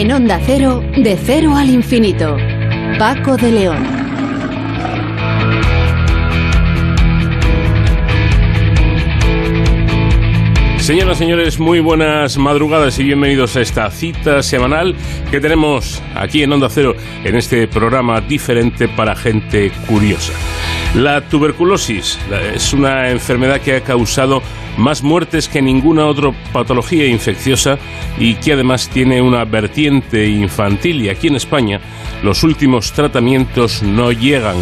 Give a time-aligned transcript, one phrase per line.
[0.00, 2.36] En Onda Cero, de cero al infinito.
[3.00, 3.84] Paco de León.
[10.78, 14.94] Señoras y señores, muy buenas madrugadas y bienvenidos a esta cita semanal
[15.32, 16.94] que tenemos aquí en Onda Cero
[17.24, 20.32] en este programa diferente para gente curiosa.
[20.94, 22.20] La tuberculosis
[22.54, 24.44] es una enfermedad que ha causado
[24.78, 27.78] más muertes que ninguna otra patología infecciosa
[28.18, 31.80] y que además tiene una vertiente infantil y aquí en España
[32.22, 34.56] los últimos tratamientos no llegan.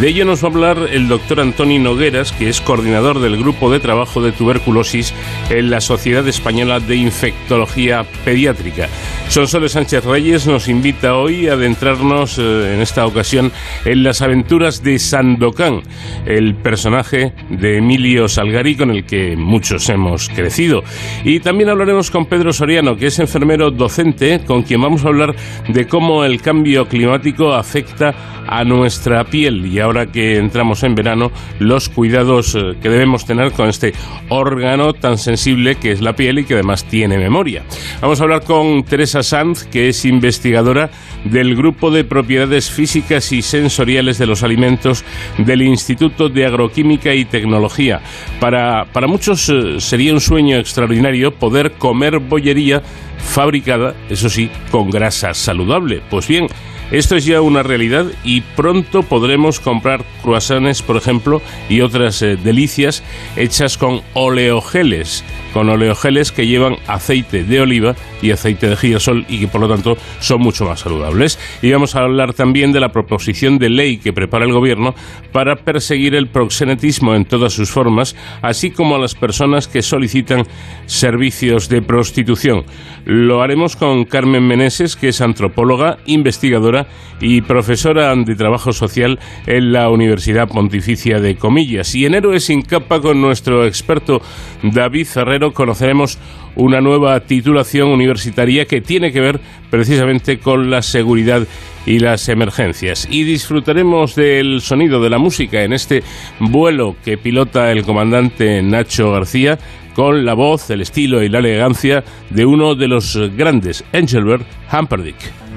[0.00, 3.68] De ello nos va a hablar el doctor Antoni Nogueras, que es coordinador del Grupo
[3.68, 5.12] de Trabajo de Tuberculosis
[5.50, 8.88] en la Sociedad Española de Infectología Pediátrica.
[9.28, 13.50] Sonsoles Sánchez Reyes nos invita hoy a adentrarnos eh, en esta ocasión
[13.84, 15.82] en las aventuras de Sandokan,
[16.26, 20.84] el personaje de Emilio Salgari con el que muchos hemos crecido.
[21.24, 25.34] Y también hablaremos con Pedro Soriano, que es enfermero docente, con quien vamos a hablar
[25.66, 31.32] de cómo el cambio climático afecta a nuestra piel y ahora que entramos en verano,
[31.58, 33.94] los cuidados eh, que debemos tener con este
[34.28, 37.64] órgano tan sensible que es la piel y que además tiene memoria.
[38.00, 40.90] Vamos a hablar con Teresa Sanz, que es investigadora
[41.24, 45.04] del Grupo de Propiedades Físicas y Sensoriales de los Alimentos
[45.38, 48.00] del Instituto de Agroquímica y Tecnología.
[48.40, 52.82] Para, para muchos eh, sería un sueño extraordinario poder comer bollería
[53.18, 56.00] fabricada, eso sí, con grasa saludable.
[56.10, 56.46] Pues bien,
[56.90, 62.36] esto es ya una realidad y pronto podremos comprar croissants, por ejemplo, y otras eh,
[62.36, 63.02] delicias
[63.36, 65.24] hechas con oleogeles,
[65.58, 69.68] con oleogeles que llevan aceite de oliva y aceite de girasol y que por lo
[69.68, 71.36] tanto son mucho más saludables.
[71.62, 74.94] Y vamos a hablar también de la proposición de ley que prepara el gobierno
[75.32, 80.46] para perseguir el proxenetismo en todas sus formas, así como a las personas que solicitan
[80.86, 82.62] servicios de prostitución.
[83.04, 86.86] Lo haremos con Carmen Meneses, que es antropóloga, investigadora
[87.20, 91.96] y profesora de trabajo social en la Universidad Pontificia de Comillas.
[91.96, 94.22] Y en Héroes sin capa con nuestro experto
[94.62, 96.18] David Ferrero conoceremos
[96.56, 101.46] una nueva titulación universitaria que tiene que ver precisamente con la seguridad
[101.86, 103.08] y las emergencias.
[103.10, 106.02] Y disfrutaremos del sonido de la música en este
[106.40, 109.58] vuelo que pilota el comandante Nacho García
[109.94, 115.47] con la voz, el estilo y la elegancia de uno de los grandes, Engelbert Humperdinck.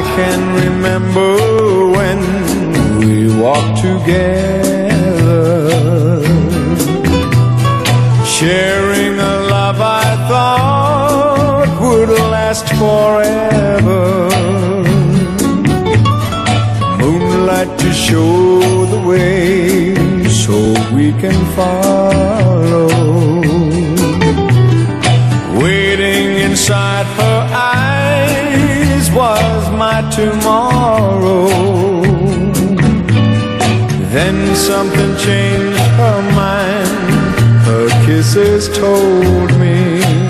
[0.00, 1.30] I can remember
[1.96, 2.20] when
[3.00, 5.34] we walked together,
[8.24, 14.02] sharing a love I thought would last forever.
[17.02, 19.94] Moonlight to show the way
[20.30, 20.54] so
[20.96, 22.88] we can follow.
[25.62, 27.79] Waiting inside her eyes
[29.14, 31.48] was my tomorrow.
[34.14, 37.10] Then something changed her mind.
[37.66, 40.29] Her kisses told me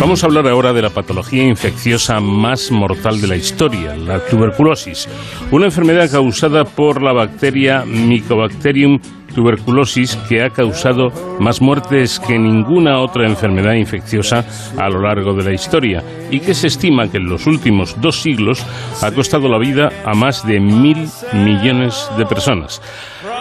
[0.00, 5.06] Vamos a hablar ahora de la patología infecciosa más mortal de la historia, la tuberculosis,
[5.50, 8.98] una enfermedad causada por la bacteria Mycobacterium
[9.34, 14.44] tuberculosis que ha causado más muertes que ninguna otra enfermedad infecciosa
[14.76, 18.22] a lo largo de la historia y que se estima que en los últimos dos
[18.22, 18.64] siglos
[19.02, 22.80] ha costado la vida a más de mil millones de personas.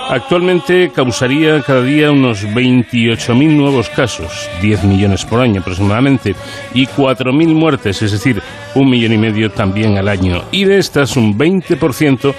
[0.10, 6.34] Actualmente causaría cada día unos 28.000 nuevos casos, 10 millones por año aproximadamente,
[6.74, 8.42] y 4.000 muertes, es decir,
[8.74, 10.44] un millón y medio también al año.
[10.52, 12.34] Y de estas, un 20%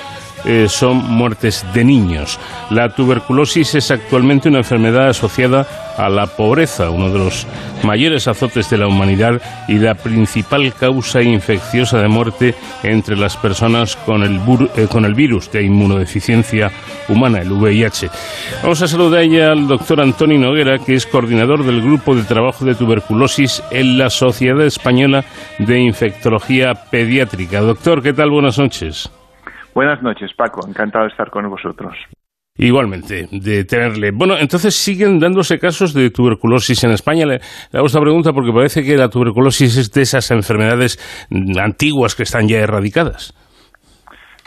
[0.45, 2.39] eh, son muertes de niños.
[2.71, 7.47] La tuberculosis es actualmente una enfermedad asociada a la pobreza, uno de los
[7.83, 13.97] mayores azotes de la humanidad y la principal causa infecciosa de muerte entre las personas
[13.97, 14.41] con el,
[14.77, 16.71] eh, con el virus de inmunodeficiencia
[17.09, 18.11] humana, el VIH.
[18.63, 22.65] Vamos a saludar ya al doctor Antonio Noguera, que es coordinador del Grupo de Trabajo
[22.65, 25.25] de Tuberculosis en la Sociedad Española
[25.59, 27.61] de Infectología Pediátrica.
[27.61, 28.31] Doctor, ¿qué tal?
[28.31, 29.11] Buenas noches.
[29.79, 30.67] Buenas noches, Paco.
[30.67, 31.95] Encantado de estar con vosotros.
[32.57, 34.11] Igualmente, de tenerle.
[34.13, 37.25] Bueno, entonces siguen dándose casos de tuberculosis en España.
[37.25, 37.39] Le,
[37.73, 40.99] hago esta pregunta porque parece que la tuberculosis es de esas enfermedades
[41.63, 43.33] antiguas que están ya erradicadas.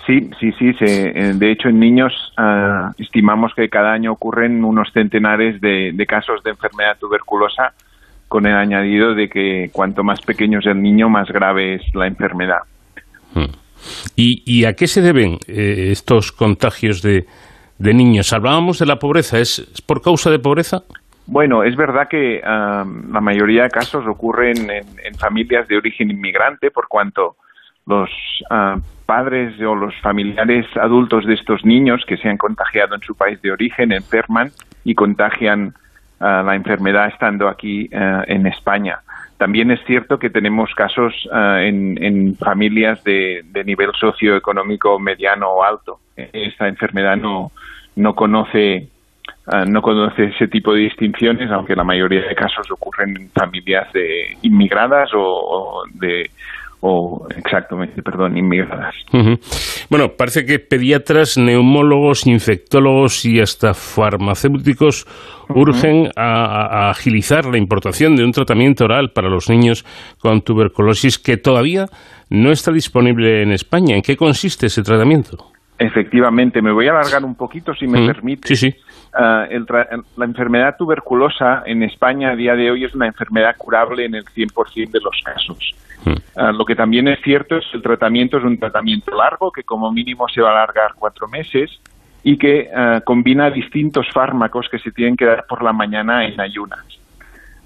[0.05, 0.65] Sí, sí, sí.
[0.81, 6.43] Eh, de hecho, en niños ah, estimamos que cada año ocurren unos centenares de, casos
[6.43, 7.71] de enfermedad tuberculosa,
[8.27, 12.07] con el añadido de que cuanto más pequeño es el niño, más grave es la
[12.07, 12.63] enfermedad.
[13.33, 13.60] Hmm.
[14.15, 17.25] ¿Y, a qué se deben eh, estos contagios de,
[17.81, 18.31] de niños.
[18.31, 20.83] Hablábamos de la pobreza, ¿es, por causa de pobreza?
[21.25, 26.87] Bueno, es verdad que la mayoría de casos ocurren en, familias de origen inmigrante, por
[26.87, 27.35] cuanto
[27.87, 28.09] los
[29.05, 33.41] padres o los familiares adultos de estos niños que se han contagiado en su país
[33.41, 34.51] de origen enferman
[34.83, 35.73] y contagian
[36.19, 38.99] la enfermedad estando aquí en España.
[39.41, 45.99] También es cierto que tenemos casos en, familias de, de nivel socioeconómico mediano o alto.
[46.15, 47.51] Esta enfermedad no,
[47.95, 48.87] no conoce
[49.47, 53.91] ah, no conoce ese tipo de distinciones, aunque la mayoría de casos ocurren en familias
[53.93, 56.29] de inmigradas o, de
[56.81, 58.95] o exactamente, perdón, inmigradas.
[59.89, 65.05] Bueno, parece que pediatras, neumólogos, infectólogos y hasta farmacéuticos
[65.49, 69.85] urgen a, agilizar la importación de un tratamiento oral para los niños
[70.19, 71.85] con tuberculosis que todavía
[72.29, 73.95] no está disponible en España.
[73.95, 75.37] ¿En qué consiste ese tratamiento?
[75.77, 78.47] Efectivamente, me voy a alargar un poquito, si me permite.
[78.47, 78.75] Sí, sí.
[79.13, 79.45] Ah,
[80.15, 84.23] la enfermedad tuberculosa en España a día de hoy es una enfermedad curable en el
[84.23, 85.75] 100% de los casos.
[86.35, 89.63] Ah, lo que también es cierto es que el tratamiento es un tratamiento largo, que
[89.63, 91.79] como mínimo se va a alargar cuatro meses
[92.23, 96.39] y que ah, combina distintos fármacos que se tienen que dar por la mañana en
[96.39, 96.85] ayunas.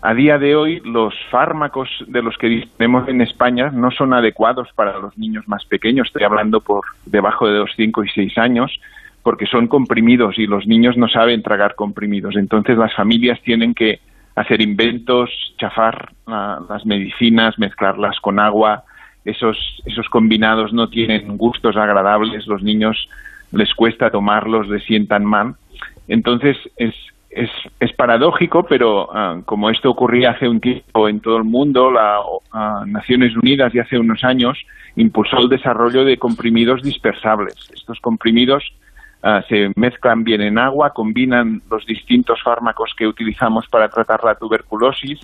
[0.01, 4.69] A día de hoy, los fármacos de los que disponemos en España no son adecuados
[4.75, 6.07] para los niños más pequeños.
[6.07, 8.79] Estoy hablando por debajo de los 5 y 6 años,
[9.23, 12.35] porque son comprimidos y los niños no saben tragar comprimidos.
[12.35, 13.99] Entonces, las familias tienen que
[14.35, 18.83] hacer inventos, chafar las medicinas, mezclarlas con agua.
[19.23, 23.09] Esos, esos combinados no tienen gustos agradables, los niños
[23.51, 25.55] les cuesta tomarlos, les sientan mal.
[26.07, 26.93] Entonces, es,
[27.29, 27.49] es,
[27.79, 32.19] es paradójico, pero ah, como esto ocurría hace un tiempo en todo el mundo, la
[32.51, 34.57] ah, Naciones Unidas ya hace unos años
[34.95, 37.55] impulsó el desarrollo de comprimidos dispersables.
[37.73, 38.63] Estos comprimidos
[39.25, 44.35] ah, se mezclan bien en agua, combinan los distintos fármacos que utilizamos para tratar la
[44.35, 45.19] tuberculosis,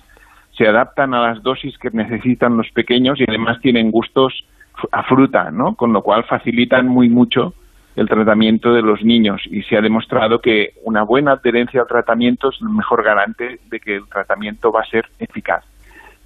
[0.56, 4.44] se adaptan a las dosis que necesitan los pequeños y además tienen gustos
[4.90, 5.74] a fruta, ¿no?
[5.74, 7.54] Con lo cual facilitan muy mucho
[7.96, 12.50] el tratamiento de los niños y se ha demostrado que una buena adherencia al tratamiento
[12.50, 15.64] es el mejor garante de que el tratamiento va a ser eficaz.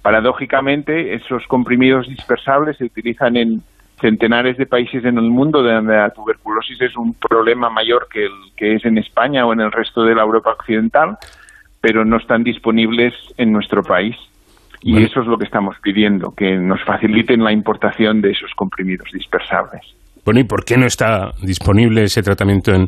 [0.01, 3.61] Paradójicamente, esos comprimidos dispersables se utilizan en
[3.99, 8.31] centenares de países en el mundo donde la tuberculosis es un problema mayor que el
[8.55, 11.17] que es en España o en el resto de la Europa occidental,
[11.81, 14.15] pero no están disponibles en nuestro país.
[14.81, 19.09] Y eso es lo que estamos pidiendo, que nos faciliten la importación de esos comprimidos
[19.11, 19.81] dispersables.
[20.23, 22.87] Bueno, ¿y por qué no está disponible ese tratamiento en,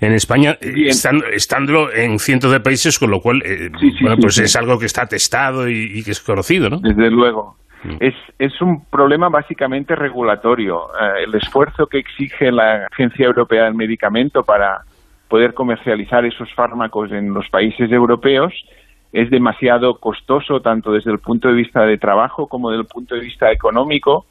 [0.00, 4.56] en España, estando, estándolo en cientos de países, con lo cual, eh, bueno, pues es
[4.56, 6.78] algo que está testado y, que es conocido, ¿no?
[6.78, 7.56] Desde luego.
[7.84, 7.96] Mm.
[8.00, 10.88] Es, es un problema básicamente regulatorio.
[11.00, 14.82] Eh, el esfuerzo que exige la Agencia Europea del Medicamento para
[15.28, 18.52] poder comercializar esos fármacos en los países europeos
[19.12, 23.14] es demasiado costoso tanto desde el punto de vista de trabajo como desde el punto
[23.14, 24.26] de vista económico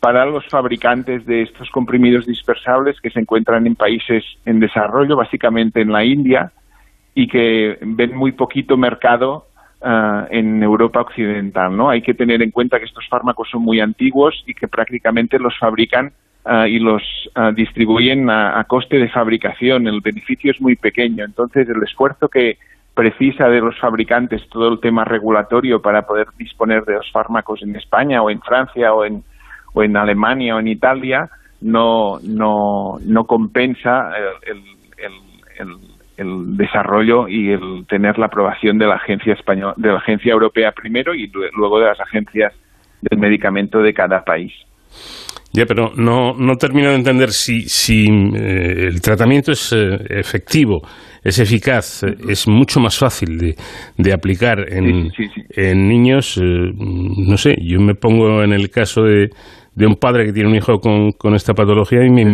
[0.00, 5.80] para los fabricantes de estos comprimidos dispersables que se encuentran en países en desarrollo, básicamente
[5.80, 6.52] en la India,
[7.14, 9.47] y que ven muy poquito mercado
[9.82, 11.76] ah, en Europa occidental.
[11.76, 11.90] ¿no?
[11.90, 15.56] Hay que tener en cuenta que estos fármacos son muy antiguos y que prácticamente los
[15.58, 16.12] fabrican
[16.44, 17.02] ah, y los
[17.34, 19.86] ah, distribuyen a, coste de fabricación.
[19.86, 21.24] El beneficio es muy pequeño.
[21.24, 22.58] Entonces, el esfuerzo que
[22.94, 27.76] precisa de los fabricantes todo el tema regulatorio para poder disponer de los fármacos en
[27.76, 29.22] España o en Francia o en
[29.72, 31.30] o en Alemania o en Italia
[31.60, 34.12] no, no, no compensa
[34.46, 34.62] el,
[36.18, 41.14] desarrollo y el tener la aprobación de la agencia española, de la agencia europea primero
[41.14, 42.52] y luego de las agencias
[43.00, 44.52] del medicamento de cada país.
[45.52, 50.82] Ya, pero no, no termino de entender si, si eh, el tratamiento es eh, efectivo,
[51.24, 53.54] es eficaz, eh, es mucho más fácil de,
[53.96, 55.42] de aplicar en, Sí, sí, sí.
[55.56, 56.38] en niños.
[56.38, 59.30] no sé, yo me pongo en el caso de,
[59.78, 62.24] de un padre que tiene un hijo con, con esta patología y me,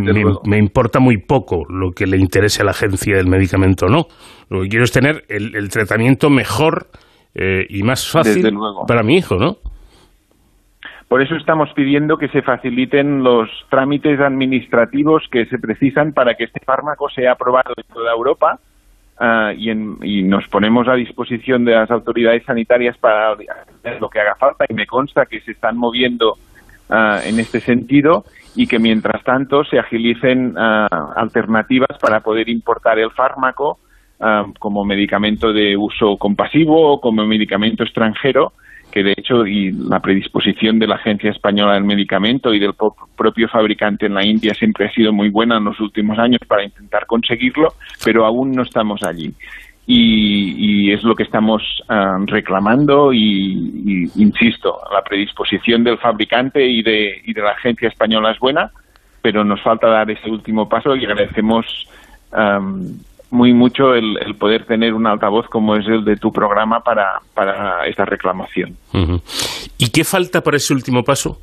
[0.44, 4.06] me- importa muy poco lo que le interese a la agencia del medicamento o no.
[4.48, 6.86] Lo que quiero es tener el, el tratamiento mejor
[7.34, 8.42] eh, y más fácil
[8.88, 9.56] para mi hijo, ¿no?
[11.06, 16.44] Por eso estamos pidiendo que se faciliten los trámites administrativos que se precisan para que
[16.44, 18.58] este fármaco sea aprobado en toda Europa
[19.20, 23.34] ah, y, en- y nos ponemos a disposición de las autoridades sanitarias para
[24.00, 26.36] lo que haga falta y me consta que se están moviendo
[26.88, 28.24] ah, en este sentido
[28.56, 33.78] y que mientras tanto se agilicen ah, alternativas para poder importar el fármaco
[34.20, 38.52] ah, como medicamento de uso compasivo o como medicamento extranjero
[38.94, 42.74] que de hecho y la predisposición de la Agencia Española del Medicamento y del
[43.16, 46.62] propio fabricante en la India siempre ha sido muy buena en los últimos años para
[46.62, 47.74] intentar conseguirlo,
[48.04, 49.34] pero aún no estamos allí.
[49.86, 56.82] Y, y es lo que estamos ah, reclamando y, insisto, la predisposición del fabricante y
[56.82, 58.70] de, y de la Agencia Española es buena,
[59.20, 61.66] pero nos falta dar ese último paso y agradecemos
[62.32, 62.98] am,
[63.30, 67.20] muy mucho el, el poder tener un altavoz como es el de tu programa para,
[67.34, 68.76] para esta reclamación.
[69.76, 71.38] ¿Y qué falta para ese último paso?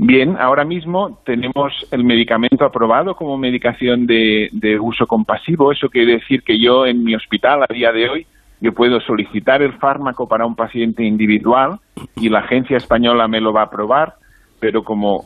[0.00, 5.72] Bien, ahora mismo tenemos el medicamento aprobado como medicación de, de uso compasivo.
[5.72, 8.26] Eso quiere decir que yo en mi hospital a día de hoy
[8.60, 11.78] yo puedo solicitar el fármaco para un paciente individual
[12.16, 14.14] y la agencia española me lo va a aprobar,
[14.60, 15.24] pero como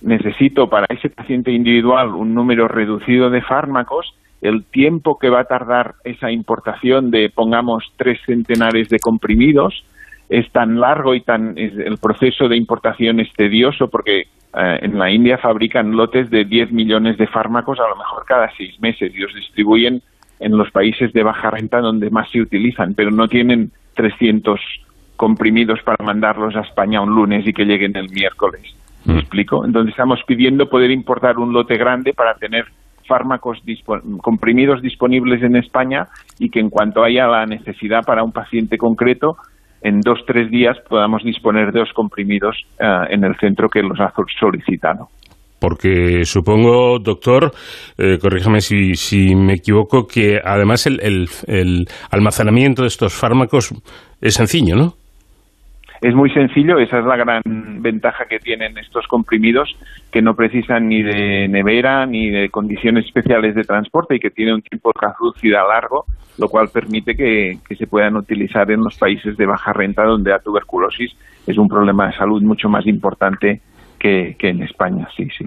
[0.00, 5.44] necesito para ese paciente individual un número reducido de fármacos, el tiempo que va a
[5.44, 9.84] tardar esa importación de, pongamos, tres centenares de comprimidos,
[10.28, 14.20] es tan largo y tan es- el proceso de importación es tedioso porque
[14.54, 18.50] eh, en la India fabrican lotes de 10 millones de fármacos a lo mejor cada
[18.56, 20.00] seis meses y los distribuyen
[20.40, 24.60] en los países de baja renta donde más se utilizan, pero no tienen 300
[25.16, 28.62] comprimidos para mandarlos a España un lunes y que lleguen el miércoles.
[29.04, 29.18] ¿Me Mm.
[29.18, 29.64] explico?
[29.64, 32.66] Entonces estamos pidiendo poder importar un lote grande para tener
[33.06, 36.06] fármacos dispo- comprimidos disponibles en España
[36.38, 39.36] y que en cuanto haya la necesidad para un paciente concreto,
[39.82, 43.98] en dos tres días podamos disponer de los comprimidos eh, en el centro que los
[44.00, 45.08] ha solicitado.
[45.60, 47.50] Porque supongo, doctor,
[47.96, 53.74] eh, corríjame si, me equivoco, que además el almacenamiento de estos fármacos
[54.20, 54.94] es sencillo, ¿no?
[56.00, 57.42] Es muy sencillo, esa es la gran
[57.82, 59.76] ventaja que tienen estos comprimidos,
[60.12, 64.54] que no precisan ni de nevera ni de condiciones especiales de transporte y que tienen
[64.54, 66.04] un tiempo de caducidad largo,
[66.38, 70.30] lo cual permite que, que se puedan utilizar en los países de baja renta donde
[70.30, 73.60] la tuberculosis es un problema de salud mucho más importante
[73.98, 75.44] que, en España, sí, sí.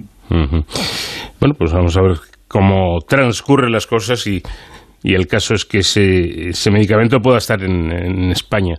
[1.39, 2.17] Bueno, pues vamos a ver
[2.47, 4.41] cómo transcurren las cosas y,
[5.03, 8.75] y el caso es que ese, ese medicamento pueda estar en, en España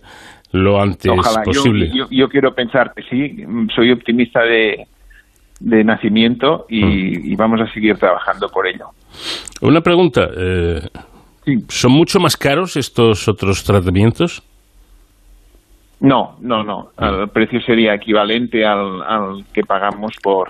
[0.53, 1.91] lo antes Ojalá, yo, posible.
[1.93, 4.87] yo, yo quiero pensar que sí, mm, soy optimista de,
[5.59, 8.87] de nacimiento y, y vamos a seguir trabajando por ello.
[9.61, 10.81] Una pregunta, eh,
[11.45, 11.57] Sí.
[11.67, 14.41] ¿son mucho más caros estos otros tratamientos?
[15.99, 16.91] No, no, no.
[16.97, 20.49] El precio sería equivalente al, al que pagamos por,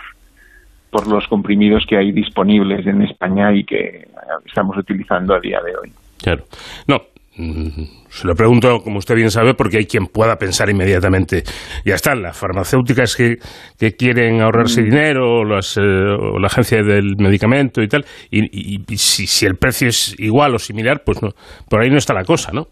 [0.91, 4.07] por los comprimidos que hay disponibles en España y que
[4.45, 5.91] estamos utilizando a día de hoy.
[6.21, 6.43] Claro.
[6.87, 7.01] No, mm,
[7.35, 11.43] se lo pregunto, como usted bien sabe, porque hay quien pueda pensar inmediatamente.
[11.83, 13.37] Ya están, las farmacéuticas que,
[13.79, 18.43] que quieren ahorrarse dinero, o, las, eh, o la agencia del medicamento y tal, y,
[18.75, 21.29] y- y si, si el precio es igual o similar, pues no,
[21.69, 22.67] por ahí no está la cosa, ¿no?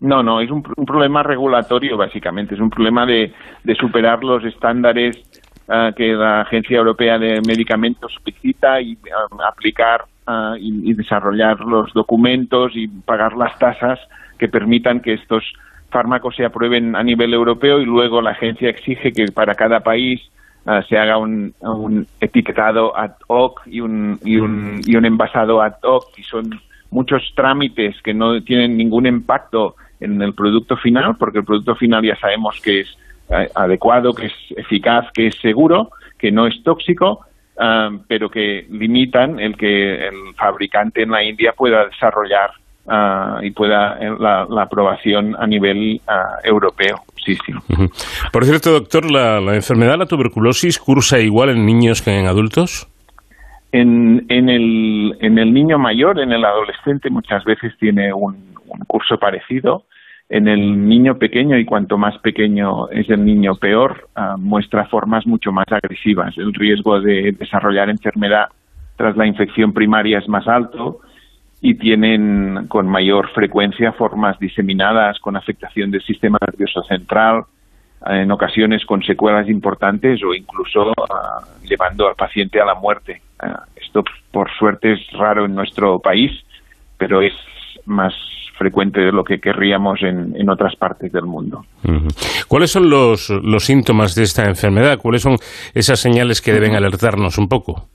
[0.00, 3.32] No, no, es un, un problema regulatorio básicamente, es un problema de,
[3.64, 5.16] de superar los estándares
[5.68, 11.92] ah, que la Agencia Europea de Medicamentos solicita y ah, aplicar ah, y, desarrollar los
[11.92, 13.98] documentos y pagar las tasas
[14.38, 15.44] que permitan que estos
[15.90, 20.20] fármacos se aprueben a nivel europeo y luego la agencia exige que para cada país
[20.88, 25.74] se haga un, un etiquetado ad hoc y un, y, un, y un envasado ad
[25.82, 26.06] hoc.
[26.18, 26.50] Y son
[26.90, 32.04] muchos trámites que no tienen ningún impacto en el producto final, porque el producto final
[32.04, 32.98] ya sabemos que es
[33.54, 37.20] adecuado, que es eficaz, que es seguro, que no es tóxico,
[37.58, 42.50] ah, pero que limitan el que el fabricante en la India pueda desarrollar
[42.88, 47.02] ah, y pueda eh, la, la aprobación a nivel ah, europeo.
[47.24, 47.36] Sí.
[48.32, 52.86] Por cierto, doctor, ¿la, la enfermedad la tuberculosis cursa igual en niños que en adultos?
[53.72, 58.78] En, en, el, en el niño mayor, en el adolescente, muchas veces tiene un, un
[58.86, 59.86] curso parecido
[60.28, 65.26] en el niño pequeño, y cuanto más pequeño es el niño peor, ah, muestra formas
[65.26, 66.36] mucho más agresivas.
[66.36, 68.46] El riesgo de desarrollar enfermedad
[68.96, 71.00] tras la infección primaria es más alto
[71.60, 77.44] y tienen con mayor frecuencia formas diseminadas con afectación del sistema nervioso central,
[78.04, 83.22] en ocasiones con secuelas importantes o incluso ah, llevando al paciente a la muerte.
[83.38, 84.02] Ah, esto,
[84.32, 86.32] por suerte, es raro en nuestro país,
[86.98, 87.32] pero es
[87.84, 88.12] más
[88.56, 91.64] frecuente de lo que querríamos en, en otras partes del mundo.
[92.48, 94.98] ¿Cuáles son los, los síntomas de esta enfermedad?
[94.98, 95.36] ¿Cuáles son
[95.74, 97.88] esas señales que deben alertarnos un poco?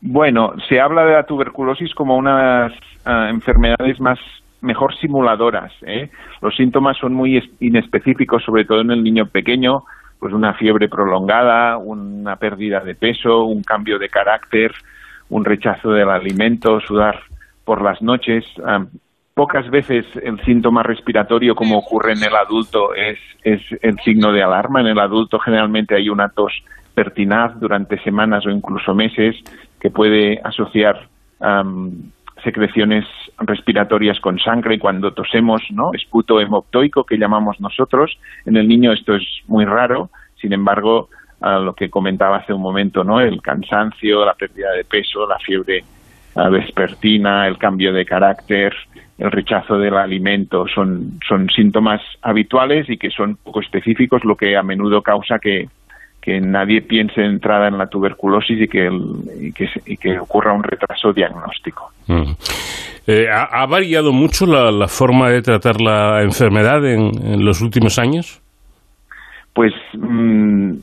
[0.00, 2.72] Bueno, se habla de la tuberculosis como una de las
[3.04, 4.18] ah, enfermedades más
[4.60, 5.72] mejor simuladoras.
[5.82, 6.10] ¿eh?
[6.40, 9.84] Los síntomas son muy inespecíficos, sobre todo en el niño pequeño,
[10.18, 14.72] pues una fiebre prolongada, una pérdida de peso, un cambio de carácter,
[15.28, 17.20] un rechazo del alimento, sudar
[17.64, 18.44] por las noches.
[18.64, 18.84] Ah,
[19.42, 24.40] pocas veces el síntoma respiratorio, como ocurre en el adulto, es, es el signo de
[24.40, 24.82] alarma.
[24.82, 26.52] En el adulto generalmente hay una tos
[26.94, 29.34] pertinaz durante semanas o incluso meses
[29.80, 31.08] que puede asociar
[32.44, 33.04] secreciones
[33.38, 35.90] respiratorias con sangre cuando tosemos, ¿no?
[35.92, 38.16] Esputo hemoptoico que llamamos nosotros.
[38.46, 41.08] En el niño esto es muy raro, sin embargo,
[41.40, 43.20] lo que comentaba hace un momento, ¿no?
[43.20, 45.82] El cansancio, la pérdida de peso, la fiebre
[46.36, 48.72] vespertina, el cambio de carácter,
[49.22, 54.56] el rechazo del alimento son, son síntomas habituales y que son poco específicos, lo que
[54.56, 55.68] a menudo causa que,
[56.20, 58.90] que nadie piense entrada en la tuberculosis y que,
[59.86, 61.92] y que, ocurra un retraso diagnóstico.
[62.08, 62.32] Mm.
[63.06, 68.42] Eh, ¿ha, variado mucho la, forma de tratar la enfermedad en, los últimos años?
[69.52, 70.78] Pues mm,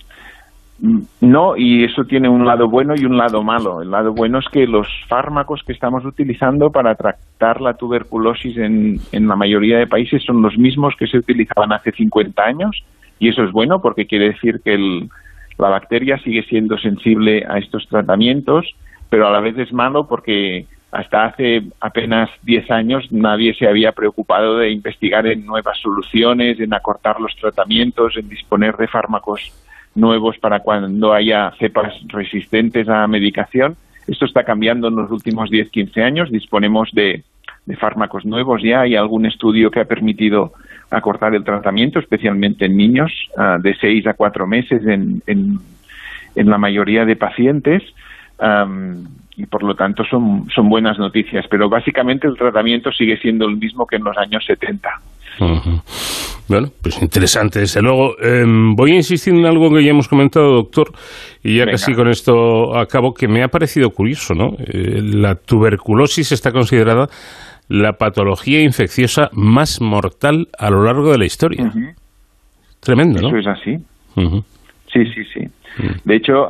[0.82, 3.82] no, y eso tiene un lado bueno y un lado malo.
[3.82, 8.98] El lado bueno es que los fármacos que estamos utilizando para tratar la tuberculosis en,
[9.12, 12.84] en la mayoría de países son los mismos que se utilizaban hace 50 años,
[13.20, 15.10] y eso es bueno porque quiere decir que el,
[15.58, 18.66] la bacteria sigue siendo sensible a estos tratamientos,
[19.10, 23.92] pero a la vez es malo porque hasta hace apenas 10 años nadie se había
[23.92, 29.52] preocupado de investigar en nuevas soluciones, en acortar los tratamientos, en disponer de fármacos
[29.96, 33.76] nuevos para cuando haya cepas resistentes a medicación.
[34.08, 36.32] Esto está cambiando en los últimos 10-15 años.
[36.32, 37.24] Disponemos de,
[37.80, 38.82] fármacos nuevos ya.
[38.82, 40.54] Hay algún estudio que ha permitido
[40.90, 45.60] acortar el tratamiento, especialmente en niños, ah, de seis a cuatro meses en, en,
[46.50, 47.84] la mayoría de pacientes.
[49.38, 53.58] y por lo tanto son, son buenas noticias, pero básicamente el tratamiento sigue siendo el
[53.58, 54.90] mismo que en los años 70.
[56.48, 58.20] Bueno, pues interesante, desde luego.
[58.20, 60.92] Em, voy a insistir en algo que ya hemos comentado, doctor,
[61.44, 64.56] y ya casi con esto acabo, que me ha parecido curioso, ¿no?
[64.60, 67.08] Eh, la tuberculosis está considerada
[67.68, 71.72] la patología infecciosa más mortal a lo largo de la historia.
[72.80, 73.28] Tremendo, ¿no?
[73.28, 73.78] Eso es así.
[74.92, 75.48] Sí, sí, sí.
[75.78, 75.92] Mm.
[76.04, 76.50] De hecho,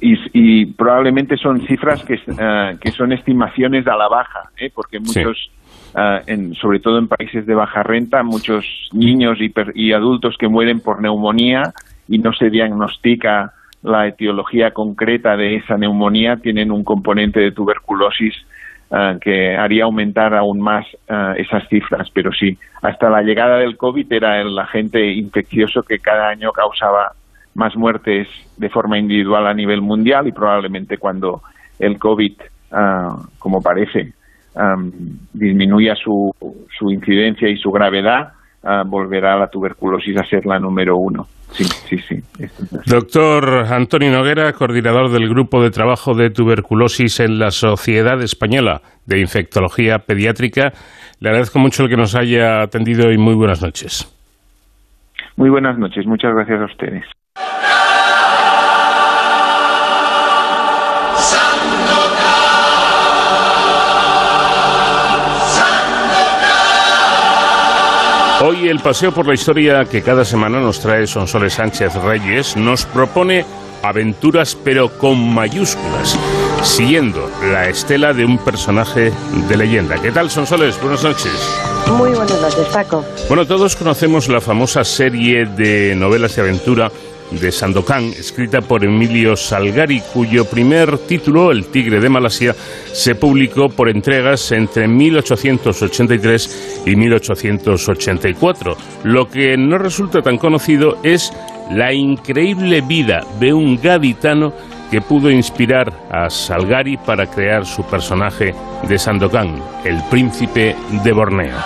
[0.00, 4.70] y, probablemente son cifras que, eh, que son estimaciones a la baja, ¿eh?
[4.74, 5.50] porque muchos,
[5.98, 10.46] eh, en, sobre todo en países de baja renta, muchos niños y, y adultos que
[10.46, 11.72] mueren por neumonía
[12.06, 18.34] y no se diagnostica la etiología concreta de esa neumonía tienen un componente de tuberculosis
[18.90, 22.08] eh, que haría aumentar aún más eh, esas cifras.
[22.12, 27.12] Pero sí, hasta la llegada del COVID era el agente infeccioso que cada año causaba
[27.54, 31.42] más muertes de forma individual a nivel mundial y probablemente cuando
[31.80, 32.34] el COVID,
[33.40, 34.12] como parece,
[35.32, 36.34] disminuya su,
[36.76, 38.32] su incidencia y su gravedad,
[38.86, 41.26] volverá la tuberculosis a ser la número uno.
[41.50, 42.22] Sí, sí, sí.
[42.86, 49.20] Doctor Antonio Noguera, coordinador del Grupo de Trabajo de Tuberculosis en la Sociedad Española de
[49.20, 50.72] Infectología Pediátrica,
[51.20, 54.14] le agradezco mucho el que nos haya atendido y muy buenas noches.
[55.36, 57.04] Muy buenas noches, muchas gracias a ustedes.
[68.40, 72.84] Hoy el paseo por la historia que cada semana nos trae Sonsoles Sánchez Reyes nos
[72.86, 73.44] propone
[73.82, 76.16] aventuras pero con mayúsculas,
[76.62, 79.12] siguiendo la estela de un personaje
[79.48, 80.00] de leyenda.
[80.00, 80.80] ¿Qué tal Sonsoles?
[80.80, 81.32] Buenas noches.
[81.88, 83.04] Muy buenas noches, Paco.
[83.26, 86.92] Bueno, todos conocemos la famosa serie de novelas de aventura
[87.30, 92.54] de Sandokan, escrita por Emilio Salgari, cuyo primer título, El Tigre de Malasia,
[92.92, 98.76] se publicó por entregas entre 1883 y 1884.
[99.04, 101.32] Lo que no resulta tan conocido es
[101.70, 104.52] la increíble vida de un gaditano
[104.90, 108.54] que pudo inspirar a Salgari para crear su personaje
[108.88, 111.56] de Sandokan, el príncipe de Borneo.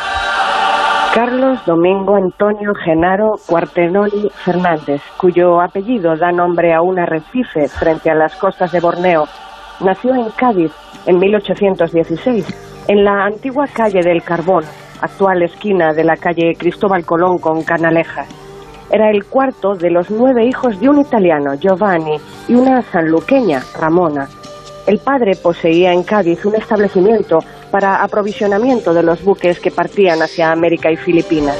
[1.14, 8.14] Carlos Domingo Antonio Genaro Cuartenoli Fernández, cuyo apellido da nombre a un arrecife frente a
[8.14, 9.24] las costas de Borneo,
[9.80, 10.72] nació en Cádiz
[11.04, 14.64] en 1816, en la antigua calle del Carbón,
[15.02, 18.28] actual esquina de la calle Cristóbal Colón con Canalejas.
[18.90, 22.16] Era el cuarto de los nueve hijos de un italiano, Giovanni,
[22.48, 24.28] y una sanluqueña, Ramona.
[24.86, 27.38] El padre poseía en Cádiz un establecimiento
[27.72, 31.56] para aprovisionamiento de los buques que partían hacia América y Filipinas.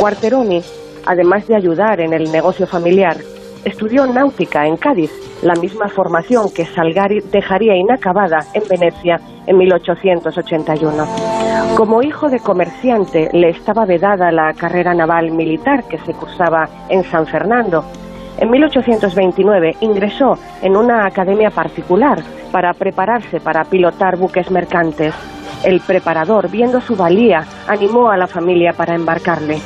[0.00, 0.62] Cuarteroni,
[1.04, 3.16] además de ayudar en el negocio familiar,
[3.64, 5.10] estudió náutica en Cádiz,
[5.42, 11.06] la misma formación que Salgari dejaría inacabada en Venecia en 1881.
[11.76, 17.02] Como hijo de comerciante, le estaba vedada la carrera naval militar que se cursaba en
[17.04, 17.84] San Fernando.
[18.38, 25.14] En 1829 ingresó en una academia particular para prepararse para pilotar buques mercantes.
[25.64, 29.60] El preparador, viendo su valía, animó a la familia para embarcarle.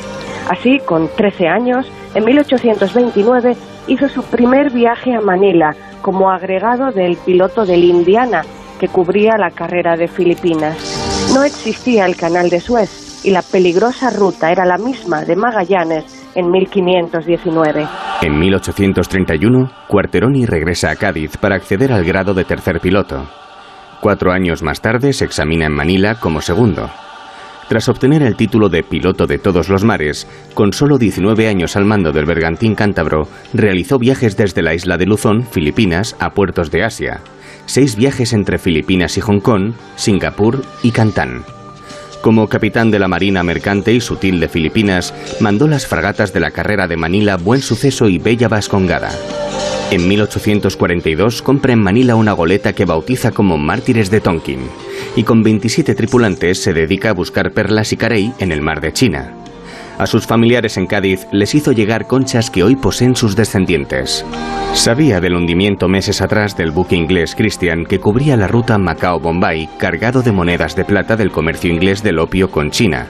[0.49, 3.57] Así, con 13 años, en 1829
[3.89, 8.43] hizo su primer viaje a Manila como agregado del piloto del Indiana,
[8.79, 10.77] que cubría la carrera de Filipinas.
[11.35, 16.16] No existía el canal de Suez y la peligrosa ruta era la misma de Magallanes
[16.37, 17.87] en 1519.
[18.23, 23.27] En 1831, Cuarteroni regresa a Cádiz para acceder al grado de tercer piloto.
[24.01, 26.89] Cuatro años más tarde se examina en Manila como segundo.
[27.69, 31.85] Tras obtener el título de piloto de todos los mares, con solo 19 años al
[31.85, 36.85] mando del bergantín cántabro, realizó viajes desde la isla de Luzón, Filipinas, a puertos de
[36.85, 37.23] Asia.
[37.65, 41.45] Seis viajes entre Filipinas y Hong Kong, Singapur y Cantán.
[42.27, 46.51] Como capitán de la Marina Mercante y Sutil de Filipinas, mandó las fragatas de la
[46.51, 49.13] carrera de Manila Buen Suceso y Bella Vascongada.
[49.93, 54.59] En 1842 compra en Manila una goleta que bautiza como Mártires de Tonkin
[55.15, 58.93] y con 27 tripulantes se dedica a buscar perlas y carey en el mar de
[58.93, 59.36] China.
[59.99, 64.27] A sus familiares en Cádiz les hizo llegar conchas que hoy poseen sus descendientes.
[64.75, 70.21] Sabía del hundimiento meses atrás del buque inglés Christian que cubría la ruta Macao-Bombay cargado
[70.21, 73.07] de monedas de plata del comercio inglés del opio con China.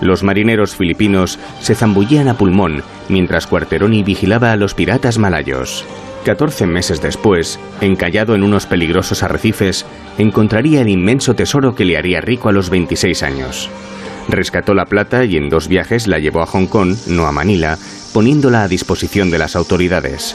[0.00, 5.84] Los marineros filipinos se zambullían a pulmón mientras Cuarteroni vigilaba a los piratas malayos.
[6.24, 9.84] 14 meses después, encallado en unos peligrosos arrecifes,
[10.16, 13.70] encontraría el inmenso tesoro que le haría rico a los 26 años.
[14.28, 17.78] Rescató la plata y en dos viajes la llevó a Hong Kong, no a Manila,
[18.12, 20.34] poniéndola a disposición de las autoridades.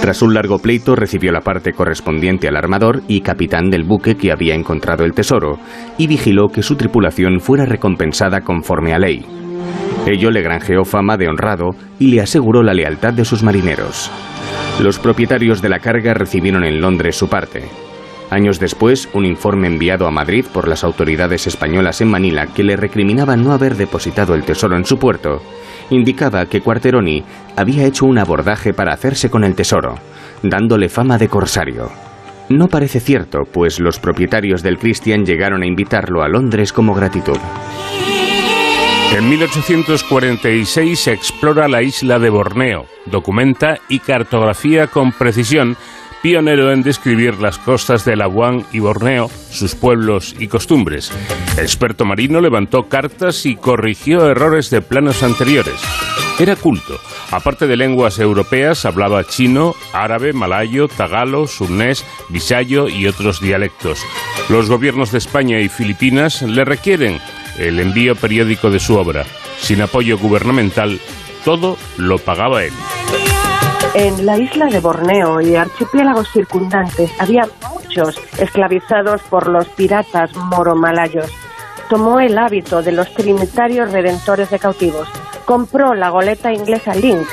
[0.00, 4.32] Tras un largo pleito recibió la parte correspondiente al armador y capitán del buque que
[4.32, 5.58] había encontrado el tesoro,
[5.98, 9.26] y vigiló que su tripulación fuera recompensada conforme a ley.
[10.06, 14.10] Ello le granjeó fama de honrado y le aseguró la lealtad de sus marineros.
[14.80, 17.64] Los propietarios de la carga recibieron en Londres su parte.
[18.30, 22.76] Años después, un informe enviado a Madrid por las autoridades españolas en Manila que le
[22.76, 25.42] recriminaba no haber depositado el tesoro en su puerto,
[25.90, 27.24] indicaba que Cuarteroni
[27.56, 29.94] había hecho un abordaje para hacerse con el tesoro,
[30.42, 31.90] dándole fama de corsario.
[32.50, 37.38] No parece cierto, pues los propietarios del Christian llegaron a invitarlo a Londres como gratitud.
[39.16, 45.76] En 1846 se explora la isla de Borneo, documenta y cartografía con precisión,
[46.22, 51.12] pionero en describir las costas de Labuan y Borneo, sus pueblos y costumbres.
[51.56, 55.80] Experto marino levantó cartas y corrigió errores de planos anteriores.
[56.38, 56.98] Era culto.
[57.30, 64.00] Aparte de lenguas europeas, hablaba chino, árabe, malayo, tagalo, surnés, visayo y otros dialectos.
[64.48, 67.18] Los gobiernos de España y Filipinas le requieren
[67.58, 69.24] el envío periódico de su obra.
[69.58, 71.00] Sin apoyo gubernamental,
[71.44, 72.72] todo lo pagaba él.
[73.94, 81.32] En la isla de Borneo y archipiélagos circundantes había muchos esclavizados por los piratas moro-malayos.
[81.88, 85.08] Tomó el hábito de los trinitarios redentores de cautivos,
[85.46, 87.28] compró la goleta inglesa Lynx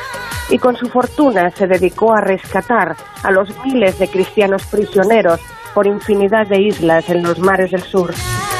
[0.49, 5.41] y con su fortuna se dedicó a rescatar a los miles de cristianos prisioneros
[5.73, 8.13] por infinidad de islas en los mares del sur.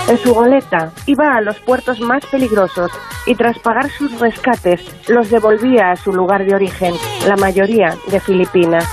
[0.08, 2.92] En su goleta iba a los puertos más peligrosos
[3.26, 6.94] y tras pagar sus rescates los devolvía a su lugar de origen,
[7.28, 8.88] la mayoría de Filipinas.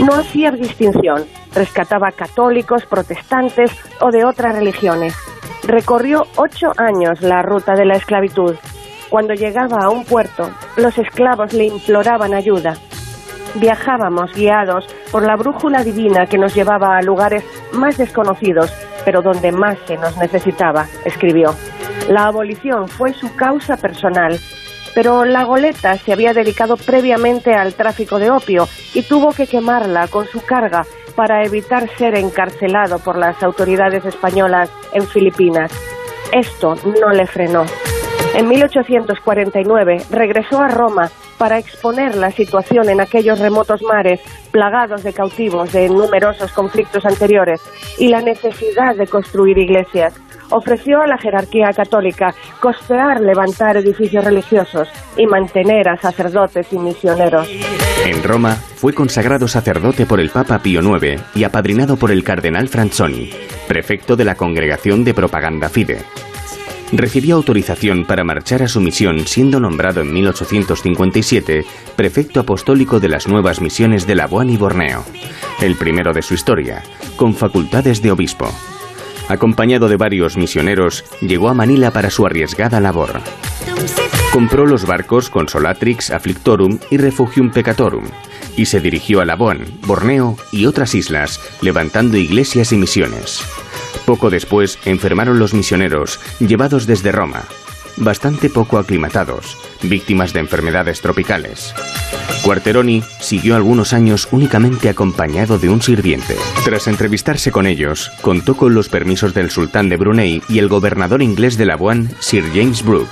[0.00, 5.14] No hacía distinción, rescataba católicos, protestantes o de otras religiones.
[5.64, 8.56] Recorrió ocho años la ruta de la esclavitud.
[9.10, 12.74] Cuando llegaba a un puerto, los esclavos le imploraban ayuda.
[13.54, 18.72] Viajábamos guiados por la brújula divina que nos llevaba a lugares más desconocidos,
[19.04, 21.54] pero donde más se nos necesitaba, escribió.
[22.08, 24.38] La abolición fue su causa personal,
[24.94, 30.08] pero la goleta se había dedicado previamente al tráfico de opio y tuvo que quemarla
[30.08, 30.84] con su carga
[31.16, 35.72] para evitar ser encarcelado por las autoridades españolas en Filipinas.
[36.32, 37.64] Esto no le frenó.
[38.34, 44.20] En 1849 regresó a Roma para exponer la situación en aquellos remotos mares
[44.50, 47.60] plagados de cautivos de numerosos conflictos anteriores
[47.98, 50.14] y la necesidad de construir iglesias.
[50.50, 57.48] Ofreció a la jerarquía católica costear levantar edificios religiosos y mantener a sacerdotes y misioneros.
[58.04, 62.68] En Roma fue consagrado sacerdote por el Papa Pío IX y apadrinado por el cardenal
[62.68, 63.30] Franzoni,
[63.66, 66.04] prefecto de la Congregación de Propaganda Fide.
[66.92, 71.64] Recibió autorización para marchar a su misión siendo nombrado en 1857
[71.96, 75.04] prefecto apostólico de las nuevas misiones de Labuan y Borneo,
[75.60, 76.82] el primero de su historia,
[77.16, 78.52] con facultades de obispo.
[79.28, 83.20] Acompañado de varios misioneros, llegó a Manila para su arriesgada labor.
[84.32, 88.04] Compró los barcos Consolatrix Afflictorum y Refugium Peccatorum
[88.56, 93.42] y se dirigió a Labuan, Borneo y otras islas, levantando iglesias y misiones.
[94.06, 97.44] Poco después enfermaron los misioneros, llevados desde Roma,
[97.96, 101.74] bastante poco aclimatados, víctimas de enfermedades tropicales.
[102.42, 106.36] Quarteroni siguió algunos años únicamente acompañado de un sirviente.
[106.64, 111.22] Tras entrevistarse con ellos, contó con los permisos del sultán de Brunei y el gobernador
[111.22, 113.10] inglés de Labuan, Sir James Brooke,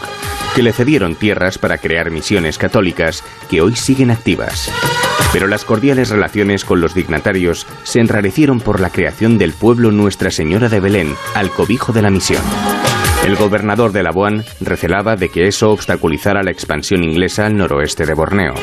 [0.55, 4.71] que le cedieron tierras para crear misiones católicas que hoy siguen activas.
[5.33, 10.31] Pero las cordiales relaciones con los dignatarios se enrarecieron por la creación del pueblo Nuestra
[10.31, 12.43] Señora de Belén al cobijo de la misión.
[13.25, 18.15] El gobernador de Labuan recelaba de que eso obstaculizara la expansión inglesa al noroeste de
[18.15, 18.55] Borneo.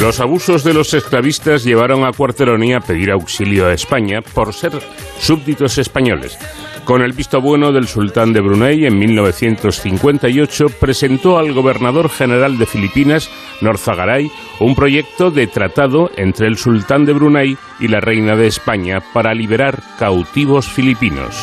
[0.00, 4.72] Los abusos de los esclavistas llevaron a Cuarteroni a pedir auxilio a España por ser
[5.18, 6.38] súbditos españoles.
[6.84, 12.66] Con el visto bueno del sultán de Brunei, en 1958 presentó al gobernador general de
[12.66, 13.28] Filipinas,
[13.60, 19.02] Norzagaray, un proyecto de tratado entre el sultán de Brunei y la reina de España
[19.12, 21.42] para liberar cautivos filipinos.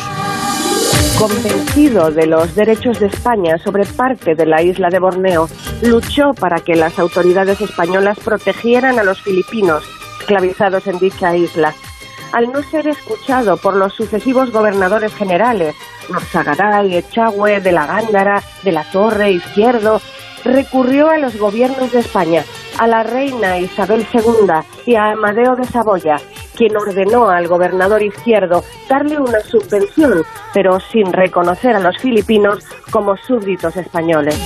[1.18, 5.48] Convencido de los derechos de España sobre parte de la isla de Borneo,
[5.82, 9.84] luchó para que las autoridades españolas protegieran a los filipinos
[10.20, 11.72] esclavizados en dicha isla.
[12.32, 15.74] Al no ser escuchado por los sucesivos gobernadores generales,
[16.10, 20.00] Norzagaray, Echagüe, de la Gándara, de la Torre, Izquierdo,
[20.44, 22.44] recurrió a los gobiernos de España,
[22.78, 24.48] a la reina Isabel II
[24.86, 26.16] y a Amadeo de Saboya,
[26.56, 33.16] quien ordenó al gobernador izquierdo darle una subvención, pero sin reconocer a los filipinos como
[33.16, 34.38] súbditos españoles.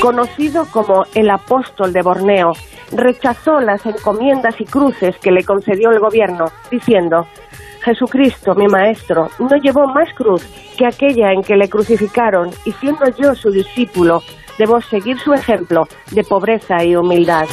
[0.00, 2.52] Conocido como el apóstol de Borneo,
[2.92, 7.26] rechazó las encomiendas y cruces que le concedió el gobierno, diciendo,
[7.82, 10.44] Jesucristo, mi maestro, no llevó más cruz
[10.76, 14.22] que aquella en que le crucificaron, y siendo yo su discípulo,
[14.58, 17.46] debo seguir su ejemplo de pobreza y humildad.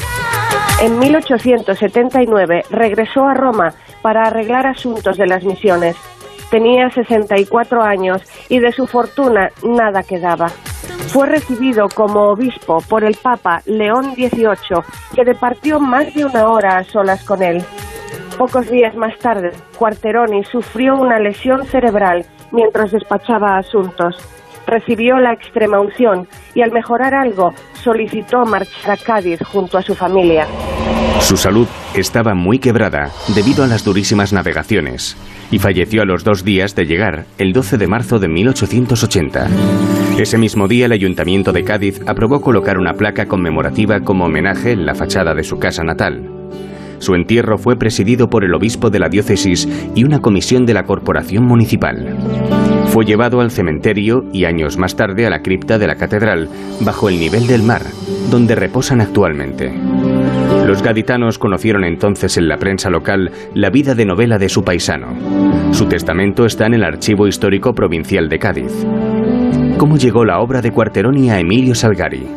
[0.82, 5.98] En 1879 regresó a Roma para arreglar asuntos de las misiones.
[6.50, 10.48] Tenía 64 años y de su fortuna nada quedaba.
[11.10, 14.84] Fue recibido como obispo por el Papa León XVIII,
[15.16, 17.64] que departió más de una hora a solas con él.
[18.38, 24.16] Pocos días más tarde, Quarteroni sufrió una lesión cerebral mientras despachaba asuntos.
[24.70, 29.96] Recibió la extrema unción y al mejorar algo solicitó marchar a Cádiz junto a su
[29.96, 30.46] familia.
[31.22, 35.18] Su salud estaba muy quebrada debido a las durísimas navegaciones
[35.50, 39.48] y falleció a los dos días de llegar, el 12 de marzo de 1880.
[40.20, 44.86] Ese mismo día el Ayuntamiento de Cádiz aprobó colocar una placa conmemorativa como homenaje en
[44.86, 46.30] la fachada de su casa natal.
[47.00, 50.84] Su entierro fue presidido por el obispo de la diócesis y una comisión de la
[50.84, 52.69] corporación municipal.
[52.90, 56.50] Fue llevado al cementerio y años más tarde a la cripta de la catedral,
[56.82, 57.84] bajo el nivel del mar,
[58.32, 59.72] donde reposan actualmente.
[60.66, 65.08] Los gaditanos conocieron entonces en la prensa local la vida de novela de su paisano.
[65.72, 68.86] Su testamento está en el Archivo Histórico Provincial de Cádiz.
[69.78, 72.28] ¿Cómo llegó la obra de Quarteroni a Emilio Salgari?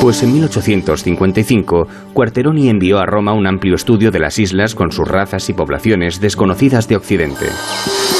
[0.00, 5.08] Pues en 1855, Quarteroni envió a Roma un amplio estudio de las islas con sus
[5.08, 7.46] razas y poblaciones desconocidas de Occidente.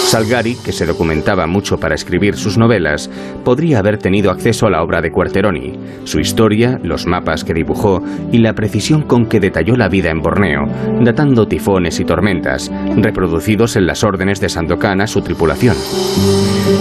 [0.04, 3.10] Salgari, que se documentaba mucho para escribir sus novelas,
[3.42, 5.72] podría haber tenido acceso a la obra de Quarteroni,
[6.04, 10.20] su historia, los mapas que dibujó y la precisión con que detalló la vida en
[10.20, 10.66] Borneo,
[11.00, 15.76] datando tifones y tormentas, reproducidos en las órdenes de Sandokan a su tripulación.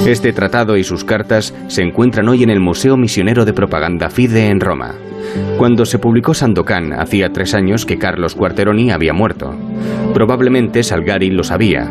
[0.06, 4.50] Este tratado y sus cartas se encuentran hoy en el Museo Misionero de Propaganda Fide
[4.50, 4.94] en Roma.
[5.58, 9.56] Cuando se publicó Sandokan, hacía tres años que Carlos Quarteroni había muerto.
[10.14, 11.90] Probablemente Salgari lo sabía.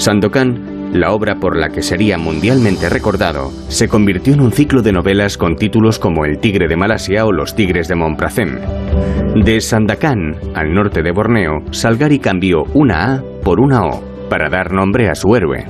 [0.00, 4.92] Sandokan la obra por la que sería mundialmente recordado, se convirtió en un ciclo de
[4.92, 8.58] novelas con títulos como El tigre de Malasia o Los tigres de Montpracem.
[9.44, 14.72] De Sandakan, al norte de Borneo, Salgari cambió una A por una O para dar
[14.72, 15.66] nombre a su héroe.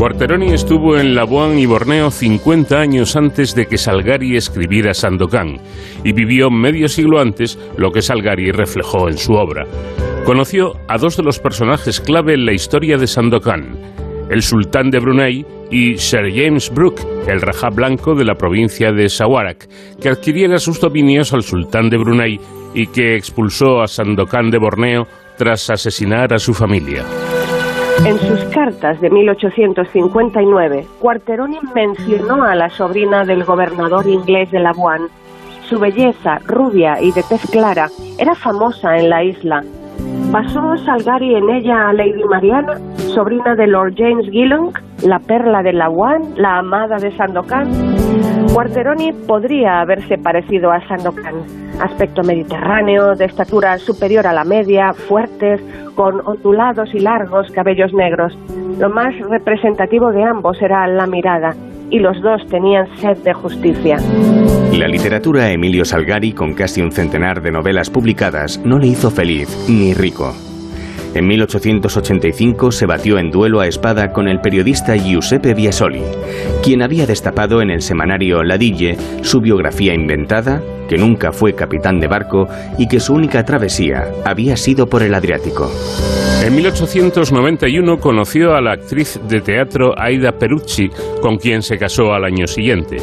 [0.00, 5.58] Cuarteroni estuvo en Labuan y Borneo 50 años antes de que Salgari escribiera Sandokan
[6.02, 9.64] y vivió medio siglo antes lo que Salgari reflejó en su obra.
[10.26, 13.78] Conoció a dos de los personajes clave en la historia de Sandokan,
[14.28, 19.08] el sultán de Brunei y Sir James Brooke, el rajá blanco de la provincia de
[19.08, 19.68] Sawarak,
[20.00, 22.40] que adquiriera sus dominios al sultán de Brunei
[22.74, 25.06] y que expulsó a Sandokan de Borneo
[25.38, 27.04] tras asesinar a su familia.
[28.04, 35.02] En sus cartas de 1859, Cuarteroni mencionó a la sobrina del gobernador inglés de Labuan.
[35.68, 39.62] Su belleza, rubia y de tez clara, era famosa en la isla.
[40.32, 42.74] ¿Pasó Salgari en ella a Lady Mariana,
[43.14, 44.72] sobrina de Lord James Gillong,
[45.04, 47.70] la perla de Labuan, la amada de Sandokan?
[48.52, 51.44] Cuarteroni podría haberse parecido a Sandokan.
[51.80, 55.60] Aspecto mediterráneo, de estatura superior a la media, fuertes,
[55.94, 58.36] con ondulados y largos cabellos negros.
[58.78, 61.54] Lo más representativo de ambos era la mirada,
[61.90, 63.98] y los dos tenían sed de justicia.
[64.72, 69.48] La literatura Emilio Salgari, con casi un centenar de novelas publicadas, no le hizo feliz
[69.68, 70.34] ni rico.
[71.14, 76.02] En 1885 se batió en duelo a espada con el periodista Giuseppe Biasoli,
[76.62, 82.08] quien había destapado en el semanario Ladille su biografía inventada, que nunca fue capitán de
[82.08, 85.70] barco y que su única travesía había sido por el Adriático.
[86.42, 92.24] En 1891 conoció a la actriz de teatro Aida Perucci, con quien se casó al
[92.24, 92.98] año siguiente.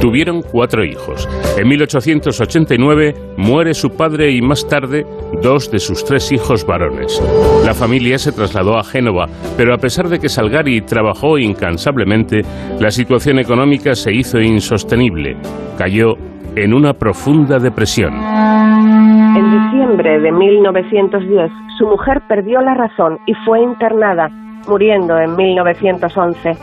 [0.00, 1.28] Tuvieron cuatro hijos.
[1.56, 5.06] En 1889 muere su padre y más tarde
[5.42, 7.22] dos de sus tres hijos varones.
[7.64, 12.42] La familia se trasladó a Génova, pero a pesar de que Salgari trabajó incansablemente,
[12.80, 15.36] la situación económica se hizo insostenible.
[15.78, 16.14] Cayó
[16.56, 18.14] en una profunda depresión.
[18.14, 24.28] En diciembre de 1910, su mujer perdió la razón y fue internada,
[24.68, 26.56] muriendo en 1911.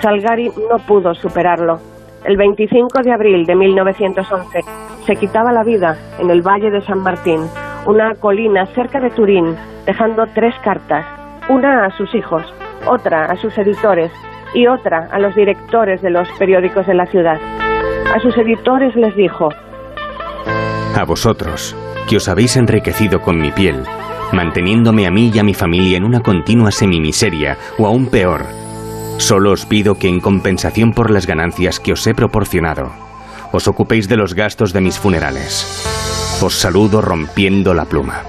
[0.00, 1.78] Salgari no pudo superarlo.
[2.24, 4.60] El 25 de abril de 1911
[5.06, 7.40] se quitaba la vida en el Valle de San Martín,
[7.86, 9.54] una colina cerca de Turín,
[9.86, 11.06] dejando tres cartas,
[11.48, 12.42] una a sus hijos,
[12.86, 14.10] otra a sus editores
[14.54, 17.38] y otra a los directores de los periódicos de la ciudad.
[18.14, 19.48] A sus editores les dijo,
[20.96, 21.76] A vosotros,
[22.08, 23.84] que os habéis enriquecido con mi piel,
[24.32, 28.46] manteniéndome a mí y a mi familia en una continua semimiseria, o aún peor,
[29.18, 32.90] solo os pido que en compensación por las ganancias que os he proporcionado,
[33.52, 35.64] os ocupéis de los gastos de mis funerales.
[36.42, 38.22] Os saludo rompiendo la pluma.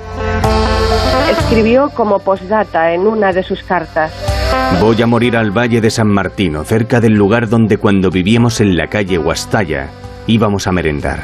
[1.32, 4.31] escribió como postdata en una de sus cartas.
[4.80, 8.76] Voy a morir al Valle de San Martino, cerca del lugar donde cuando vivíamos en
[8.76, 9.90] la calle Huastalla
[10.28, 11.20] íbamos a merendar.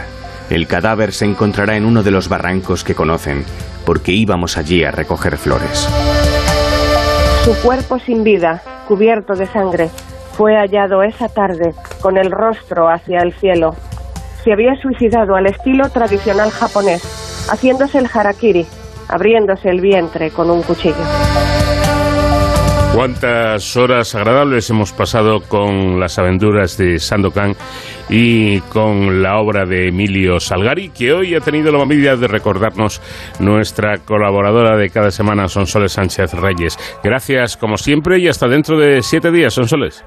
[0.49, 3.43] El cadáver se encontrará en uno de los barrancos que conocen,
[3.85, 5.89] porque íbamos allí a recoger flores.
[7.43, 9.89] Su cuerpo sin vida, cubierto de sangre,
[10.33, 13.75] fue hallado esa tarde con el rostro hacia el cielo.
[14.43, 17.01] Se había suicidado al estilo tradicional japonés,
[17.49, 18.65] haciéndose el harakiri,
[19.09, 20.95] abriéndose el vientre con un cuchillo.
[22.97, 27.53] Cuántas horas agradables hemos pasado con las aventuras de Sandokan
[28.09, 32.99] y con la obra de Emilio Salgari, que hoy ha tenido la amabilidad de recordarnos
[33.39, 36.75] nuestra colaboradora de cada semana, Sonsoles Sánchez Reyes.
[37.03, 40.03] Gracias, como siempre, y hasta dentro de siete días, Sonsoles.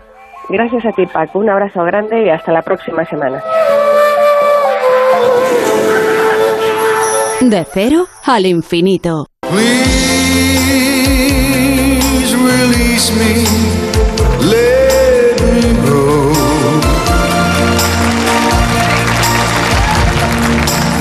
[0.49, 1.39] Gracias a ti, Paco.
[1.39, 3.41] Un abrazo grande y hasta la próxima semana.
[7.41, 9.27] De cero al infinito.
[12.21, 13.33] Please release me.
[14.47, 16.35] Let me go.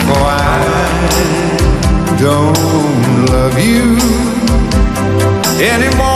[0.06, 0.64] For I
[2.18, 3.98] don't love you
[5.62, 6.09] anymore.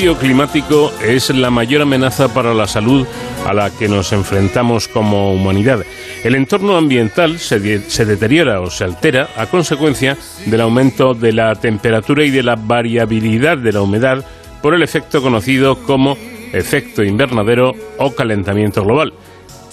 [0.00, 3.06] Cambio climático es la mayor amenaza para la salud
[3.46, 5.84] a la que nos enfrentamos como humanidad.
[6.24, 11.34] El entorno ambiental se, de- se deteriora o se altera a consecuencia del aumento de
[11.34, 14.24] la temperatura y de la variabilidad de la humedad
[14.62, 16.16] por el efecto conocido como
[16.54, 19.12] efecto invernadero o calentamiento global.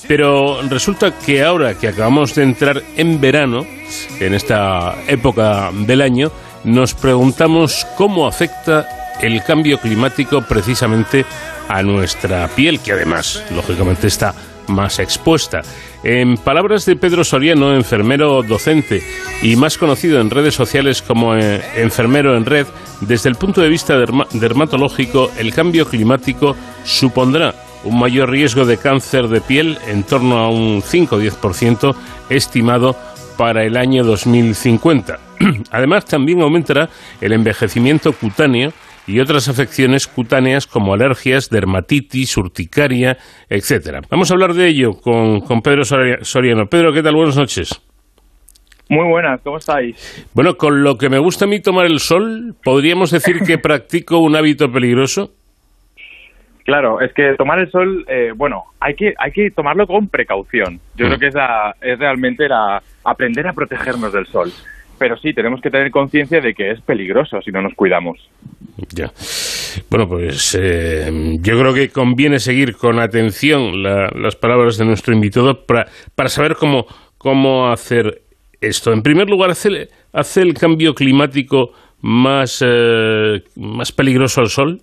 [0.10, 3.66] Pero resulta que ahora que acabamos de entrar en verano,
[4.20, 6.34] en esta época del año,
[6.66, 11.26] nos preguntamos cómo afecta el cambio climático precisamente
[11.68, 14.34] a nuestra piel, que además, lógicamente, está
[14.68, 15.62] más expuesta.
[16.04, 19.02] En palabras de Pedro Soriano, enfermero docente
[19.42, 22.68] y más conocido en redes sociales como eh, enfermero en red,
[23.02, 28.78] desde el punto de vista derma- dermatológico, el cambio climático supondrá un mayor riesgo de
[28.78, 31.96] cáncer de piel en torno a un 5 o 10%
[32.30, 32.96] estimado
[33.38, 35.20] para el año 2050.
[35.72, 36.90] Además, también aumentará
[37.22, 38.74] el envejecimiento cutáneo
[39.08, 43.18] y otras afecciones cutáneas como alergias, dermatitis, urticaria,
[43.50, 44.02] etcétera.
[44.10, 46.68] Vamos a hablar de ello con, con Pedro Soria- Soriano.
[46.68, 47.16] Pedro, ¿qué tal?
[47.16, 47.82] Buenas noches.
[48.90, 50.26] Muy buenas, ¿cómo estáis?
[50.34, 54.20] Bueno, con lo que me gusta a mí tomar el sol, ¿podríamos decir que practico
[54.20, 55.32] un hábito peligroso?
[56.64, 60.82] Claro, es que tomar el sol, eh, bueno, hay que, hay que tomarlo con precaución.
[60.96, 64.52] Yo creo que es, la- es realmente la, aprender a protegernos del sol.
[65.00, 68.18] Pero sí, tenemos que tener conciencia de que es peligroso si no nos cuidamos.
[68.94, 69.12] Ya.
[69.90, 75.14] Bueno, pues eh, yo creo que conviene seguir con atención la- las palabras de nuestro
[75.14, 76.88] invitado para, para saber cómo,
[77.18, 78.22] cómo hacer
[78.60, 78.92] esto.
[78.92, 84.82] En primer lugar, ¿hace, hace el cambio climático más, eh, más peligroso al sol?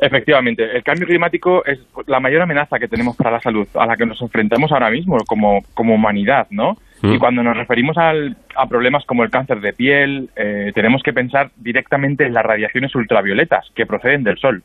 [0.00, 3.96] Efectivamente, el cambio climático es la mayor amenaza que tenemos para la salud, a la
[3.96, 6.76] que nos enfrentamos ahora mismo como, como humanidad, ¿no?
[7.02, 7.12] Mm.
[7.12, 11.12] Y cuando nos referimos al- a problemas como el cáncer de piel, eh, tenemos que
[11.12, 14.62] pensar directamente en las radiaciones ultravioletas que proceden del sol.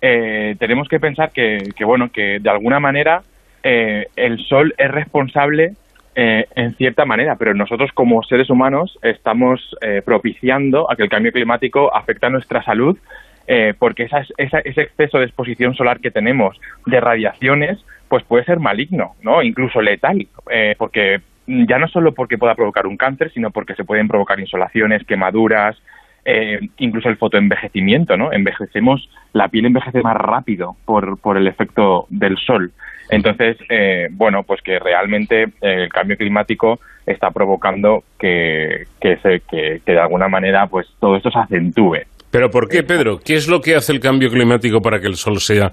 [0.00, 3.22] Eh, tenemos que pensar que, que, bueno, que de alguna manera
[3.62, 5.74] eh, el sol es responsable
[6.16, 11.08] eh, en cierta manera, pero nosotros como seres humanos estamos eh, propiciando a que el
[11.08, 12.98] cambio climático afecte a nuestra salud
[13.46, 18.44] eh, porque esa, esa- ese exceso de exposición solar que tenemos de radiaciones pues puede
[18.44, 19.42] ser maligno, ¿no?
[19.42, 23.84] Incluso letal, eh, porque ya no solo porque pueda provocar un cáncer, sino porque se
[23.84, 25.76] pueden provocar insolaciones, quemaduras,
[26.24, 28.32] eh, incluso el fotoenvejecimiento, ¿no?
[28.32, 32.72] Envejecemos, la piel envejece más rápido por, por el efecto del sol.
[33.10, 39.80] Entonces, eh, bueno, pues que realmente eh, el cambio climático está provocando que, se, que,
[39.84, 41.98] que de alguna manera pues todo esto se acentúe.
[42.30, 43.20] ¿Pero por qué, Pedro?
[43.22, 45.70] ¿Qué es lo que hace el cambio climático para que el sol sea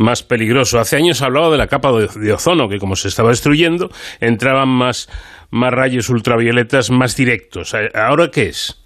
[0.00, 0.80] más peligroso?
[0.80, 3.90] Hace años hablaba de la capa de, ozono, que como se estaba destruyendo,
[4.20, 5.08] entraban más,
[5.50, 7.74] más rayos ultravioletas más directos.
[7.94, 8.82] ¿Ahora qué es?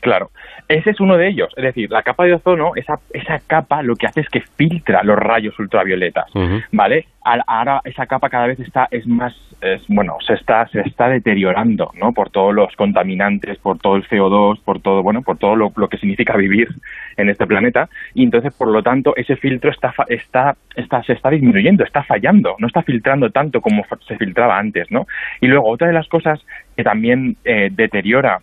[0.00, 0.30] Claro,
[0.68, 1.52] ese es uno de ellos.
[1.56, 5.02] Es decir, la capa de ozono, esa, esa capa lo que hace es que filtra
[5.02, 6.60] los rayos ultravioletas, Ujú.
[6.72, 7.06] ¿vale?
[7.22, 11.08] Al- Ahora esa capa cada vez está, es más, es, bueno, se está, se está
[11.08, 12.12] deteriorando, ¿no?
[12.12, 15.88] Por todos los contaminantes, por todo el CO2, por todo, bueno, por todo lo, lo
[15.88, 16.68] que significa vivir
[17.16, 17.88] en este planeta.
[18.14, 22.56] Y entonces, por lo tanto, ese filtro está, está, está, se está disminuyendo, está fallando,
[22.58, 25.06] no está filtrando tanto como se filtraba antes, ¿no?
[25.40, 26.44] Y luego, otra de las cosas
[26.76, 28.40] que también eh, deteriora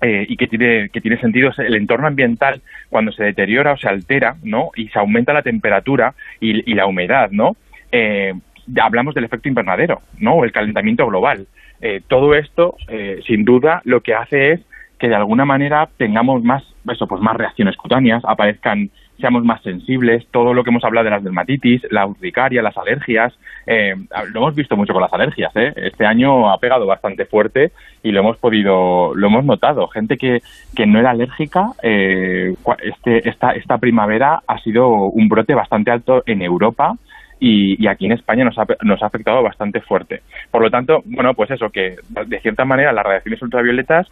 [0.00, 3.88] eh, y que tiene, que tiene sentido el entorno ambiental cuando se deteriora o se
[3.88, 4.70] altera, ¿no?
[4.76, 7.56] Y se aumenta la temperatura y, la humedad, ¿no?
[7.90, 8.32] Eh,
[8.80, 10.34] hablamos del efecto invernadero, ¿no?
[10.34, 11.46] O el calentamiento global.
[11.80, 14.60] Eh, todo esto, eh, sin duda, lo que hace es
[14.98, 20.26] que de alguna manera tengamos más, eso, pues más reacciones cutáneas, aparezcan, seamos más sensibles,
[20.30, 23.94] todo lo que hemos hablado de las dermatitis, la urticaria, las alergias, eh,
[24.32, 25.72] lo hemos visto mucho con las alergias, ¿eh?
[25.76, 29.88] Este año ha pegado bastante fuerte y lo hemos podido, lo hemos notado.
[29.88, 30.38] Gente que,
[30.74, 36.22] que no era alérgica, eh, este, esta, esta primavera ha sido un brote bastante alto
[36.26, 36.94] en Europa
[37.40, 40.22] y, y aquí en España nos ha, nos ha afectado bastante fuerte.
[40.50, 41.96] Por lo tanto, bueno, pues eso, que
[42.26, 44.08] de cierta manera las radiaciones ultravioletas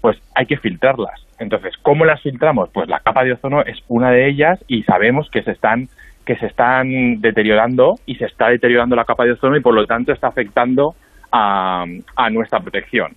[0.00, 1.20] pues hay que filtrarlas.
[1.38, 2.70] Entonces, ¿cómo las filtramos?
[2.72, 5.88] Pues la capa de ozono es una de ellas y sabemos que se están
[6.24, 9.86] que se están deteriorando y se está deteriorando la capa de ozono y por lo
[9.86, 10.94] tanto está afectando
[11.32, 11.84] a,
[12.16, 13.12] a nuestra protección.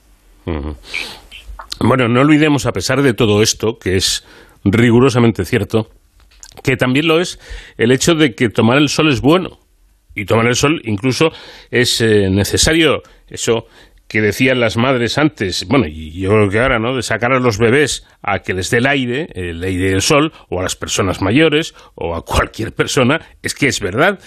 [1.82, 4.26] Bueno, no olvidemos, a pesar de todo esto, que es
[4.64, 5.90] rigurosamente cierto,
[6.64, 7.38] que también lo es
[7.78, 9.58] el hecho de que tomar el sol es bueno.
[10.14, 11.32] Y tomar el sol incluso
[11.70, 13.68] es eh, necesario, eso
[14.12, 16.94] que decían las madres antes, bueno, y yo creo que ahora, ¿no?
[16.98, 20.34] De sacar a los bebés a que les dé el aire, el aire del sol,
[20.50, 24.20] o a las personas mayores, o a cualquier persona, es que es verdad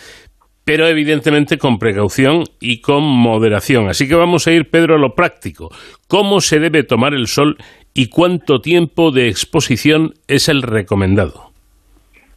[0.67, 3.91] pero evidentemente con precaución y con moderación.
[3.91, 5.69] Así que vamos a ir, Pedro, a lo práctico.
[6.09, 7.59] ¿Cómo se debe tomar el sol
[7.93, 11.51] y cuánto tiempo de exposición es el recomendado?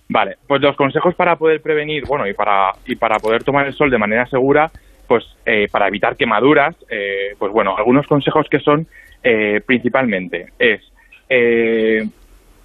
[0.10, 3.74] Vale, pues los consejos para poder prevenir, bueno, y para, y para poder tomar el
[3.74, 4.70] sol de manera segura,
[5.08, 8.86] pues eh, para evitar quemaduras, eh, pues bueno, algunos consejos que son
[9.24, 10.82] eh, principalmente es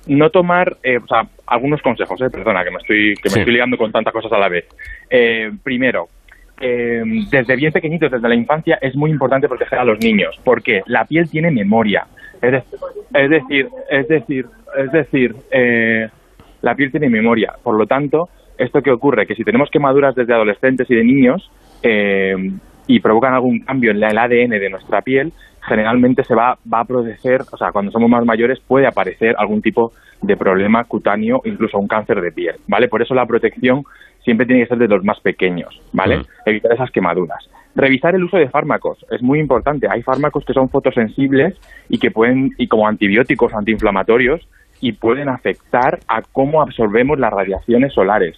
[0.06, 3.54] no tomar, eh, o sea, algunos consejos, eh, perdona, que me estoy, que me estoy
[3.54, 4.66] liando con tantas cosas a la vez.
[5.08, 6.08] Eh, primero,
[6.60, 10.82] eh, desde bien pequeñitos, desde la infancia, es muy importante proteger a los niños, porque
[10.86, 12.06] la piel tiene memoria.
[12.40, 12.62] Es, de-
[13.14, 16.08] es decir, es decir, es decir, eh,
[16.62, 17.52] la piel tiene memoria.
[17.62, 18.28] Por lo tanto,
[18.58, 21.48] esto que ocurre, que si tenemos quemaduras desde adolescentes y de niños
[21.82, 22.34] eh,
[22.86, 26.80] y provocan algún cambio en la- el ADN de nuestra piel, generalmente se va, va
[26.80, 31.40] a proteger, o sea, cuando somos más mayores puede aparecer algún tipo de problema cutáneo,
[31.44, 32.88] incluso un cáncer de piel, ¿vale?
[32.88, 33.84] Por eso la protección
[34.24, 36.16] siempre tiene que ser de los más pequeños, ¿vale?
[36.46, 37.48] Evitar esas quemaduras.
[37.74, 39.88] Revisar el uso de fármacos es muy importante.
[39.90, 41.54] Hay fármacos que son fotosensibles
[41.88, 44.46] y que pueden, y como antibióticos antiinflamatorios,
[44.80, 48.36] y pueden afectar a cómo absorbemos las radiaciones solares.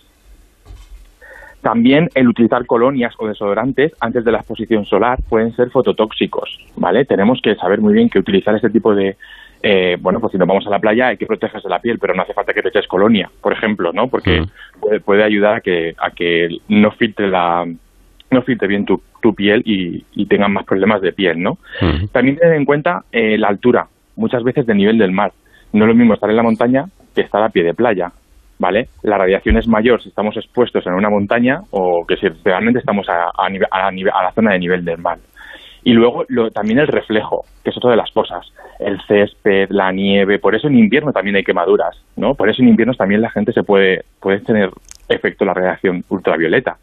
[1.65, 7.07] También el utilizar colonias o desodorantes antes de la exposición solar pueden ser fototóxicos, ¿vale?
[7.07, 9.17] Tenemos que saber muy bien que utilizar este tipo de,
[9.63, 12.13] eh, bueno, pues si nos vamos a la playa hay que protegerse la piel, pero
[12.15, 14.09] no hace falta que te eches colonia, por ejemplo, ¿no?
[14.09, 14.47] Porque Mm.
[14.79, 17.67] puede, puede ayudar a que, a que no filtre la
[18.31, 21.53] no filtre bien tu, tu piel y, y tengan más problemas de piel, ¿no?
[21.81, 22.09] Ujú.
[22.09, 23.87] También tener en cuenta eh, la altura,
[24.17, 25.33] muchas veces del nivel del mar.
[25.73, 26.85] No es lo mismo estar en la montaña
[27.15, 28.13] que estar a pie de playa,
[28.59, 28.89] ¿vale?
[29.03, 33.09] La radiación es mayor si estamos expuestos en una montaña o que si realmente estamos
[33.09, 35.19] a, a, a, la zona de nivel del mar.
[35.83, 38.51] Y luego lo- también el reflejo, que es otra de las cosas.
[38.79, 42.35] El césped, la nieve, por eso en invierno también hay quemaduras, ¿no?
[42.35, 44.71] Por eso en invierno también la gente se puede, puede tener
[45.09, 46.79] efecto la radiación ultravioleta,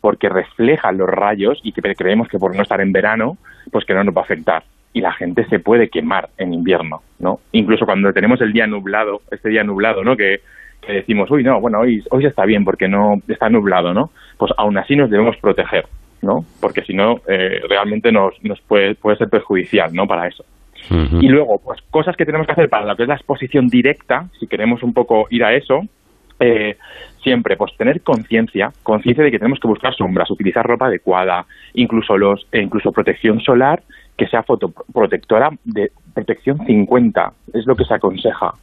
[0.00, 3.36] porque reflejan los rayos y creemos que por no estar en verano,
[3.70, 4.62] pues que no nos va a afectar.
[4.94, 7.40] Y la gente se puede quemar en invierno, ¿no?
[7.52, 10.16] Incluso cuando tenemos el día nublado, este día nublado, ¿no?
[10.16, 10.40] Que,
[10.80, 14.10] que decimos, uy, no, bueno, hoy, hoy está bien porque no está nublado, ¿no?
[14.38, 15.86] Pues aún así nos debemos proteger,
[16.22, 16.44] ¿no?
[16.60, 20.06] Porque si no, eh, realmente nos, nos puede, puede ser perjudicial, ¿no?
[20.06, 20.44] Para eso.
[20.88, 24.28] Y luego, pues cosas que tenemos que hacer para lo que es la exposición directa,
[24.38, 25.80] si queremos un poco ir a eso,
[26.38, 26.76] eh,
[27.22, 32.16] siempre, pues tener conciencia, conciencia de que tenemos que buscar sombras, utilizar ropa adecuada, incluso
[32.16, 33.82] los, e incluso protección solar
[34.16, 38.54] que sea fotoprotectora de protección 50, es lo que se aconseja.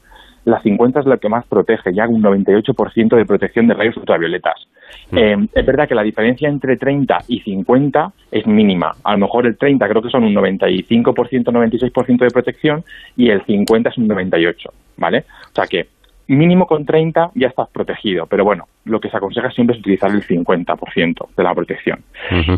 [0.46, 4.68] La 50 es la que más protege, ya un 98% de protección de rayos ultravioletas.
[5.12, 8.92] Eh, es verdad que la diferencia entre 30 y 50 es mínima.
[9.04, 12.84] A lo mejor el 30 creo que son un 95%, 96% de protección
[13.16, 15.26] y el 50 es un 98%, ¿vale?
[15.52, 15.88] O sea que
[16.28, 20.12] mínimo con 30 ya estás protegido, pero bueno, lo que se aconseja siempre es utilizar
[20.12, 22.00] el 50% de la protección.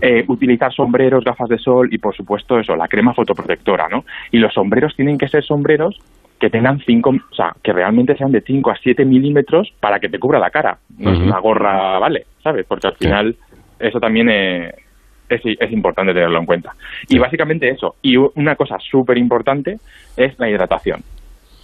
[0.01, 4.05] Eh, utilizar sombreros, gafas de sol y por supuesto eso, la crema fotoprotectora, ¿no?
[4.31, 5.99] Y los sombreros tienen que ser sombreros
[6.39, 10.09] que tengan 5, o sea, que realmente sean de 5 a 7 milímetros para que
[10.09, 10.77] te cubra la cara.
[10.97, 12.25] No es una gorra, ¿vale?
[12.43, 12.65] ¿Sabes?
[12.67, 13.35] Porque al final
[13.79, 14.73] eso también eh,
[15.29, 16.75] es, es importante tenerlo en cuenta.
[17.07, 17.95] Y básicamente eso.
[18.01, 19.79] Y una cosa súper importante
[20.17, 21.03] es la hidratación.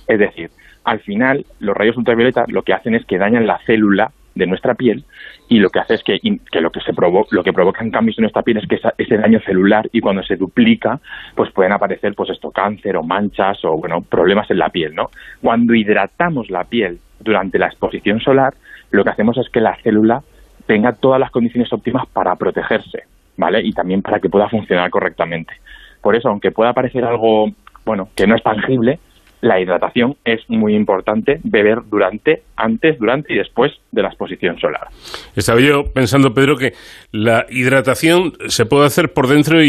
[0.08, 0.50] Es decir,
[0.84, 4.76] al final los rayos ultravioleta lo que hacen es que dañan la célula de nuestra
[4.76, 5.04] piel
[5.50, 8.18] y lo que hace es que, que lo que se provo lo que provocan cambios
[8.18, 11.00] en nuestra piel es que esa- ese daño celular y cuando se duplica
[11.36, 15.10] pues pueden aparecer pues esto cáncer o manchas o bueno problemas en la piel no
[15.42, 18.54] cuando hidratamos la piel durante la exposición solar
[18.92, 20.22] lo que hacemos es que la célula
[20.66, 23.04] tenga todas las condiciones óptimas para protegerse
[23.38, 25.54] vale y también para que pueda funcionar correctamente.
[26.02, 27.48] Por eso aunque pueda parecer algo
[27.86, 29.00] bueno que no es tangible
[29.42, 34.88] la hidratación es muy importante beber durante, antes, durante y después de la exposición solar.
[35.36, 36.74] Estaba yo pensando, Pedro, que
[37.12, 39.68] la hidratación se puede hacer por dentro y,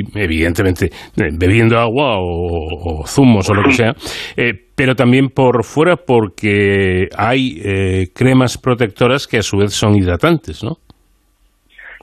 [0.00, 3.92] y- evidentemente, eh, bebiendo agua o, o zumos o lo que sea,
[4.36, 9.94] eh, pero también por fuera porque hay eh, cremas protectoras que a su vez son
[9.94, 10.76] hidratantes, ¿no?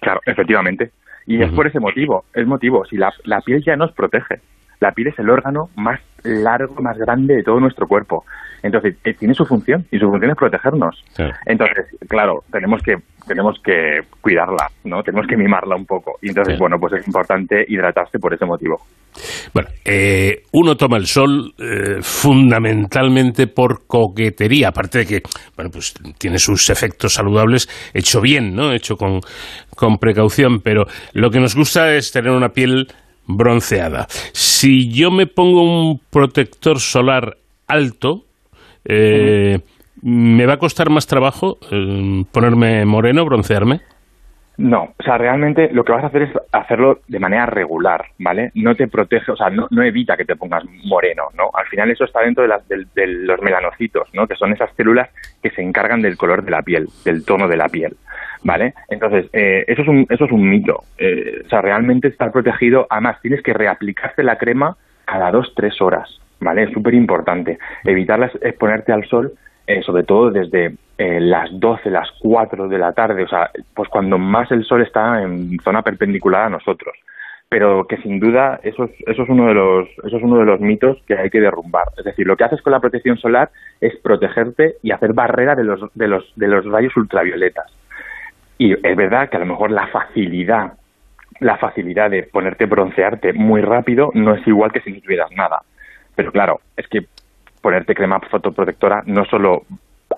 [0.01, 0.91] Claro, efectivamente.
[1.27, 4.35] Y es por ese motivo, es motivo, si la, la piel ya nos protege.
[4.79, 8.25] La piel es el órgano más largo, más grande de todo nuestro cuerpo.
[8.61, 11.03] Entonces, eh, tiene su función y su función es protegernos.
[11.45, 15.03] Entonces, claro, tenemos que tenemos que cuidarla, ¿no?
[15.03, 16.17] Tenemos que mimarla un poco.
[16.21, 18.81] Y entonces, bueno, pues es importante hidratarse por ese motivo.
[19.53, 25.21] Bueno, eh, uno toma el sol eh, fundamentalmente por coquetería, aparte de que,
[25.55, 28.73] bueno, pues tiene sus efectos saludables, hecho bien, ¿no?
[28.73, 29.19] Hecho con,
[29.75, 32.87] con precaución, pero lo que nos gusta es tener una piel
[33.29, 34.07] bronceada.
[34.33, 38.25] Si yo me pongo un protector solar alto,
[38.85, 39.59] eh,
[40.01, 43.81] ¿me va a costar más trabajo eh, ponerme moreno, broncearme?
[44.59, 48.51] No, o sea, realmente lo que vas a hacer es hacerlo de manera regular, ¿vale?
[48.55, 51.49] No te protege, o sea, no, evita que te pongas moreno, ¿no?
[51.53, 54.27] Al final eso está dentro de, las- de los melanocitos, ¿no?
[54.27, 55.07] Que son esas células
[55.41, 57.95] que se encargan del color de la piel, del tono de la piel,
[58.43, 58.73] ¿vale?
[58.89, 60.83] Entonces, eh, eso, es un, eso es un mito.
[60.97, 65.81] Eh, o sea, realmente estar protegido, además tienes que reaplicarte la crema cada dos, tres
[65.81, 66.63] horas, ¿vale?
[66.63, 67.59] Es súper importante.
[67.85, 69.31] Evitar exponerte al sol,
[69.67, 73.87] eh, sobre todo desde eh, las 12, las 4 de la tarde, o sea, pues
[73.87, 76.93] cuando más el sol está en zona perpendicular a nosotros.
[77.47, 80.45] Pero que sin duda eso es, eso es uno de los eso es uno de
[80.45, 81.85] los mitos que hay que derrumbar.
[81.97, 85.63] Es decir, lo que haces con la protección solar es protegerte y hacer barrera de
[85.63, 87.71] los de los de los rayos ultravioletas.
[88.57, 90.73] Y es verdad que a lo mejor la facilidad
[91.39, 95.61] la facilidad de ponerte broncearte muy rápido no es igual que si no tuvieras nada.
[96.13, 97.05] Pero claro, es que
[97.61, 99.63] ponerte crema fotoprotectora no solo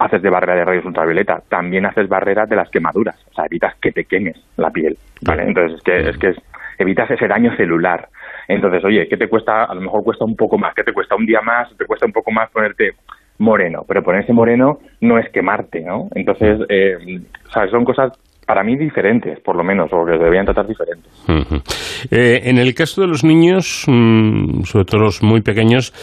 [0.03, 3.75] haces de barrera de rayos ultravioleta, también haces barrera de las quemaduras, o sea, evitas
[3.81, 5.43] que te quemes la piel, ¿vale?
[5.43, 6.41] Entonces, es que, es que es-
[6.79, 8.09] evitas ese daño celular.
[8.47, 9.65] Entonces, oye, ¿qué te cuesta?
[9.65, 11.69] A lo mejor cuesta un poco más, ¿qué te cuesta un día más?
[11.77, 12.93] ¿Te cuesta un poco más ponerte
[13.37, 13.83] moreno?
[13.87, 16.07] Pero ponerse moreno no es quemarte, ¿no?
[16.15, 16.97] Entonces, eh,
[17.47, 18.11] o sea, son cosas
[18.47, 21.11] para mí diferentes, por lo menos, o que se deberían tratar diferentes.
[22.09, 25.93] Eh, en el caso de los niños, mm, sobre todo los muy pequeños,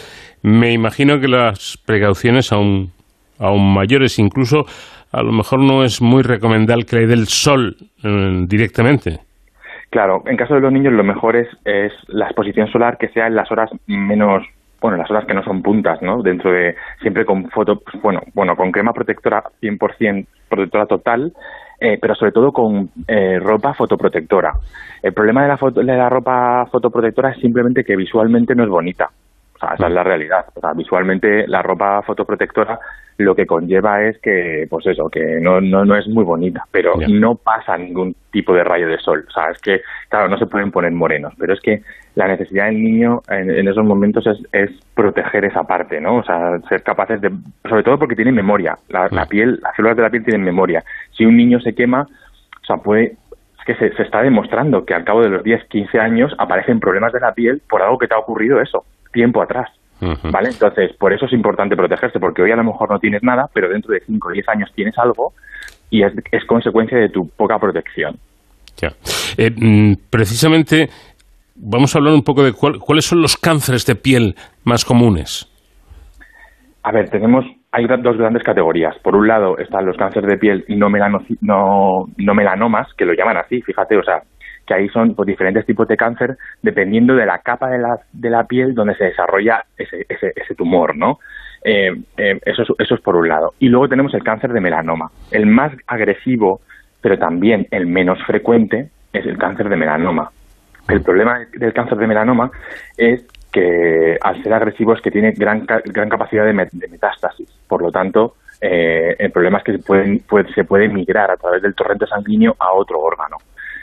[0.42, 2.92] me imagino que las precauciones aún,
[3.38, 4.64] aún mayores, incluso
[5.12, 9.20] a lo mejor no es muy recomendable que le dé el sol eh, directamente.
[9.90, 13.26] Claro, en caso de los niños lo mejor es, es la exposición solar que sea
[13.26, 14.44] en las horas menos,
[14.82, 16.22] bueno, en las horas que no son puntas, ¿no?
[16.22, 21.32] Dentro de, siempre con foto, pues, bueno, bueno, con crema protectora 100% protectora total,
[21.80, 24.52] eh, pero sobre todo con eh, ropa fotoprotectora.
[25.02, 29.08] El problema de la ropa fotoprotectora es simplemente que visualmente no es bonita.
[29.58, 30.46] O sea, esa es la realidad.
[30.54, 32.78] O sea, visualmente la ropa fotoprotectora
[33.18, 36.94] lo que conlleva es que, pues eso, que no, no, no es muy bonita, pero
[37.08, 39.24] no pasa ningún tipo de rayo de sol.
[39.26, 41.82] O sea, es que, claro, no se pueden poner morenos, pero es que
[42.14, 46.18] la necesidad del niño en, en esos momentos es, es proteger esa parte, ¿no?
[46.18, 47.32] O sea, ser capaces de,
[47.68, 48.78] sobre todo porque tienen memoria.
[48.88, 50.84] La, la piel, las células de la piel tienen memoria.
[51.10, 53.16] Si un niño se quema, o sea, puede,
[53.58, 56.78] es que se, se está demostrando que al cabo de los 10, 15 años aparecen
[56.78, 59.70] problemas de la piel por algo que te ha ocurrido eso, tiempo atrás.
[60.00, 60.50] ¿Vale?
[60.50, 63.68] Entonces, por eso es importante protegerse, porque hoy a lo mejor no tienes nada, pero
[63.68, 65.32] dentro de 5 o 10 años tienes algo
[65.90, 68.16] y es, es consecuencia de tu poca protección.
[68.76, 68.92] Ya.
[69.36, 70.88] Eh, mm, precisamente,
[71.56, 75.48] vamos a hablar un poco de cuál- cuáles son los cánceres de piel más comunes.
[76.84, 78.96] A ver, tenemos, hay dos grandes categorías.
[79.02, 83.14] Por un lado están los cánceres de piel no, melanoci- no, no melanomas, que lo
[83.14, 84.22] llaman así, fíjate, o sea,
[84.68, 88.30] que ahí son pues, diferentes tipos de cáncer dependiendo de la capa de la, de
[88.30, 91.18] la piel donde se desarrolla ese, ese, ese tumor, ¿no?
[91.64, 93.54] Eh, eh, eso, es, eso es por un lado.
[93.58, 95.10] Y luego tenemos el cáncer de melanoma.
[95.32, 96.60] El más agresivo,
[97.00, 100.30] pero también el menos frecuente, es el cáncer de melanoma.
[100.88, 102.50] El problema del cáncer de melanoma
[102.96, 107.48] es que al ser agresivo es que tiene gran, gran capacidad de, met- de metástasis.
[107.66, 111.36] Por lo tanto, eh, el problema es que se, pueden, puede- se puede migrar a
[111.36, 113.36] través del torrente sanguíneo a otro órgano.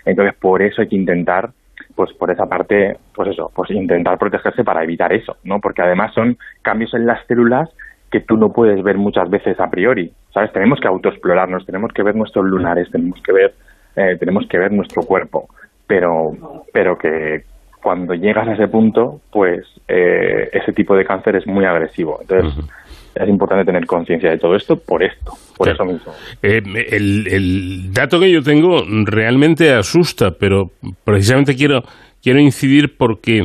[0.06, 1.50] Entonces, por eso hay que intentar,
[1.96, 5.60] pues por esa parte, pues eso, pues intentar protegerse para evitar eso, ¿no?
[5.60, 7.70] Porque además son cambios en las células
[8.12, 10.52] que tú no puedes ver muchas veces a priori, ¿sabes?
[10.54, 13.54] Tenemos que autoexplorarnos, tenemos que ver nuestros lunares, tenemos que ver,
[13.96, 15.50] eh, tenemos que ver nuestro cuerpo,
[15.88, 16.32] pero,
[16.72, 17.44] pero que
[17.82, 22.18] cuando llegas a ese punto, pues eh, ese tipo de cáncer es muy agresivo.
[22.22, 22.66] Entonces,
[23.16, 25.84] es importante tener conciencia de todo esto por esto, por Claro.
[25.84, 26.14] eso mismo.
[26.44, 26.62] Eh,
[26.92, 30.72] el, el dato que yo tengo realmente asusta, pero
[31.04, 31.84] precisamente quiero,
[32.22, 33.44] quiero incidir porque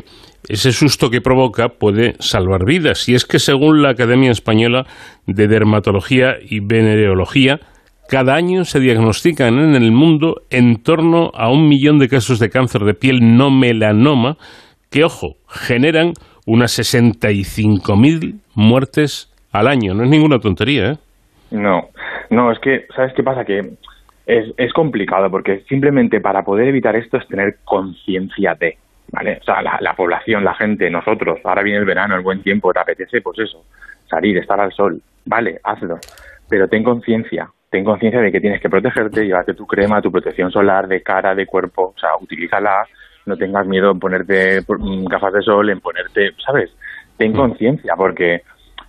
[0.48, 3.08] ese susto que provoca puede salvar vidas.
[3.08, 4.86] Y es que según la Academia Española
[5.26, 7.60] de Dermatología y Venereología,
[8.08, 12.50] cada año se diagnostican en el mundo en torno a un millón de casos de
[12.50, 14.36] cáncer de piel no melanoma
[14.90, 16.14] que, ojo, generan
[16.44, 19.94] unas 65.000 muertes al año.
[19.94, 20.98] No es ninguna tontería, ¿eh?
[21.51, 21.88] No,
[22.30, 23.44] no, es que, ¿sabes qué pasa?
[23.44, 23.70] Que
[24.26, 28.78] es, es complicado porque simplemente para poder evitar esto es tener conciencia de,
[29.11, 29.38] ¿vale?
[29.40, 32.72] O sea, la, la población, la gente, nosotros, ahora viene el verano, el buen tiempo,
[32.72, 33.64] te apetece, pues eso,
[34.09, 35.98] salir, estar al sol, vale, hazlo,
[36.48, 40.51] pero ten conciencia, ten conciencia de que tienes que protegerte, llevarte tu crema, tu protección
[40.53, 42.86] solar de cara, de cuerpo, o sea, utilízala,
[43.26, 46.70] no tengas miedo en ponerte mm, gafas de sol, en ponerte, ¿sabes?
[47.16, 48.42] Ten conciencia, porque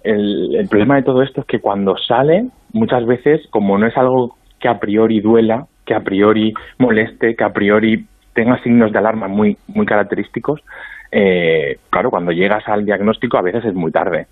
[0.04, 3.97] el, el problema de todo esto es que cuando sale, muchas veces, como no es
[3.97, 8.99] algo que a priori duela, que a priori moleste, que a priori tenga signos de
[8.99, 10.62] alarma muy, muy característicos,
[11.12, 14.28] eh, claro, cuando llegas al diagnóstico a veces es muy tarde.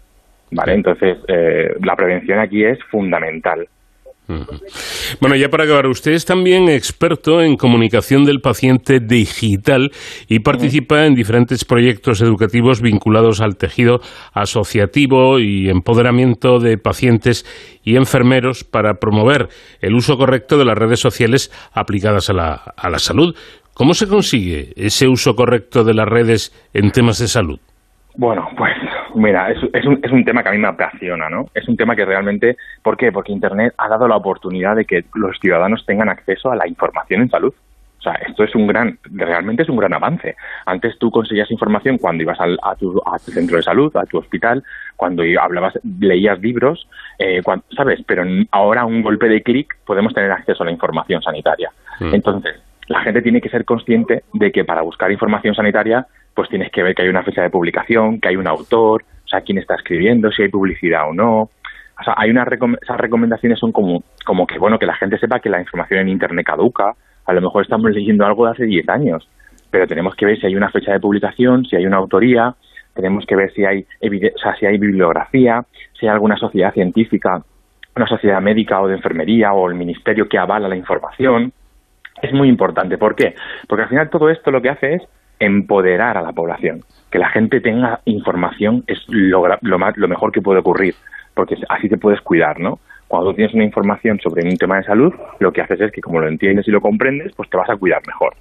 [0.51, 0.73] ¿Vale?
[0.73, 3.67] Entonces, eh, la prevención aquí es fundamental.
[5.19, 9.91] Bueno, ya para acabar, usted es también experto en comunicación del paciente digital
[10.27, 14.01] y participa en diferentes proyectos educativos vinculados al tejido
[14.33, 17.43] asociativo y empoderamiento de pacientes
[17.83, 19.47] y enfermeros para promover
[19.81, 23.35] el uso correcto de las redes sociales aplicadas a la, a la salud.
[23.73, 27.59] ¿Cómo se consigue ese uso correcto de las redes en temas de salud?
[28.15, 28.73] Bueno, pues
[29.19, 31.47] mira, es, es, un, es un tema que a mí me apasiona, ¿no?
[31.53, 33.11] Es un tema que realmente, ¿por qué?
[33.11, 37.21] Porque Internet ha dado la oportunidad de que los ciudadanos tengan acceso a la información
[37.21, 37.53] en salud.
[37.99, 40.35] O sea, esto es un gran, realmente es un gran avance.
[40.65, 44.05] Antes tú conseguías información cuando ibas al, a, tu, a, tu, centro de salud, a
[44.05, 44.63] tu hospital,
[44.95, 47.99] cuando hablabas, leías libros, eh, cuando, ¿sabes?
[48.07, 51.71] Pero ahora a un golpe de clic podemos tener acceso a la información sanitaria.
[51.99, 52.15] Mm.
[52.15, 52.55] Entonces,
[52.87, 56.07] la gente tiene que ser consciente de que para buscar información sanitaria
[56.39, 59.27] pues tienes que ver que hay una fecha de publicación, que hay un autor, o
[59.27, 61.41] sea, quién está escribiendo, si hay publicidad o no.
[61.41, 65.17] O sea, hay unas recom esas recomendaciones son como, como que, bueno, que la gente
[65.17, 66.93] sepa que la información en Internet caduca.
[67.25, 69.27] A lo mejor estamos leyendo algo de hace 10 años,
[69.69, 72.55] pero tenemos que ver si hay una fecha de publicación, si hay una autoría,
[72.93, 75.65] tenemos que ver si hay, o si hay bibliografía,
[75.99, 77.43] si hay alguna sociedad científica,
[77.97, 81.51] una sociedad médica o de enfermería o el ministerio que avala la información.
[82.21, 82.97] Es muy importante.
[82.97, 83.35] ¿Por qué?
[83.67, 85.03] Porque al final todo esto lo que hace es
[85.39, 86.81] empoderar a la población.
[87.11, 90.95] Que la gente tenga información es lo, lo, más, lo mejor que puede ocurrir,
[91.33, 92.79] porque así te puedes cuidar, ¿no?
[93.07, 96.01] Cuando tú tienes una información sobre un tema de salud, lo que haces es que
[96.01, 98.35] como lo entiendes y lo comprendes, pues te vas a cuidar mejor.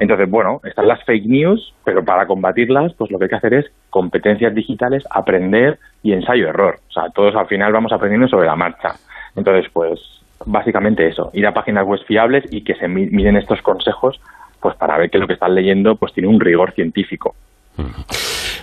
[0.00, 3.54] Entonces, bueno, están las fake news, pero para combatirlas, pues lo que hay que hacer
[3.54, 6.78] es competencias digitales, aprender y ensayo-error.
[6.88, 8.94] O sea, todos al final vamos aprendiendo sobre la marcha.
[9.36, 10.00] Entonces, pues
[10.46, 14.20] básicamente eso, ir a páginas web fiables y que se miren estos consejos
[14.64, 17.34] pues para ver que lo que están leyendo pues tiene un rigor científico.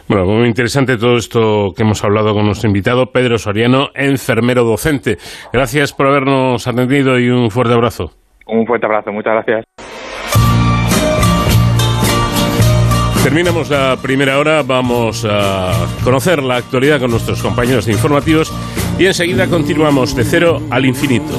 [0.07, 5.17] Bueno, muy interesante todo esto que hemos hablado con nuestro invitado, Pedro Soriano, enfermero docente.
[5.53, 8.13] Gracias por habernos atendido y un fuerte abrazo.
[8.47, 9.63] Un fuerte abrazo, muchas gracias.
[13.23, 18.51] Terminamos la primera hora, vamos a conocer la actualidad con nuestros compañeros de informativos
[18.97, 21.35] y enseguida continuamos de cero al infinito.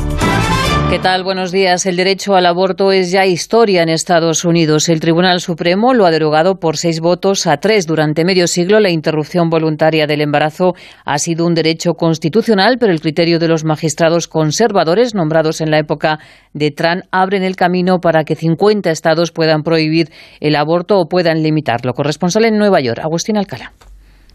[0.91, 1.23] ¿Qué tal?
[1.23, 1.85] Buenos días.
[1.85, 4.89] El derecho al aborto es ya historia en Estados Unidos.
[4.89, 7.87] El Tribunal Supremo lo ha derogado por seis votos a tres.
[7.87, 10.73] Durante medio siglo, la interrupción voluntaria del embarazo
[11.05, 15.79] ha sido un derecho constitucional, pero el criterio de los magistrados conservadores nombrados en la
[15.79, 16.19] época
[16.51, 20.09] de Trump abren el camino para que 50 estados puedan prohibir
[20.41, 21.93] el aborto o puedan limitarlo.
[21.93, 23.71] Corresponsal en Nueva York, Agustín Alcalá.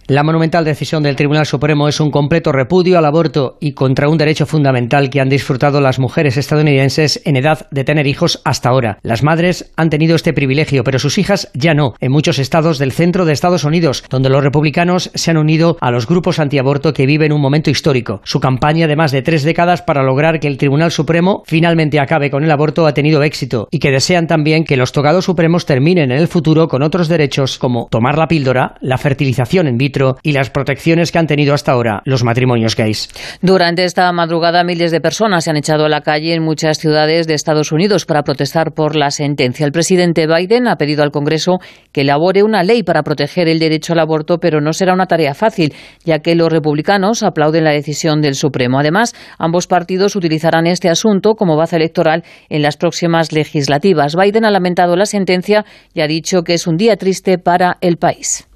[0.08, 4.16] La monumental decisión del Tribunal Supremo es un completo repudio al aborto y contra un
[4.16, 8.98] derecho fundamental que han disfrutado las mujeres estadounidenses en edad de tener hijos hasta ahora.
[9.02, 12.92] Las madres han tenido este privilegio, pero sus hijas ya no, en muchos estados del
[12.92, 17.06] centro de Estados Unidos, donde los republicanos se han unido a los grupos antiaborto que
[17.06, 18.20] viven un momento histórico.
[18.22, 22.30] Su campaña de más de tres décadas para lograr que el Tribunal Supremo finalmente acabe
[22.30, 26.12] con el aborto ha tenido éxito y que desean también que los togados supremos terminen
[26.12, 30.32] en el futuro con otros derechos como tomar la píldora, la fertilización in vitro, y
[30.32, 33.08] las protecciones que han tenido hasta ahora los matrimonios gays.
[33.40, 37.26] Durante esta madrugada, miles de personas se han echado a la calle en muchas ciudades
[37.26, 39.64] de Estados Unidos para protestar por la sentencia.
[39.64, 41.58] El presidente Biden ha pedido al Congreso
[41.92, 45.34] que elabore una ley para proteger el derecho al aborto, pero no será una tarea
[45.34, 45.74] fácil,
[46.04, 48.78] ya que los republicanos aplauden la decisión del Supremo.
[48.78, 54.14] Además, ambos partidos utilizarán este asunto como base electoral en las próximas legislativas.
[54.14, 57.96] Biden ha lamentado la sentencia y ha dicho que es un día triste para el
[57.96, 58.46] país.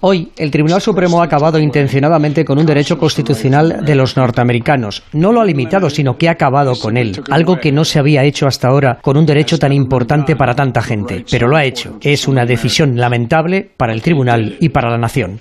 [0.00, 5.04] Hoy, el Tribunal Supremo ha acabado intencionadamente con un derecho constitucional de los norteamericanos.
[5.12, 8.24] No lo ha limitado, sino que ha acabado con él, algo que no se había
[8.24, 11.24] hecho hasta ahora con un derecho tan importante para tanta gente.
[11.30, 11.96] Pero lo ha hecho.
[12.00, 15.40] Es una decisión lamentable para el Tribunal y para la nación.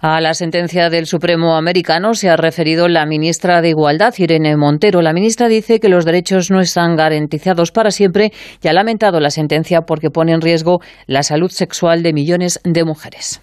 [0.00, 5.02] A la sentencia del Supremo americano se ha referido la ministra de Igualdad, Irene Montero.
[5.02, 8.32] La ministra dice que los derechos no están garantizados para siempre
[8.62, 12.84] y ha lamentado la sentencia porque pone en riesgo la salud sexual de millones de
[12.84, 13.40] mujeres.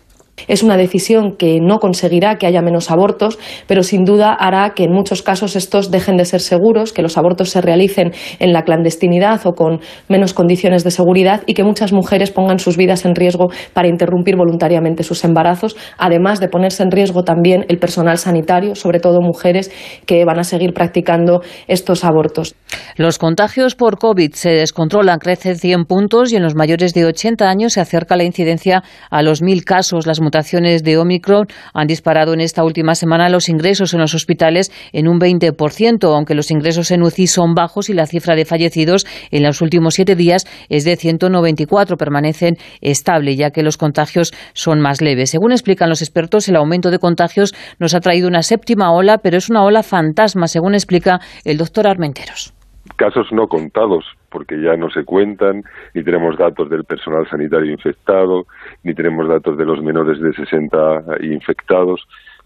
[0.48, 4.84] Es una decisión que no conseguirá que haya menos abortos, pero sin duda hará que
[4.84, 8.64] en muchos casos estos dejen de ser seguros, que los abortos se realicen en la
[8.64, 9.80] clandestinidad o con
[10.10, 14.36] menos condiciones de seguridad y que muchas mujeres pongan sus vidas en riesgo para interrumpir
[14.36, 19.72] voluntariamente sus embarazos, además de ponerse en riesgo también el personal sanitario, sobre todo mujeres
[20.06, 22.56] que van a seguir practicando estos abortos.
[22.98, 27.48] Los contagios por COVID se descontrolan, crecen 100 puntos y en los mayores de 80
[27.48, 30.08] años se acerca la incidencia a los mil casos.
[30.08, 34.72] Las mutaciones de Omicron han disparado en esta última semana los ingresos en los hospitales
[34.92, 39.06] en un 20%, aunque los ingresos en UCI son bajos y la cifra de fallecidos
[39.32, 44.80] en los últimos siete días es de 194, permanecen estable ya que los contagios son
[44.82, 45.30] más leves.
[45.30, 49.38] Según explican los expertos, el aumento de contagios nos ha traído una séptima ola, pero
[49.38, 52.54] es una ola fantasma, según explica el doctor Armenteros
[52.98, 55.64] casos no contados, porque ya no se cuentan,
[55.94, 58.48] ni tenemos datos del personal sanitario infectado,
[58.84, 62.02] ni tenemos datos de los menores de 60 infectados.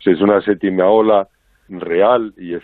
[0.06, 1.28] es una séptima ola
[1.70, 2.56] real y,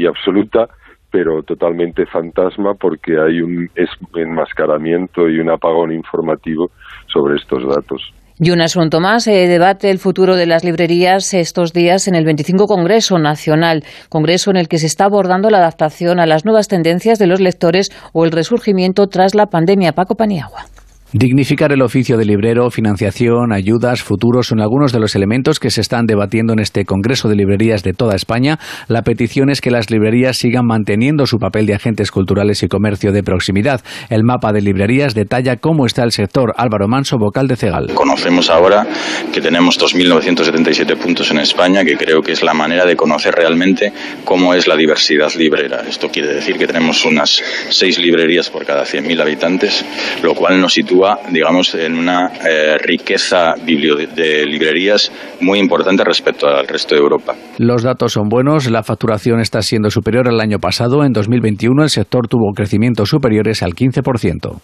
[0.00, 0.68] y, absoluta,
[1.10, 3.68] pero totalmente fantasma porque hay un
[4.14, 6.70] enmascaramiento y un apagón informativo
[7.08, 8.02] sobre estos datos.
[8.44, 12.24] Y un asunto más, se debate el futuro de las librerías estos días en el
[12.24, 16.66] 25 Congreso Nacional, congreso en el que se está abordando la adaptación a las nuevas
[16.66, 19.92] tendencias de los lectores o el resurgimiento tras la pandemia.
[19.92, 20.71] Paco Paniagua.
[21.14, 25.82] Dignificar el oficio de librero, financiación, ayudas, futuros son algunos de los elementos que se
[25.82, 28.58] están debatiendo en este Congreso de Librerías de toda España.
[28.88, 33.12] La petición es que las librerías sigan manteniendo su papel de agentes culturales y comercio
[33.12, 33.82] de proximidad.
[34.08, 36.54] El mapa de librerías detalla cómo está el sector.
[36.56, 37.92] Álvaro Manso, vocal de Cegal.
[37.92, 38.86] Conocemos ahora
[39.34, 43.92] que tenemos 2.977 puntos en España, que creo que es la manera de conocer realmente
[44.24, 45.82] cómo es la diversidad librera.
[45.86, 49.84] Esto quiere decir que tenemos unas seis librerías por cada 100.000 habitantes,
[50.22, 56.66] lo cual nos sitúa digamos, en una eh, riqueza de librerías muy importante respecto al
[56.66, 57.34] resto de Europa.
[57.58, 61.04] Los datos son buenos, la facturación está siendo superior al año pasado.
[61.04, 64.60] En 2021 el sector tuvo crecimientos superiores al 15%.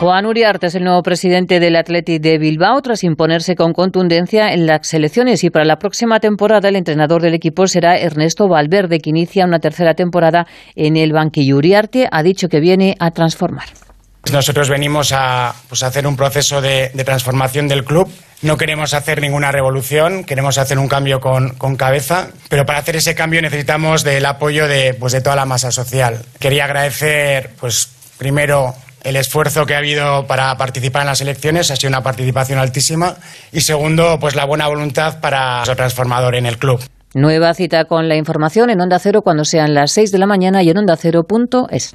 [0.00, 4.64] Juan Uriarte es el nuevo presidente del Athletic de Bilbao tras imponerse con contundencia en
[4.64, 9.10] las selecciones y para la próxima temporada el entrenador del equipo será Ernesto Valverde que
[9.10, 11.58] inicia una tercera temporada en el banquillo.
[11.58, 13.66] Uriarte ha dicho que viene a transformar.
[14.32, 18.08] Nosotros venimos a pues, hacer un proceso de, transformación del club.
[18.42, 23.14] No queremos hacer ninguna revolución, queremos hacer un cambio con, cabeza, pero para hacer ese
[23.14, 26.22] cambio necesitamos del apoyo de, pues, de toda la masa social.
[26.38, 31.76] Quería agradecer, pues, primero, el esfuerzo que ha habido para participar en las elecciones, ha
[31.76, 33.16] sido una participación altísima,
[33.52, 36.80] y segundo, pues la buena voluntad para ser transformador en el club.
[37.14, 40.62] Nueva cita con la información en Onda Cero cuando sean las 6 de la mañana
[40.62, 41.94] y en onda ondacero.es.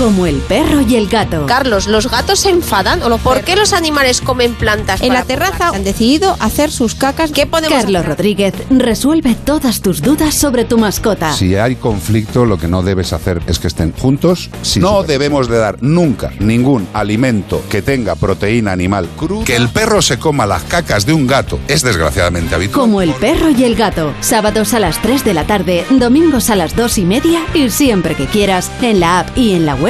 [0.00, 1.44] Como el perro y el gato.
[1.44, 3.02] Carlos, ¿los gatos se enfadan?
[3.02, 5.02] ¿O ¿Por qué los animales comen plantas?
[5.02, 7.32] En la terraza han decidido hacer sus cacas.
[7.32, 11.34] ¿Qué podemos Carlos Rodríguez resuelve todas tus dudas sobre tu mascota.
[11.34, 14.48] Si hay conflicto, lo que no debes hacer es que estén juntos.
[14.76, 19.44] no debemos de dar nunca ningún alimento que tenga proteína animal cruda.
[19.44, 22.80] Que el perro se coma las cacas de un gato es desgraciadamente habitual.
[22.80, 24.14] Como el perro y el gato.
[24.22, 28.14] Sábados a las 3 de la tarde, domingos a las 2 y media y siempre
[28.14, 29.89] que quieras en la app y en la web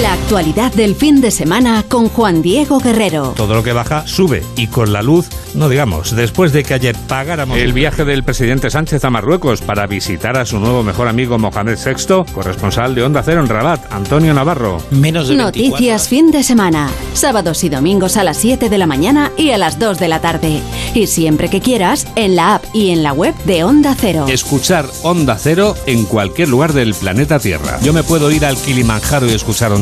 [0.00, 3.34] La actualidad del fin de semana con Juan Diego Guerrero.
[3.36, 6.96] Todo lo que baja sube y con la luz, no digamos, después de que ayer
[7.08, 11.38] pagáramos el viaje del presidente Sánchez a Marruecos para visitar a su nuevo mejor amigo
[11.38, 14.80] Mohamed VI, corresponsal de Onda Cero en Rabat, Antonio Navarro.
[14.90, 19.50] Menos Noticias fin de semana, sábados y domingos a las 7 de la mañana y
[19.50, 20.62] a las 2 de la tarde.
[20.94, 24.24] Y siempre que quieras, en la app y en la web de Onda Cero.
[24.26, 27.78] Escuchar Onda Cero en cualquier lugar del planeta Tierra.
[27.82, 29.81] Yo me puedo ir al Kilimanjaro y escuchar Onda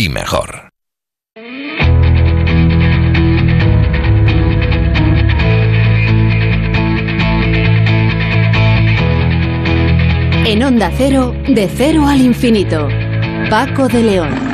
[0.00, 0.70] y mejor.
[10.46, 12.88] En Onda Cero, de cero al infinito.
[13.50, 14.49] Paco de León.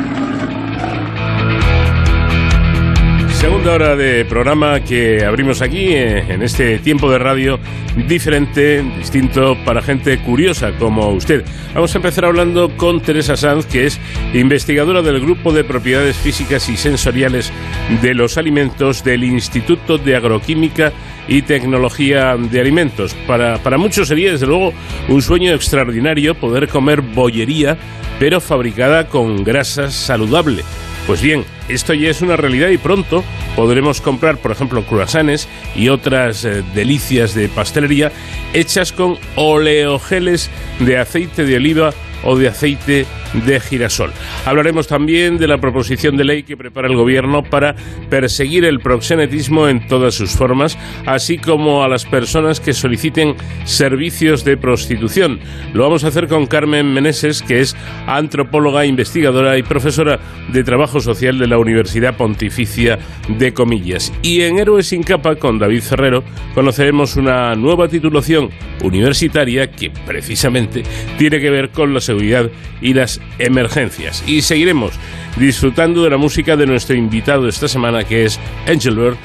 [3.37, 7.59] Segunda hora de programa que abrimos aquí eh, en este tiempo de radio
[8.07, 11.45] diferente, distinto para gente curiosa como usted.
[11.75, 13.99] Vamos a empezar hablando con Teresa Sanz, que es
[14.33, 17.53] investigadora del Grupo de Propiedades Físicas y Sensoriales
[18.01, 20.91] de los Alimentos del Instituto de Agroquímica
[21.27, 23.13] y Tecnología de Alimentos.
[23.27, 24.73] Para, para muchos sería, desde luego,
[25.09, 27.77] un sueño extraordinario poder comer bollería,
[28.19, 30.63] pero fabricada con grasa saludable.
[31.07, 33.23] Pues bien, esto ya es una realidad y pronto
[33.55, 38.11] podremos comprar, por ejemplo, croissants y otras eh, delicias de pastelería
[38.53, 40.49] hechas con oleogeles
[40.79, 41.93] de aceite de oliva
[42.25, 44.11] o de aceite de girasol.
[44.45, 47.75] Hablaremos también de la proposición de ley que prepara el gobierno para
[48.09, 54.43] perseguir el proxenetismo en todas sus formas, así como a las personas que soliciten servicios
[54.43, 55.39] de prostitución.
[55.73, 57.75] Lo vamos a hacer con Carmen Meneses, que es
[58.07, 60.19] antropóloga, investigadora y profesora
[60.51, 64.13] de trabajo social de la Universidad Pontificia de Comillas.
[64.21, 66.23] Y en Héroes sin capa, con David Ferrero,
[66.53, 68.49] conoceremos una nueva titulación
[68.83, 70.83] universitaria que precisamente
[71.17, 72.49] tiene que ver con la seguridad
[72.81, 74.23] y las emergencias.
[74.27, 74.93] Y seguiremos
[75.37, 79.17] disfrutando de la música de nuestro invitado esta semana que es Engelbert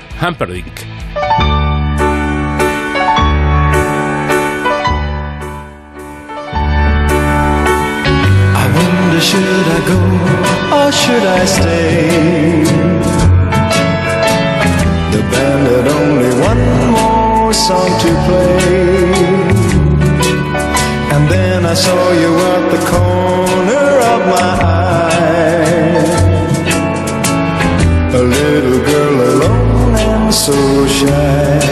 [8.74, 10.00] wonder should I go
[10.78, 12.64] or should I stay?
[15.12, 16.64] The band had only one
[16.96, 19.12] more song to play.
[21.14, 23.41] And then I saw you at the corner
[24.30, 25.12] my.
[28.14, 31.71] A little girl alone and so shy.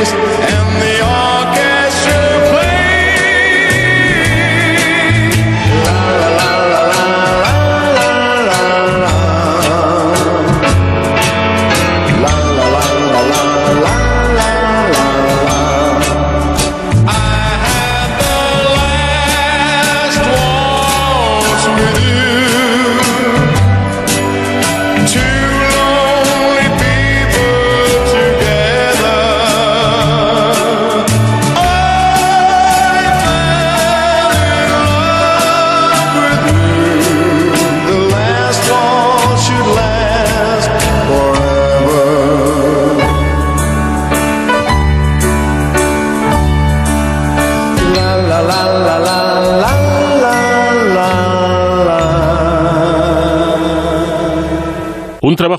[0.00, 0.29] just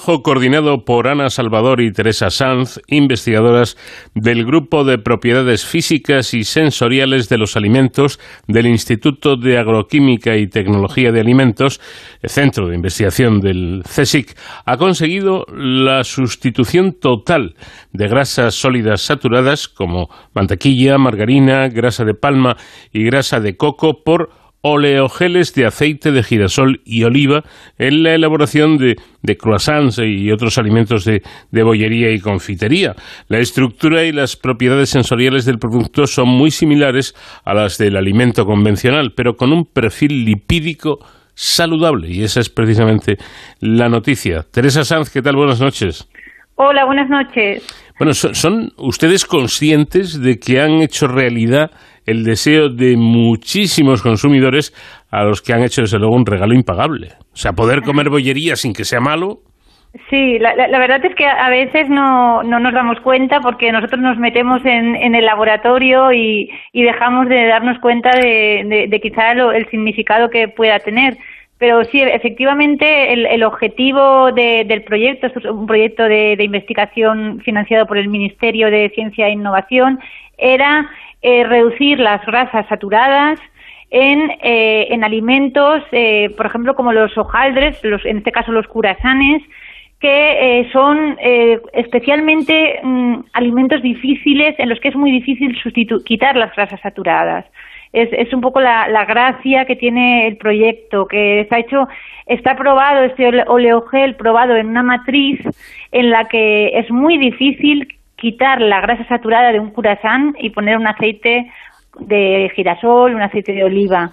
[0.01, 3.77] trabajo coordinado por Ana Salvador y Teresa Sanz, investigadoras
[4.15, 10.47] del Grupo de Propiedades Físicas y Sensoriales de los Alimentos del Instituto de Agroquímica y
[10.47, 11.79] Tecnología de Alimentos,
[12.23, 14.35] el Centro de Investigación del CSIC,
[14.65, 17.55] ha conseguido la sustitución total
[17.91, 22.57] de grasas sólidas saturadas como mantequilla, margarina, grasa de palma
[22.91, 27.43] y grasa de coco por oleogeles de aceite de girasol y oliva
[27.77, 32.95] en la elaboración de, de croissants y otros alimentos de, de, bollería y confitería.
[33.27, 38.45] La estructura y las propiedades sensoriales del producto son muy similares a las del alimento
[38.45, 40.99] convencional, pero con un perfil lipídico
[41.33, 43.17] saludable y esa es precisamente
[43.59, 44.43] la noticia.
[44.51, 45.35] Teresa Sanz, ¿qué tal?
[45.35, 46.07] Buenas noches.
[46.55, 47.63] Hola, buenas noches.
[47.97, 51.71] Bueno, ¿son, ¿son ustedes conscientes de que han hecho realidad
[52.05, 54.73] el deseo de muchísimos consumidores
[55.11, 57.09] a los que han hecho desde luego un regalo impagable.
[57.33, 59.39] O sea, poder comer bollería sin que sea malo.
[60.09, 63.99] Sí, la, la, verdad es que a veces no, no, nos damos cuenta porque nosotros
[63.99, 69.33] nos metemos en, en el laboratorio y, y, dejamos de darnos cuenta de, de, quizá
[69.33, 71.17] lo, el significado que pueda tener.
[71.57, 77.85] Pero sí, efectivamente, el, el objetivo de, del proyecto, un proyecto de, de investigación financiado
[77.85, 79.99] por el Ministerio de Ciencia e Innovación,
[80.37, 80.89] era
[81.23, 83.39] eh, reducir las grasas saturadas
[83.91, 88.65] en, eh, en alimentos, eh, por ejemplo, como los hojaldres, los, en este caso los
[88.65, 89.43] curasanes,
[89.99, 91.15] que son
[91.73, 95.55] especialmente mm, alimentos difíciles en los que es muy difícil
[96.03, 97.45] quitar las grasas saturadas.
[97.93, 101.87] Es, es un poco la, la, gracia que tiene el proyecto, que está hecho,
[102.25, 105.39] está probado, este oleogel probado en una matriz
[105.91, 107.87] en la que es muy difícil
[108.21, 111.51] quitar la grasa saturada de un curasán y poner un aceite
[111.99, 114.11] de girasol, un aceite de oliva.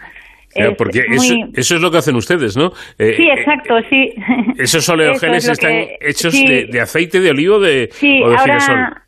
[0.55, 1.17] Claro, porque muy...
[1.17, 2.73] eso, eso, es lo que hacen ustedes, ¿no?
[2.99, 4.15] Eh, sí, exacto, sí.
[4.59, 6.49] Esos oleogeles es están que, hechos sí.
[6.49, 9.03] de, de, aceite de oliva de, sí, o de ahora, girasol.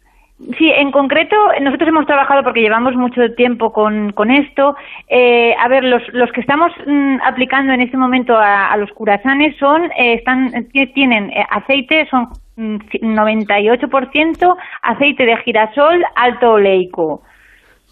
[0.59, 4.75] Sí, en concreto, nosotros hemos trabajado porque llevamos mucho tiempo con, con esto.
[5.09, 8.91] Eh, a ver, los, los que estamos mm, aplicando en este momento a, a los
[8.93, 12.29] curasanes son, eh, están, tienen eh, aceite, son
[12.61, 17.23] 98% aceite de girasol alto oleico.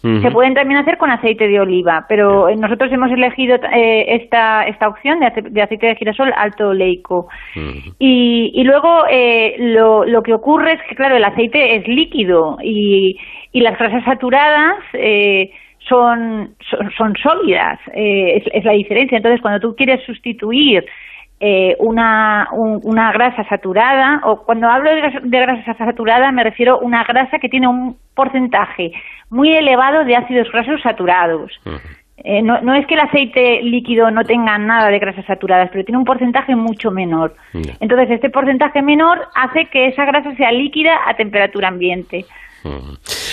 [0.01, 0.21] Uh -huh.
[0.21, 4.87] Se pueden también hacer con aceite de oliva, pero nosotros hemos elegido eh, esta, esta
[4.87, 7.27] opción de, ace de, aceite de girasol alto oleico.
[7.55, 7.95] Uh -huh.
[7.99, 12.57] y, y, luego eh, lo, lo, que ocurre es que, claro, el aceite es líquido
[12.63, 13.17] y,
[13.51, 15.51] y las grasas saturadas eh,
[15.89, 19.17] son, son, son, sólidas, eh, es, es la diferencia.
[19.17, 20.85] Entonces, cuando tú quieres sustituir
[21.39, 26.75] eh, una, un, una grasa saturada, o cuando hablo de, de, grasa saturada me refiero
[26.75, 28.91] a una grasa que tiene un porcentaje
[29.29, 31.51] muy elevado de ácidos grasos saturados.
[31.65, 31.81] Uh -huh.
[32.17, 35.85] eh, no, no, es que el aceite líquido no tenga nada de grasas saturadas, pero
[35.85, 37.33] tiene un porcentaje mucho menor.
[37.79, 42.25] Entonces, este porcentaje menor hace que esa grasa sea líquida a temperatura ambiente.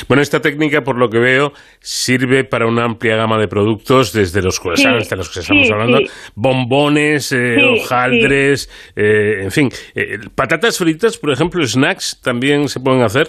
[0.08, 4.42] Bueno, esta técnica, por lo que veo, sirve para una amplia gama de productos, desde
[4.42, 6.06] los croissants, sí, de los que estamos sí, hablando, sí.
[6.34, 9.70] bombones, eh, hojaldres, eh, en fin.
[9.94, 13.28] Eh, patatas fritas, por ejemplo, snacks, también se pueden hacer.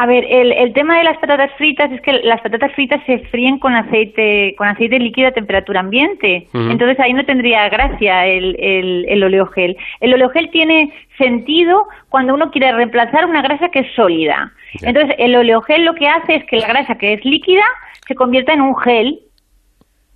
[0.00, 3.18] A ver, el, el, tema de las patatas fritas es que las patatas fritas se
[3.18, 6.46] fríen con aceite, con aceite líquido a temperatura ambiente.
[6.54, 6.70] Uh -huh.
[6.72, 9.76] Entonces ahí no tendría gracia el, el, el, oleogel.
[10.00, 14.50] El oleogel tiene sentido cuando uno quiere reemplazar una grasa que es sólida.
[14.80, 14.88] Yeah.
[14.88, 17.64] Entonces el oleogel lo que hace es que la grasa que es líquida
[18.08, 19.20] se convierta en un gel.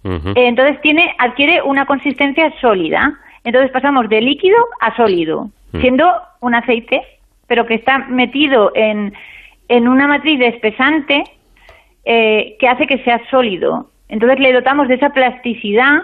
[0.03, 0.33] Uh -huh.
[0.35, 3.13] Entonces tiene, adquiere una consistencia sólida.
[3.45, 5.81] Entonces pasamos de líquido a sólido, uh -huh.
[5.83, 6.11] siendo
[6.41, 7.03] un aceite,
[7.49, 9.13] pero que está metido en
[9.69, 11.25] en una matriz de espesante
[12.05, 13.91] eh, que hace que sea sólido.
[14.09, 16.03] Entonces le dotamos de esa plasticidad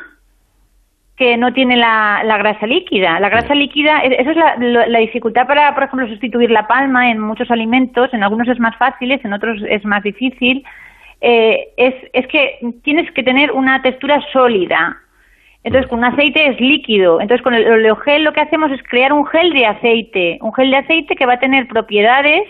[1.21, 3.21] que no tiene la, la grasa líquida.
[3.21, 7.21] La grasa líquida, esa es la, la, dificultad para, por ejemplo, sustituir la palma en
[7.21, 8.09] muchos alimentos.
[8.15, 10.65] En algunos es más fácil, en otros es más difícil.
[11.21, 14.97] Eh, es, es que tienes que tener una textura sólida.
[15.63, 17.21] Entonces, con un aceite es líquido.
[17.21, 20.39] Entonces, con el oleogel lo que hacemos es crear un gel de aceite.
[20.41, 22.45] Un gel de aceite que va a tener propiedades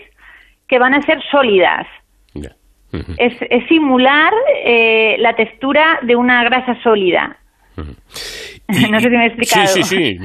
[0.71, 1.85] que van a ser sólidas.
[2.33, 2.55] Yeah.
[2.93, 3.15] Uh -huh.
[3.17, 4.33] es, es, simular
[4.65, 7.37] eh, la textura de una grasa sólida.
[7.77, 7.81] Uh
[8.71, 8.89] -huh.
[8.89, 9.67] no sé si me he explicado.
[9.67, 10.17] Sí, sí, sí,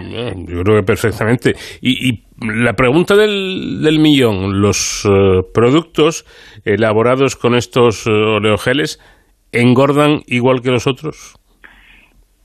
[0.49, 1.55] yo creo que perfectamente.
[1.81, 6.25] Y, y la pregunta del, del millón, ¿los uh, productos
[6.65, 9.01] elaborados con estos uh, oleogeles
[9.51, 11.35] engordan igual que los otros?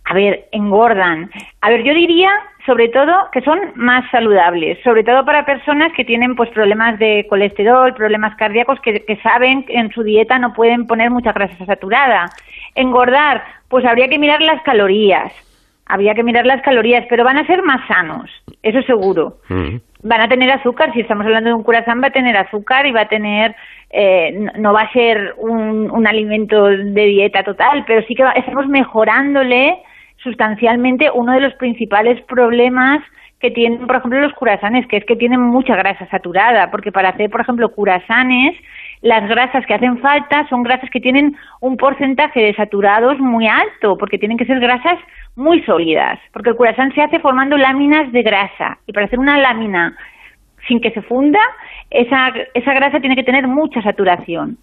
[0.06, 1.30] A ver, engordan.
[1.62, 2.32] A ver, yo diría
[2.66, 7.26] sobre todo que son más saludables, sobre todo para personas que tienen pues problemas de
[7.30, 11.66] colesterol, problemas cardíacos, que, que saben que en su dieta no pueden poner mucha grasa
[11.66, 12.30] saturada.
[12.76, 15.32] Engordar, pues habría que mirar las calorías.
[15.88, 18.30] Habría que mirar las calorías, pero van a ser más sanos,
[18.64, 19.40] eso seguro.
[20.04, 22.92] Van a tener azúcar, si estamos hablando de un curazán va a tener azúcar y
[22.92, 23.54] va a tener,
[23.90, 28.24] eh, no, no va a ser un, un alimento de dieta total, pero sí que
[28.24, 29.80] va- estamos mejorándole
[30.24, 33.02] sustancialmente uno de los principales problemas
[33.40, 37.10] que tienen, por ejemplo, los curasanes, que es que tienen mucha grasa saturada, porque para
[37.10, 38.56] hacer, por ejemplo, curasanes,
[39.02, 43.98] las grasas que hacen falta son grasas que tienen un porcentaje de saturados muy alto,
[43.98, 45.00] porque tienen que ser grasas
[45.36, 49.40] muy sólidas, porque el curasán se hace formando láminas de grasa, y para hacer una
[49.40, 49.98] lámina
[50.68, 51.40] sin que se funda,
[51.90, 54.58] esa, esa grasa tiene que tener mucha saturación.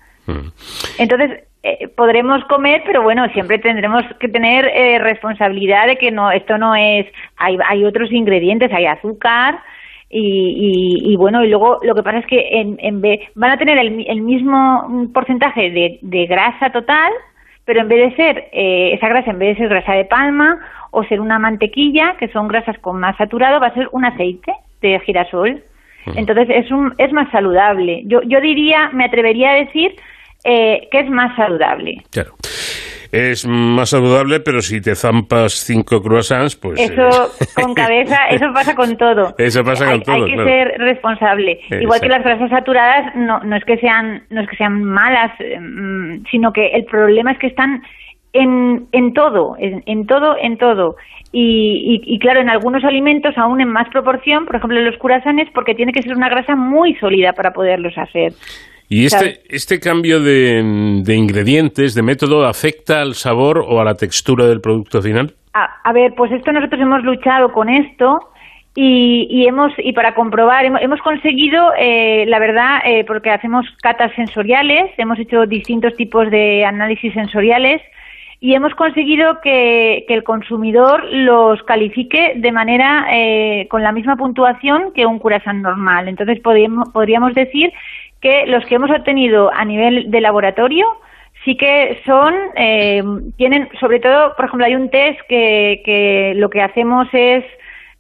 [0.99, 6.31] Entonces, eh, podremos comer, pero bueno, siempre tendremos que tener eh, responsabilidad de que no,
[6.31, 7.07] esto no es,
[7.37, 9.59] hay, hay otros ingredientes, hay azúcar
[10.09, 13.51] y, y, y bueno, y luego lo que pasa es que en, en vez, van
[13.51, 17.13] a tener el, el mismo mm, porcentaje de, de grasa total,
[17.65, 20.59] pero en vez de ser, eh, esa grasa en vez de ser grasa de palma
[20.93, 24.53] o ser una mantequilla, que son grasas con más saturado, va a ser un aceite
[24.81, 25.63] de girasol.
[26.15, 28.03] Entonces es, un, es más saludable.
[28.07, 29.95] Yo, yo diría, me atrevería a decir
[30.45, 32.03] eh, que es más saludable.
[32.11, 32.33] Claro.
[33.11, 36.79] Es más saludable, pero si te zampas cinco croissants, pues...
[36.79, 37.09] eso
[37.41, 39.35] eh, con cabeza, eso pasa con todo.
[39.39, 40.51] Eso pasa con hay, todo, Hay que claro.
[40.51, 41.59] ser responsable.
[41.81, 45.33] Igual que las grasas saturadas no, no es que sean no es que sean malas,
[45.41, 47.83] eh, mm, sino que el problema es que están
[48.35, 50.97] en, en todo, en, en todo, en todo.
[51.33, 54.99] Y, y, y claro, en algunos alimentos aún en más proporción, por ejemplo en los
[54.99, 58.33] curasanes, porque tiene que ser una grasa muy sólida para poderlos hacer.
[58.91, 60.63] ¿Y este, este cambio de,
[61.05, 65.35] de ingredientes, de método, afecta al sabor o a la textura del producto final?
[65.53, 68.31] A, a ver, pues esto nosotros hemos luchado con esto
[68.75, 73.67] y, y hemos y para comprobar hemos, hemos conseguido, eh, la verdad, eh, porque hacemos
[73.83, 77.83] catas sensoriales, hemos hecho distintos tipos de análisis sensoriales
[78.41, 84.17] y hemos conseguido que, que el consumidor los califique de manera eh, con la misma
[84.17, 86.07] puntuación que un curasán normal.
[86.07, 87.73] Entonces podríamos, podríamos decir
[88.21, 90.87] que los que hemos obtenido a nivel de laboratorio
[91.45, 93.03] sí que son, eh,
[93.37, 97.45] tienen, sobre todo, por ejemplo, hay un test que, lo que hacemos es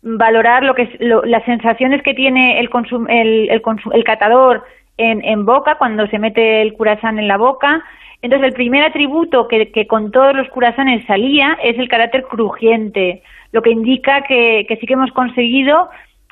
[0.02, 4.04] valorar lo que es, lo- las sensaciones que tiene el, consum- el, el, consu- el
[4.04, 4.64] catador
[4.96, 7.82] en, en boca cuando se mete el curasán en la boca.
[8.22, 13.22] Entonces, el primer atributo que, que con todos los curasanes salía es el carácter crujiente,
[13.52, 15.88] lo que indica que, que sí que hemos conseguido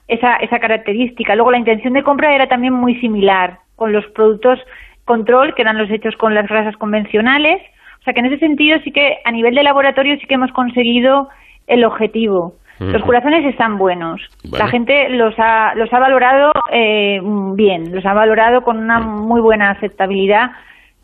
[0.09, 1.37] esa, esa característica.
[1.37, 4.59] Luego, la intención de compra era también muy similar con los productos
[5.05, 7.63] control, que eran los hechos con las grasas convencionales.
[8.01, 10.53] O sea que en ese sentido sí que a nivel de laboratorio sí que hemos
[10.53, 11.29] conseguido
[11.67, 12.55] el objetivo.
[12.79, 13.07] Los Ujú.
[13.07, 14.21] curasanes están buenos.
[14.45, 14.65] Vale.
[14.65, 17.21] La gente los ha, los ha valorado eh,
[17.55, 20.51] bien, los ha valorado con una muy buena aceptabilidad,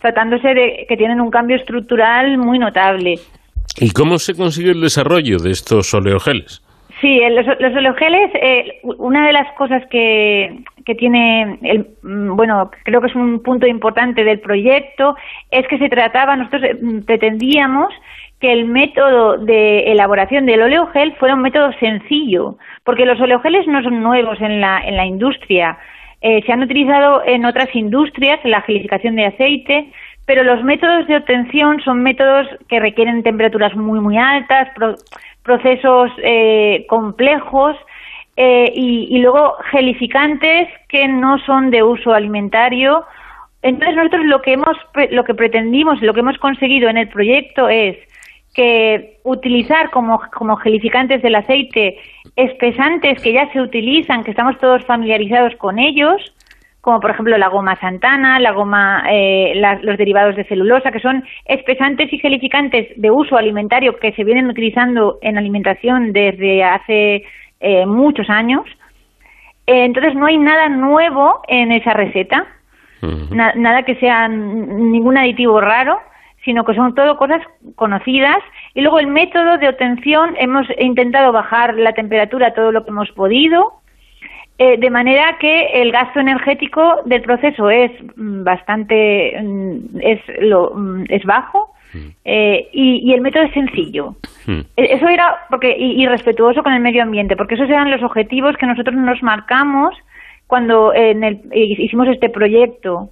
[0.01, 3.15] tratándose de que tienen un cambio estructural muy notable.
[3.79, 6.63] ¿Y cómo se consigue el desarrollo de estos oleogeles?
[7.03, 13.01] Sí, los, los eh, una de las cosas que, que tiene, el, mm, bueno, creo
[13.01, 15.17] que es un punto importante del proyecto,
[15.51, 17.93] es que se trataba, nosotros eh, mm, pretendíamos
[18.41, 23.83] que el método de elaboración del oleogel fuera un método sencillo, porque los oleogeles no
[23.83, 25.79] son nuevos en la, en la industria,
[26.21, 29.91] eh, se han utilizado en otras industrias, en la gelificación de aceite,
[30.25, 34.95] pero los métodos de obtención son métodos que requieren temperaturas muy, muy altas, pro-
[35.43, 37.77] procesos eh, complejos
[38.37, 43.05] eh, y, luego gelificantes que no son de uso alimentario.
[43.61, 44.77] Entonces nosotros lo que hemos,
[45.11, 47.97] lo que pretendimos, lo que hemos conseguido en el proyecto es
[48.55, 51.99] que utilizar como, como gelificantes del aceite
[52.37, 56.21] espesantes que ya se utilizan, que estamos todos familiarizados con ellos,
[56.83, 60.99] como por ejemplo la goma santana, la goma, eh, la- los derivados de celulosa, que
[61.01, 67.25] son espesantes y gelificantes de uso alimentario que se vienen utilizando en alimentación desde hace
[67.61, 68.65] eh, muchos años.
[69.69, 72.47] Eh, entonces no hay nada nuevo en esa receta,
[73.31, 76.01] Na- nada que sea ningún aditivo raro,
[76.45, 77.41] sino que son todo cosas
[77.77, 78.39] conocidas.
[78.75, 83.11] Y luego el método de obtención, hemos intentado bajar la temperatura todo lo que hemos
[83.13, 83.82] podido,
[84.63, 89.77] eh, de manera que el gasto energético del proceso es mm, bastante mm,
[90.13, 91.61] es lo mm, es bajo
[92.25, 94.15] eh, y, y el método es sencillo.
[94.81, 98.03] E- eso era porque y, y respetuoso con el medio ambiente porque esos eran los
[98.03, 99.95] objetivos que nosotros nos marcamos
[100.47, 103.11] cuando en el, hicimos este proyecto.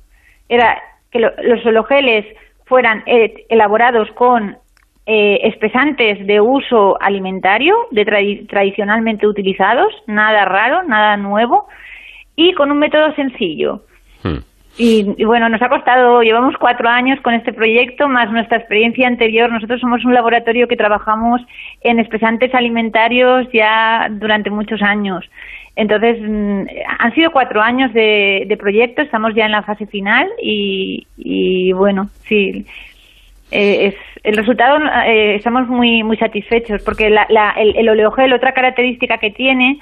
[0.48, 0.68] Era
[1.10, 2.24] que lo- los hologeles
[2.66, 4.56] fueran eh, elaborados con
[5.12, 11.66] eh, espesantes de uso alimentario, de tradi- tradicionalmente utilizados, nada raro, nada nuevo,
[12.36, 13.80] y con un método sencillo.
[14.78, 19.08] Y, y, bueno, nos ha costado, llevamos cuatro años con este proyecto, más nuestra experiencia
[19.08, 19.50] anterior.
[19.50, 21.40] Nosotros somos un laboratorio que trabajamos
[21.82, 25.24] en espesantes alimentarios ya durante muchos años.
[25.74, 26.62] Entonces, mm,
[27.00, 31.72] han sido cuatro años de, de proyecto, estamos ya en la fase final y, y
[31.72, 32.64] bueno, sí,
[33.50, 38.32] eh, es, el resultado eh, estamos muy muy satisfechos porque la, la, el, el oleogel,
[38.32, 39.78] otra característica que tiene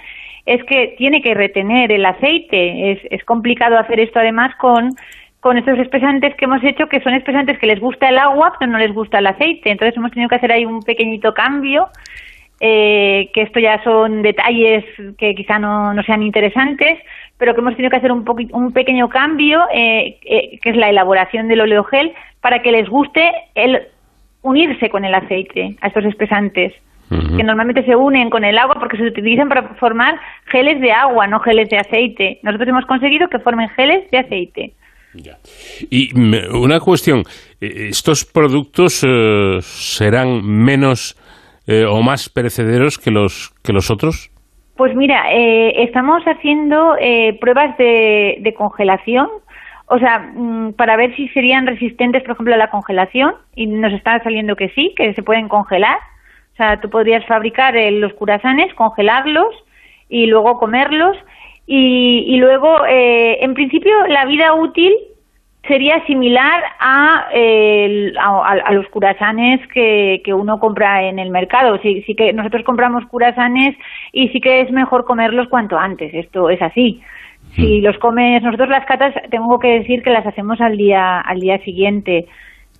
[0.47, 2.93] es que tiene que retener el aceite.
[2.93, 4.95] Es, es complicado hacer esto además con
[5.41, 8.73] con estos espesantes que hemos hecho, que son espesantes que les gusta el agua, pero
[8.73, 9.71] no les gusta el aceite.
[9.71, 11.89] Entonces hemos tenido que hacer ahí un pequeñito cambio,
[12.61, 14.85] eh, que esto ya son detalles
[15.17, 16.99] que quizá no, no, sean interesantes,
[17.39, 20.91] pero que hemos tenido que hacer un, un pequeño cambio, eh, eh, que es la
[20.91, 23.83] elaboración del oleogel, para que les guste el
[24.43, 26.75] unirse con el aceite a estos espesantes
[27.09, 31.27] que normalmente se unen con el agua porque se utilizan para formar geles de agua,
[31.27, 32.39] no geles de aceite.
[32.43, 34.73] Nosotros hemos conseguido que formen geles de aceite.
[35.15, 35.39] Ya.
[35.89, 36.15] Y
[36.55, 37.23] una cuestión,
[37.61, 41.17] ¿estos productos eh, serán menos
[41.67, 44.31] eh, o más perecederos que los, que los otros?
[44.79, 49.29] Pues mira, eh, estamos haciendo eh, pruebas de, congelación,
[49.87, 53.93] o sea, mmm, para ver si serían resistentes, por ejemplo, a la congelación, y nos
[53.93, 55.99] está saliendo que sí, que se pueden congelar.
[56.53, 59.53] O sea, tú podrías fabricar eh, los curasanes, congelarlos
[60.09, 61.17] y luego comerlos.
[61.67, 64.95] Y, y luego, eh, en principio, la vida útil
[65.69, 71.79] sería similar a, eh, a, a, los curasanes que, que, uno compra en el mercado.
[71.83, 73.77] Sí, sí que nosotros compramos curasanes
[74.13, 76.13] y sí que es mejor comerlos cuanto antes.
[76.15, 77.01] Esto es así.
[77.55, 81.41] Si los comes, nosotros las catas tengo que decir que las hacemos al día al
[81.41, 82.27] día siguiente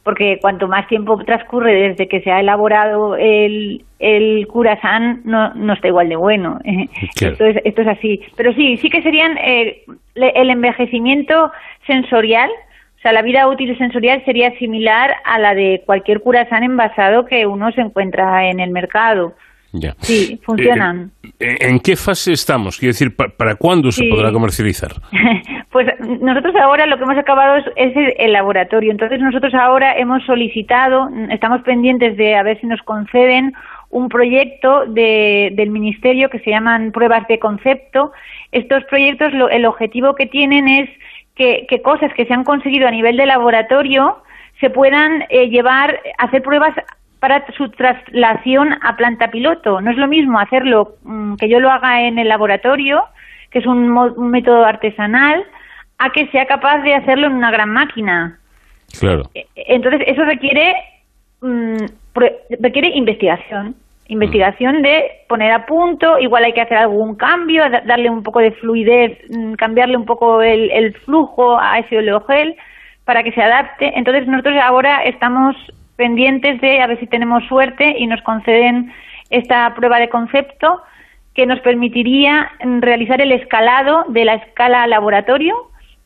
[0.09, 5.75] porque cuanto más tiempo transcurre desde que se ha elaborado el, el curasán, no, no
[5.75, 6.59] está igual de bueno.
[7.15, 7.33] Claro.
[7.33, 8.21] Esto, es, esto es así.
[8.35, 9.85] Pero sí, sí que serían eh,
[10.15, 11.53] el envejecimiento
[11.87, 12.51] sensorial,
[13.09, 17.73] sea, la vida útil sensorial sería similar a la de cualquier curasán envasado que uno
[17.73, 19.35] se encuentra en el mercado.
[19.73, 19.95] Ya.
[20.01, 21.11] Sí, funcionan.
[21.39, 22.79] Eh, ¿En qué fase estamos?
[22.79, 24.93] Quiero decir, ¿para, para cuándo se podrá comercializar?
[25.71, 28.91] pues nosotros ahora lo que hemos acabado es, es, el laboratorio.
[28.91, 33.53] Entonces nosotros ahora hemos solicitado, estamos pendientes de a ver si nos conceden
[33.91, 38.13] un proyecto de, del Ministerio que se llaman pruebas de concepto.
[38.53, 40.91] Estos proyectos, lo, el objetivo que tienen es
[41.39, 44.19] que, que cosas que se han conseguido a nivel de laboratorio
[44.61, 46.75] se puedan eh, llevar, hacer pruebas
[47.21, 49.81] para su traslación a planta piloto.
[49.81, 53.05] No es lo mismo hacerlo mmm, que yo lo haga en el laboratorio,
[53.51, 55.45] que es un, un, método artesanal,
[55.99, 58.39] a que sea capaz de hacerlo en una gran máquina.
[58.99, 59.23] Claro.
[59.55, 60.75] Entonces, eso requiere,
[61.41, 61.87] mmm,
[62.61, 63.77] requiere investigación.
[64.09, 68.53] Investigación de poner a punto, igual hay que hacer algún cambio, darle un poco de
[68.53, 72.57] fluidez, mmm, cambiarle un poco el, el flujo a ese oleogel
[73.05, 73.93] para que se adapte.
[73.97, 75.55] Entonces, nosotros ahora estamos
[75.97, 78.93] pendientes de a ver si tenemos suerte y nos conceden
[79.31, 80.83] esta prueba de concepto
[81.35, 85.55] que nos permitiría realizar el escalado de la escala laboratorio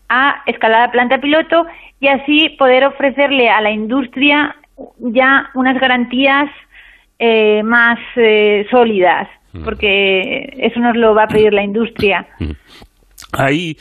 [0.09, 1.67] a escalada planta piloto
[2.01, 4.57] y así poder ofrecerle a la industria
[4.99, 6.51] ya unas garantías
[7.19, 9.29] eh, más eh, sólidas,
[9.65, 12.27] porque eso nos lo va a pedir la industria.
[13.33, 13.77] ¿Hay,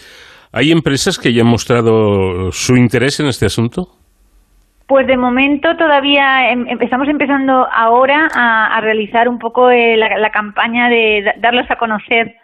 [0.52, 3.88] ¿Hay empresas que ya han mostrado su interés en este asunto?
[4.92, 10.18] Pues de momento todavía em, estamos empezando ahora a, a realizar un poco eh, la,
[10.18, 12.36] la, campaña de darlos a conocer.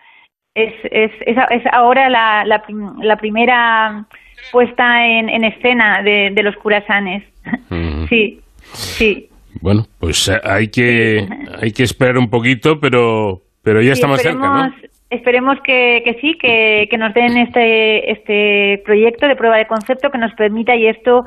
[0.55, 2.63] Es, es, es, es ahora la, la,
[3.01, 4.05] la, primera
[4.53, 7.23] puesta en, en escena de, de, los curasanes.
[7.69, 8.05] Mm.
[8.09, 8.39] Sí,
[8.73, 9.29] sí.
[9.61, 11.27] Bueno, pues eh, hay que,
[11.61, 14.73] hay que esperar un poquito, pero, pero ya sí, está más cerca, ¿no?
[15.09, 20.09] Esperemos que, que sí, que, que nos den este, este proyecto de prueba de concepto
[20.09, 21.25] que nos permita y esto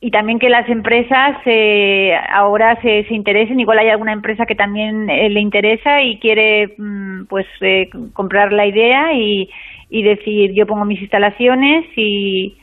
[0.00, 3.58] y también que las empresas eh, ahora se, se, interesen.
[3.58, 8.52] Igual hay alguna empresa que también eh, le interesa y quiere mm, pues eh, comprar
[8.52, 9.50] la idea y,
[9.90, 12.56] y, decir yo pongo mis instalaciones y,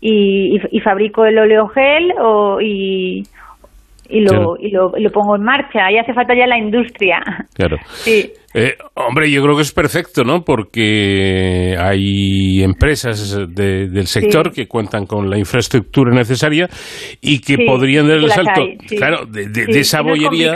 [0.00, 3.22] y, y fabrico el oleogel o, y,
[4.10, 4.56] y lo, claro.
[4.58, 5.86] y lo, y lo pongo en marcha.
[5.86, 7.20] Ahí hace falta ya la industria.
[7.52, 7.76] Claro.
[7.82, 8.32] Sí.
[8.54, 10.42] Eh, hombre, yo creo que es perfecto, ¿no?
[10.42, 14.62] Porque hay empresas de, del sector sí.
[14.62, 16.68] que cuentan con la infraestructura necesaria
[17.20, 18.62] y que sí, podrían dar el salto.
[18.62, 18.76] Hay.
[18.96, 20.54] Claro, de, de, de esa bollería,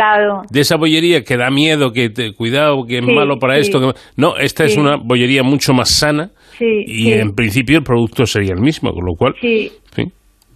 [0.51, 3.79] de esa bollería que da miedo, que te, cuidado, que es malo para esto.
[3.81, 8.55] Que, no, esta es una bollería mucho más sana y en principio el producto sería
[8.55, 9.35] el mismo, con lo cual.
[9.41, 9.71] Sí.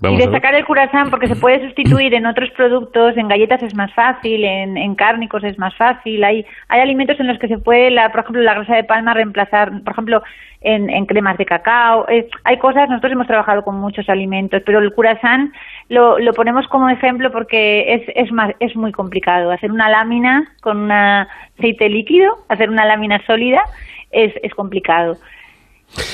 [0.01, 3.75] Vamos y destacar el curasán porque se puede sustituir en otros productos, en galletas es
[3.75, 6.23] más fácil, en, en cárnicos es más fácil.
[6.23, 9.13] Hay, hay alimentos en los que se puede, la, por ejemplo, la grasa de palma
[9.13, 10.23] reemplazar, por ejemplo,
[10.61, 12.09] en, en cremas de cacao.
[12.09, 15.53] Eh, hay cosas, nosotros hemos trabajado con muchos alimentos, pero el curasán
[15.89, 19.51] lo, lo ponemos como ejemplo porque es, es, más, es muy complicado.
[19.51, 23.63] Hacer una lámina con un aceite líquido, hacer una lámina sólida,
[24.13, 25.17] es, es complicado.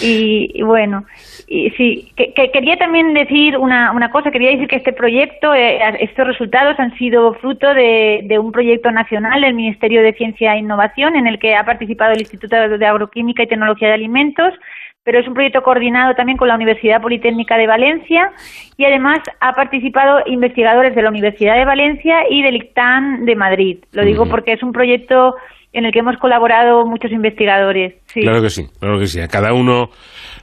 [0.01, 1.05] Y, y bueno,
[1.47, 5.55] y sí, que, que quería también decir una, una cosa, quería decir que este proyecto,
[5.55, 10.55] eh, estos resultados han sido fruto de, de un proyecto nacional del Ministerio de Ciencia
[10.55, 14.55] e Innovación en el que ha participado el Instituto de Agroquímica y Tecnología de Alimentos,
[15.03, 18.33] pero es un proyecto coordinado también con la Universidad Politécnica de Valencia
[18.77, 23.79] y además ha participado investigadores de la Universidad de Valencia y del ICTAN de Madrid.
[23.93, 25.35] Lo digo porque es un proyecto
[25.75, 27.95] en el que hemos colaborado muchos investigadores.
[28.07, 28.23] Sí.
[28.23, 29.21] Claro que sí, claro que sí.
[29.21, 29.91] A cada uno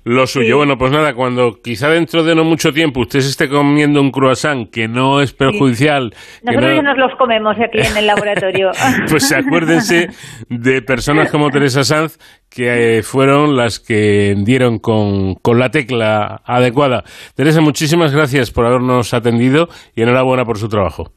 [0.03, 0.47] lo suyo.
[0.47, 0.53] Sí.
[0.53, 4.11] Bueno, pues nada, cuando quizá dentro de no mucho tiempo usted se esté comiendo un
[4.11, 6.13] croissant que no es perjudicial,
[6.43, 8.71] Nosotros no- ya nos los comemos aquí en el laboratorio.
[9.09, 10.09] pues acuérdense
[10.49, 12.17] de personas como Teresa Sanz
[12.49, 17.03] que eh, fueron las que dieron con, con la tecla adecuada.
[17.35, 21.11] Teresa, muchísimas gracias por habernos atendido y enhorabuena por su trabajo.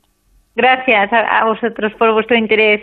[0.57, 2.83] Gracias a, a vosotros por vuestro interés.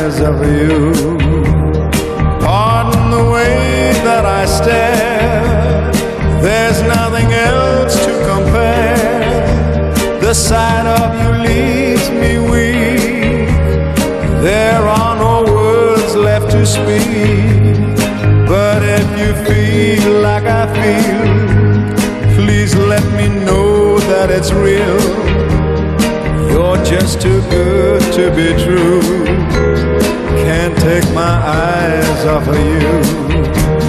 [0.21, 0.93] of you.
[2.39, 5.91] Pardon the way that I stare.
[6.41, 10.19] There's nothing else to compare.
[10.21, 13.49] The sight of you leaves me weak.
[14.41, 17.75] There are no words left to speak.
[18.47, 25.01] But if you feel like I feel, please let me know that it's real.
[26.51, 29.50] You're just too good to be true.
[30.81, 33.80] Take my eyes off of you.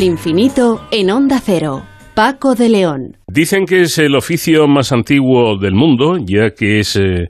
[0.00, 1.82] Al infinito en Onda Cero.
[2.14, 3.18] Paco de León.
[3.28, 7.28] Dicen que es el oficio más antiguo del mundo, ya que es eh,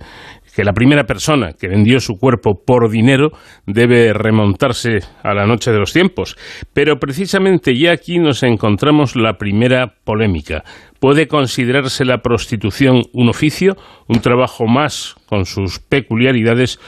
[0.54, 3.30] que la primera persona que vendió su cuerpo por dinero
[3.66, 6.36] debe remontarse a la noche de los tiempos.
[6.72, 10.62] Pero precisamente ya aquí nos encontramos la primera polémica.
[11.00, 13.74] ¿Puede considerarse la prostitución un oficio,
[14.06, 16.78] un trabajo más con sus peculiaridades,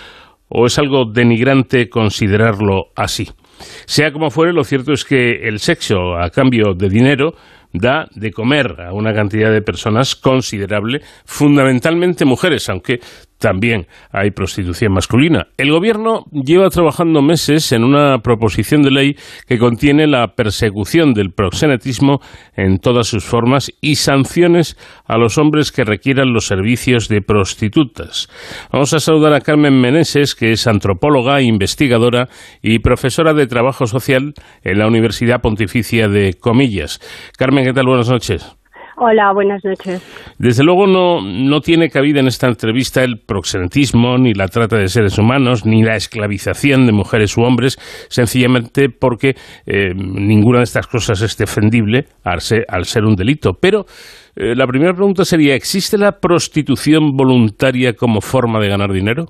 [0.48, 3.30] o es algo denigrante considerarlo así?
[3.86, 7.34] Sea como fuere, lo cierto es que el sexo a cambio de dinero
[7.72, 13.00] da de comer a una cantidad de personas considerable, fundamentalmente mujeres, aunque
[13.42, 15.48] también hay prostitución masculina.
[15.58, 19.16] El Gobierno lleva trabajando meses en una proposición de ley
[19.48, 22.20] que contiene la persecución del proxenetismo
[22.54, 28.28] en todas sus formas y sanciones a los hombres que requieran los servicios de prostitutas.
[28.72, 32.28] Vamos a saludar a Carmen Meneses, que es antropóloga, investigadora
[32.62, 37.00] y profesora de trabajo social en la Universidad Pontificia de Comillas.
[37.36, 37.86] Carmen, ¿qué tal?
[37.86, 38.61] Buenas noches.
[39.04, 40.00] Hola, buenas noches.
[40.38, 44.86] Desde luego no, no tiene cabida en esta entrevista el proxenetismo, ni la trata de
[44.86, 49.34] seres humanos, ni la esclavización de mujeres u hombres, sencillamente porque
[49.66, 53.54] eh, ninguna de estas cosas es defendible al ser, un delito.
[53.60, 53.86] Pero
[54.36, 59.26] eh, la primera pregunta sería, ¿existe la prostitución voluntaria como forma de ganar dinero?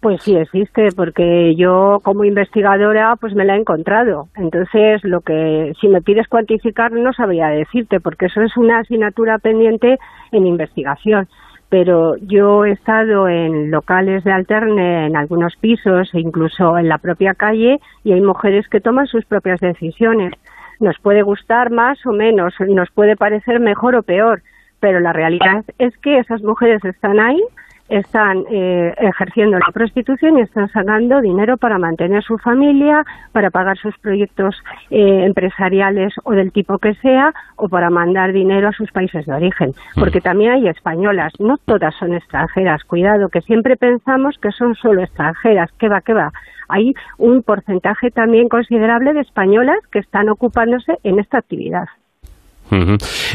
[0.00, 4.28] Pues sí existe, porque yo como investigadora pues me la he encontrado.
[4.36, 9.38] Entonces, lo que si me pides cuantificar no sabría decirte, porque eso es una asignatura
[9.38, 9.98] pendiente
[10.30, 11.26] en investigación.
[11.68, 16.98] Pero yo he estado en locales de alterne, en algunos pisos e incluso en la
[16.98, 20.32] propia calle y hay mujeres que toman sus propias decisiones.
[20.78, 24.42] Nos puede gustar más o menos, nos puede parecer mejor o peor,
[24.78, 27.42] pero la realidad es que esas mujeres están ahí
[27.88, 33.76] están eh, ejerciendo la prostitución y están sacando dinero para mantener su familia, para pagar
[33.78, 34.56] sus proyectos
[34.90, 39.32] eh, empresariales o del tipo que sea, o para mandar dinero a sus países de
[39.32, 39.70] origen.
[39.96, 40.00] Mm.
[40.00, 45.02] Porque también hay españolas, no todas son extranjeras, cuidado, que siempre pensamos que son solo
[45.02, 46.32] extranjeras, que va, que va.
[46.68, 51.86] Hay un porcentaje también considerable de españolas que están ocupándose en esta actividad.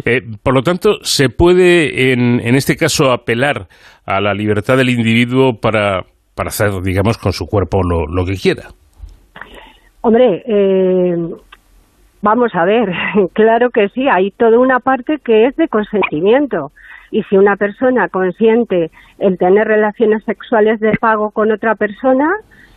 [0.05, 3.67] Eh, por lo tanto, ¿se puede en, en, este caso apelar
[4.05, 6.03] a la libertad del individuo para,
[6.35, 8.69] para hacer, digamos, con su cuerpo lo, lo que quiera?
[10.01, 11.15] Hombre, eh,
[12.21, 12.91] vamos a ver,
[13.33, 16.71] claro que sí, hay toda una parte que es de consentimiento.
[17.11, 18.89] Y si una persona consiente
[19.19, 22.27] el tener relaciones sexuales de pago con otra persona,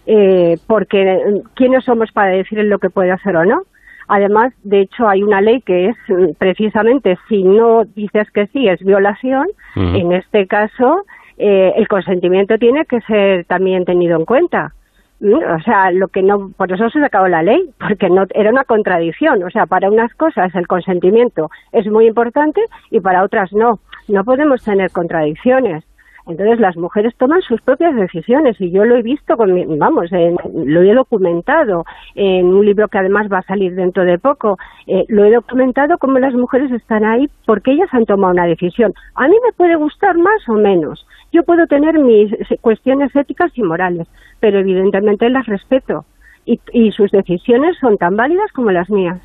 [0.07, 3.63] eh, porque ¿quiénes somos para decir lo que puede hacer o no?
[4.09, 8.69] Además, de hecho, hay una ley que es mm, precisamente si no dices que sí
[8.69, 11.05] es violación, en este caso
[11.37, 14.73] eh, el consentimiento tiene que ser también tenido en cuenta.
[15.21, 15.35] ¿Mm?
[15.35, 18.65] O sea, lo que no, por eso se acabó la ley, porque no era una
[18.65, 19.43] contradicción.
[19.43, 22.61] O sea, para unas cosas el consentimiento es muy importante
[22.91, 23.81] y para otras no.
[24.09, 25.85] No podemos tener contradicciones.
[26.27, 30.83] Entonces las mujeres toman sus propias decisiones y yo lo he visto, con vamos, lo
[30.83, 31.85] he documentado
[32.15, 34.59] en un libro que además va a salir dentro de poco.
[34.87, 38.93] Eh, lo he documentado cómo las mujeres están ahí porque ellas han tomado una decisión.
[39.15, 41.07] A mí me puede gustar más o menos.
[41.33, 44.09] Yo puedo tener mis cuestiones éticas y morales,
[44.41, 46.05] pero evidentemente las respeto.
[46.45, 49.21] Y, sus decisiones son tan válidas como las mías.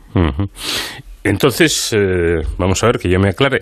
[1.23, 3.61] Entonces, eh, vamos a ver que yo me aclare.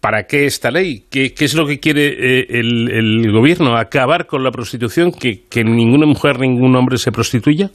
[0.00, 1.04] ¿Para qué esta ley?
[1.10, 3.76] ¿Qué, qué es lo que quiere eh, el, el, gobierno?
[3.76, 5.10] ¿Acabar con la prostitución?
[5.10, 7.70] ¿Que, ¿Que ninguna mujer, ningún hombre se prostituya?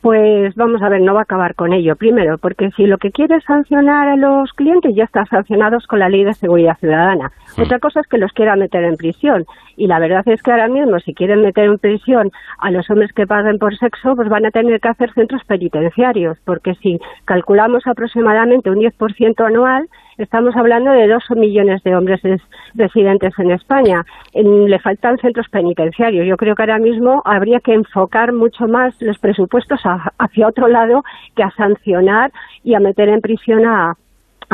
[0.00, 1.94] Pues vamos a ver, no va a acabar con ello.
[1.94, 5.98] Primero, porque si lo que quiere es sancionar a los clientes, ya están sancionados con
[5.98, 7.30] la ley de seguridad ciudadana.
[7.54, 7.62] Hmm.
[7.62, 9.44] Otra cosa es que los quiera meter en prisión.
[9.76, 12.30] Y la verdad es que ahora mismo, si quieren meter en prisión
[12.60, 16.38] a los hombres que paguen por sexo, pues van a tener que hacer centros penitenciarios,
[16.46, 19.86] porque si calculamos aproximadamente un 10% anual,
[20.20, 22.20] estamos hablando de dos millones de hombres
[22.74, 24.04] residentes en España.
[24.34, 26.26] le faltan centros penitenciarios.
[26.26, 29.80] Yo creo que ahora mismo habría que enfocar mucho más los presupuestos
[30.18, 31.02] hacia otro lado
[31.34, 32.32] que a sancionar
[32.62, 33.96] y a meter en prisión a,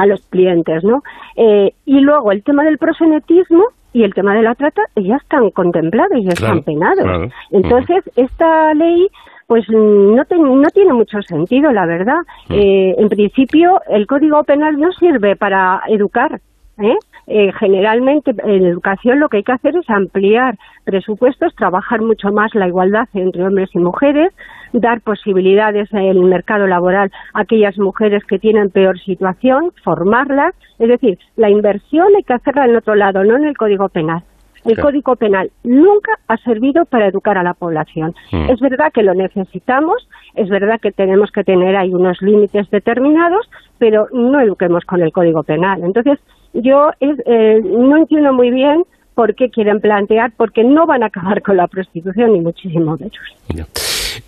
[0.06, 1.02] los clientes, ¿no?
[1.36, 3.64] Eh, y luego el tema del prosenetismo
[3.96, 7.32] y el tema de la trata ya están contemplados y están penados.
[7.50, 9.08] Entonces, esta ley
[9.46, 12.18] pues no, no tiene mucho sentido, la verdad.
[12.50, 16.40] Eh, en principio, el Código Penal no sirve para educar.
[16.78, 16.96] ¿eh?
[17.28, 22.54] Eh, generalmente en educación lo que hay que hacer es ampliar presupuestos, trabajar mucho más
[22.54, 24.32] la igualdad entre hombres y mujeres,
[24.72, 30.54] dar posibilidades en el mercado laboral a aquellas mujeres que tienen peor situación, formarlas.
[30.78, 34.22] Es decir, la inversión hay que hacerla en otro lado, no en el Código Penal.
[34.64, 38.14] El Código Penal nunca ha servido para educar a la población.
[38.32, 38.50] Mm.
[38.50, 43.48] Es verdad que lo necesitamos, es verdad que tenemos que tener ahí unos límites determinados,
[43.78, 45.84] pero no eduquemos con el Código Penal.
[45.84, 46.18] Entonces,
[46.62, 48.82] yo eh, no entiendo muy bien
[49.14, 53.66] por qué quieren plantear, porque no van a acabar con la prostitución, ni muchísimo menos.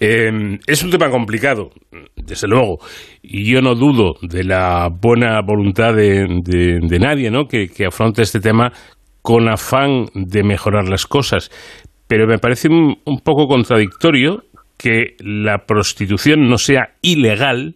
[0.01, 1.71] Eh, es un tema complicado,
[2.17, 2.79] desde luego,
[3.23, 7.47] y yo no dudo de la buena voluntad de, nadie ¿no?
[7.47, 8.73] que, afronte este tema
[9.23, 11.51] con afán de mejorar las cosas.
[12.07, 14.45] Pero me parece un, poco contradictorio
[14.79, 17.75] que la prostitución no sea ilegal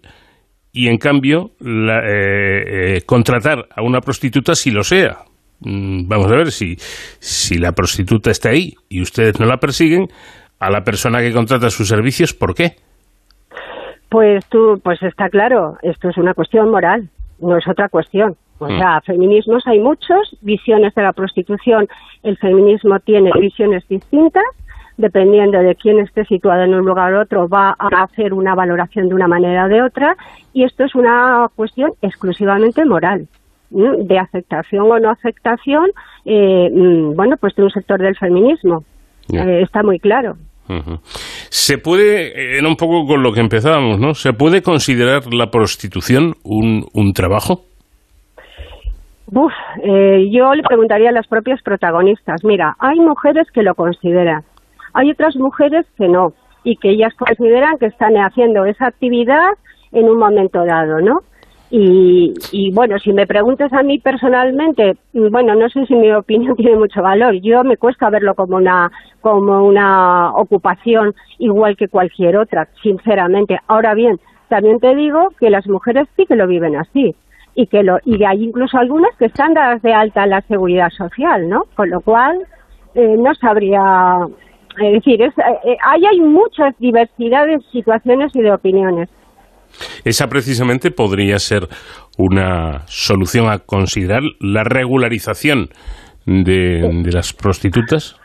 [0.73, 5.19] y, en cambio, eh, eh, contratar a una prostituta si lo sea.
[5.61, 10.09] Mm, vamos a ver, si, si la prostituta está ahí y ustedes no la persiguen,
[10.59, 12.77] a la persona que contrata sus servicios, ¿por qué?
[14.09, 17.09] Pues tú, pues está claro, esto es una cuestión moral,
[17.41, 18.37] no es otra cuestión.
[18.59, 18.79] O mm.
[18.79, 21.89] sea, feminismos hay muchos, visiones de la prostitución,
[22.23, 24.45] el feminismo tiene visiones distintas,
[24.97, 29.09] dependiendo de quién esté situado en un lugar u otro, va a hacer una valoración
[29.09, 30.17] de una manera o de otra,
[30.53, 33.27] y esto es una cuestión exclusivamente moral
[33.71, 35.87] de aceptación o no aceptación,
[36.25, 38.85] eh, mm, bueno, pues de un sector del feminismo.
[39.33, 40.35] Eh, está muy claro.
[41.49, 44.15] Se puede, en un poco con lo que empezábamos, ¿no?
[44.15, 47.63] ¿Se puede considerar la prostitución un, un trabajo?
[49.35, 49.53] Uf,
[49.83, 52.45] eh, yo le preguntaría a las propias protagonistas.
[52.45, 54.43] Mira, hay mujeres que lo consideran,
[54.95, 56.33] hay otras mujeres que no,
[56.65, 59.51] y que ellas consideran que están haciendo esa actividad
[59.93, 61.21] en un momento dado, ¿no?
[61.71, 66.55] Y, y, bueno, si me preguntas a mí personalmente, bueno, no sé si mi opinión
[66.57, 67.35] tiene mucho valor.
[67.41, 68.91] Yo me cuesta verlo como una,
[69.23, 73.59] como una ocupación igual que cualquier otra, sinceramente.
[73.69, 77.17] Ahora bien, también te digo que las mujeres sí que lo viven así
[77.55, 80.91] y que lo y hay incluso algunas que están dadas de alta en la seguridad
[80.91, 81.65] social, ¿no?
[81.75, 82.47] Con lo cual
[82.95, 83.81] eh, no sabría,
[84.81, 89.09] es decir, es, eh, ahí hay muchas diversidades, situaciones y de opiniones.
[90.05, 91.69] Esa precisamente podría ser
[92.19, 95.71] una solución a considerar la regularización
[96.27, 98.17] de, las prostitutas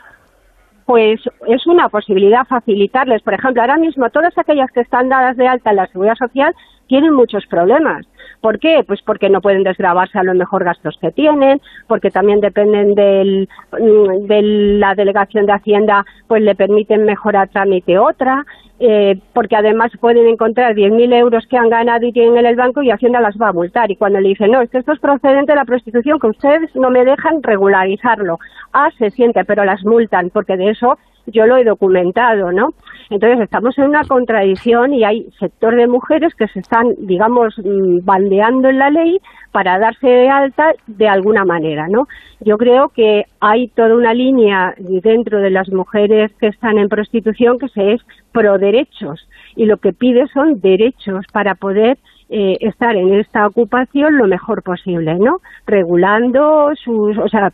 [0.84, 3.20] pues es una posibilidad facilitarles.
[3.20, 6.54] Por ejemplo, ahora mismo todas aquellas que están dadas de alta en la seguridad social
[6.88, 8.06] tienen muchos problemas.
[8.40, 8.84] ¿Por qué?
[8.86, 13.48] Pues porque no pueden desgravarse a lo mejor gastos que tienen, porque también dependen del,
[13.72, 14.42] mm, de
[14.78, 18.44] la delegación de Hacienda, pues le permiten mejorar trámite otra,
[18.78, 22.80] eh, porque además pueden encontrar 10.000 euros que han ganado y tienen en el banco
[22.80, 23.90] y Hacienda las va a multar.
[23.90, 26.74] Y cuando le dicen, no, es que esto es procedente de la prostitución, que ustedes
[26.76, 28.38] no me dejan regularizarlo.
[28.72, 30.96] Ah, se siente, pero las multan, porque de eso
[31.32, 32.70] yo lo he documentado, ¿no?
[33.10, 38.04] Entonces estamos en una contradicción y hay sector de mujeres que se están, digamos, mm,
[38.04, 39.18] bandeando en la ley
[39.50, 42.06] para darse de alta de alguna manera, ¿no?
[42.40, 47.58] Yo creo que hay toda una línea dentro de las mujeres que están en prostitución
[47.58, 48.02] que se es
[48.32, 49.26] pro derechos
[49.56, 51.98] y lo que pide son derechos para poder
[52.30, 55.38] eh, estar en esta ocupación lo mejor posible, ¿no?
[55.66, 57.52] Regulando sus, o sea,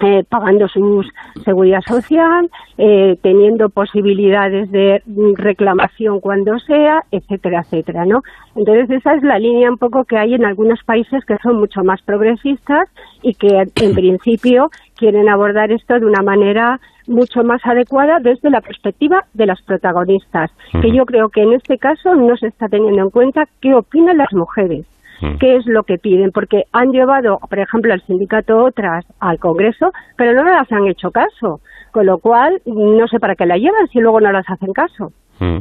[0.00, 1.02] eh, pagando su
[1.44, 2.48] seguridad social,
[2.78, 5.02] eh, teniendo posibilidades de
[5.36, 8.22] reclamación cuando sea, etcétera, etcétera, ¿no?
[8.56, 11.82] Entonces esa es la línea un poco que hay en algunos países que son mucho
[11.84, 12.88] más progresistas
[13.22, 18.60] y que en principio quieren abordar esto de una manera mucho más adecuada desde la
[18.60, 20.50] perspectiva de las protagonistas,
[20.80, 24.18] que yo creo que en este caso no se está teniendo en cuenta qué opinan
[24.18, 24.86] las mujeres
[25.20, 25.36] Mm.
[25.38, 29.90] qué es lo que piden, porque han llevado, por ejemplo, al sindicato otras al Congreso,
[30.16, 31.60] pero no las han hecho caso,
[31.92, 35.12] con lo cual no sé para qué la llevan si luego no las hacen caso.
[35.40, 35.58] Mm.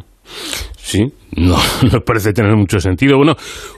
[0.89, 1.05] Sí,
[1.37, 1.55] no,
[1.91, 3.17] no parece tener mucho sentido.
[3.17, 3.33] Bueno,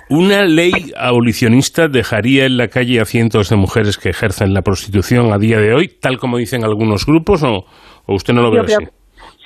[0.10, 5.34] ¿una ley abolicionista dejaría en la calle a cientos de mujeres que ejercen la prostitución
[5.34, 7.66] a día de hoy, tal como dicen algunos grupos, o,
[8.08, 8.86] usted no lo ve así?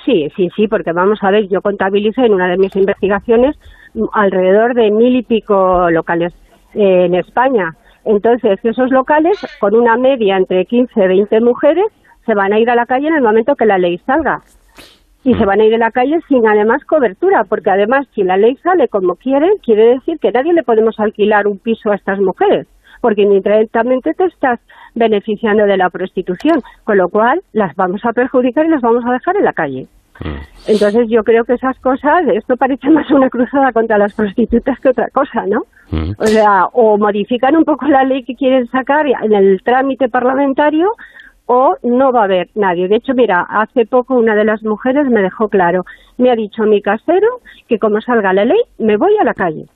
[0.04, 3.56] Sí, sí, sí, porque vamos a ver, yo contabilizo en una de mis investigaciones
[4.12, 6.32] alrededor de mil y pico locales
[6.74, 7.74] eh, en España.
[8.04, 11.86] Entonces, esos locales, con una media entre 15 y 20 mujeres,
[12.24, 14.42] se van a ir a la calle en el momento que la ley salga.
[15.24, 18.36] Y se van a ir a la calle sin además cobertura, porque además si la
[18.36, 22.20] ley sale como quieren, quiere decir que nadie le podemos alquilar un piso a estas
[22.20, 22.68] mujeres,
[23.00, 24.60] porque indirectamente te estás
[24.94, 29.12] beneficiando de la prostitución, con lo cual las vamos a perjudicar y las vamos a
[29.12, 29.88] dejar en la calle.
[30.20, 30.68] Mm.
[30.68, 34.88] Entonces yo creo que esas cosas, esto parece más una cruzada contra las prostitutas que
[34.88, 35.64] otra cosa, ¿no?
[35.90, 36.12] Mm.
[36.18, 40.92] O sea, o modifican un poco la ley que quieren sacar en el trámite parlamentario
[41.46, 42.88] o no va a haber nadie.
[42.88, 45.84] De hecho, mira, hace poco una de las mujeres me dejó claro,
[46.18, 49.66] me ha dicho mi casero que como salga la ley me voy a la calle.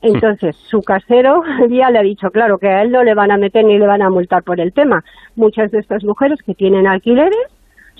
[0.00, 3.36] Entonces, su casero ya le ha dicho, claro, que a él no le van a
[3.36, 5.04] meter ni le van a multar por el tema.
[5.36, 7.38] Muchas de estas mujeres que tienen alquileres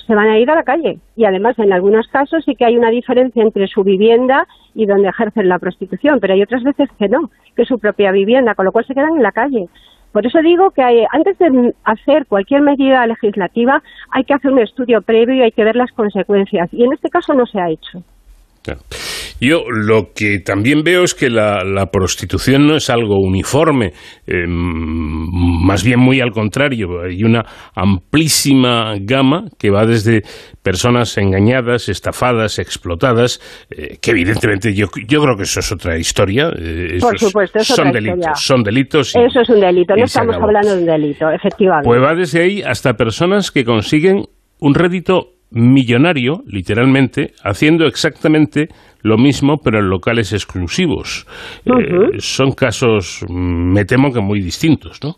[0.08, 0.98] se van a ir a la calle.
[1.14, 5.08] Y además, en algunos casos sí que hay una diferencia entre su vivienda y donde
[5.08, 8.64] ejercen la prostitución, pero hay otras veces que no, que es su propia vivienda, con
[8.64, 9.68] lo cual se quedan en la calle.
[10.10, 14.58] Por eso digo que hay- antes de hacer cualquier medida legislativa hay que hacer un
[14.58, 16.68] estudio previo y hay que ver las consecuencias.
[16.72, 18.02] Y en este caso no se ha hecho.
[18.62, 18.80] Claro.
[19.40, 23.92] Yo lo que también veo es que la, la prostitución no es algo uniforme,
[24.26, 27.02] eh, más bien muy al contrario.
[27.02, 27.44] Hay una
[27.74, 30.22] amplísima gama que va desde
[30.62, 33.40] personas engañadas, estafadas, explotadas,
[33.70, 36.48] eh, que evidentemente yo, yo creo que eso es otra historia.
[36.58, 38.34] eh, Por eso es- supuesto, es son otra delitos, historia.
[38.36, 39.14] son delitos.
[39.14, 41.86] y- Eso es un delito, no estamos hablando de un delito, efectivamente.
[41.86, 44.24] Pues va desde ahí hasta personas que consiguen
[44.60, 48.68] un rédito millonario, literalmente, haciendo exactamente
[49.02, 51.26] lo mismo, pero en locales exclusivos.
[51.64, 55.14] Eh, son casos, mm, me temo que muy distintos, ¿no?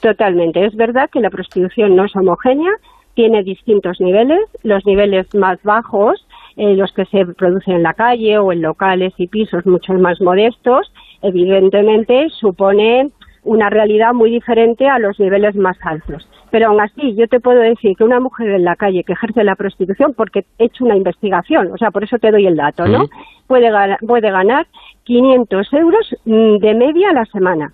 [0.00, 0.64] Totalmente.
[0.64, 2.72] Es verdad que la prostitución no es homogénea,
[3.14, 4.40] tiene distintos niveles.
[4.62, 6.26] Los niveles más bajos,
[6.56, 10.20] eh, los que se producen en la calle o en locales y pisos mucho más
[10.20, 10.92] modestos,
[11.22, 13.12] evidentemente suponen
[13.44, 16.28] una realidad muy diferente a los niveles más altos.
[16.50, 19.44] Pero aún así, yo te puedo decir que una mujer en la calle que ejerce
[19.44, 22.86] la prostitución, porque he hecho una investigación, o sea, por eso te doy el dato,
[22.86, 23.06] ¿no?
[23.46, 24.66] Puede, ganar, puede ganar
[25.04, 27.72] 500 euros mm, de media a la semana.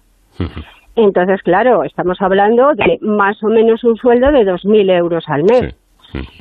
[0.94, 5.74] Entonces, claro, estamos hablando de más o menos un sueldo de 2.000 euros al mes.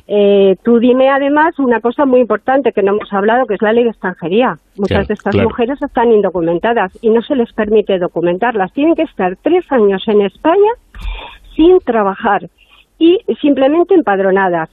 [0.06, 3.72] Eh, tú dime además una cosa muy importante que no hemos hablado, que es la
[3.72, 4.58] ley de extranjería.
[4.76, 5.48] Muchas Claro, de estas claro.
[5.48, 8.72] mujeres están indocumentadas y no se les permite documentarlas.
[8.72, 10.70] Tienen que estar tres años en España
[11.54, 12.48] sin trabajar
[12.98, 14.70] y simplemente empadronadas.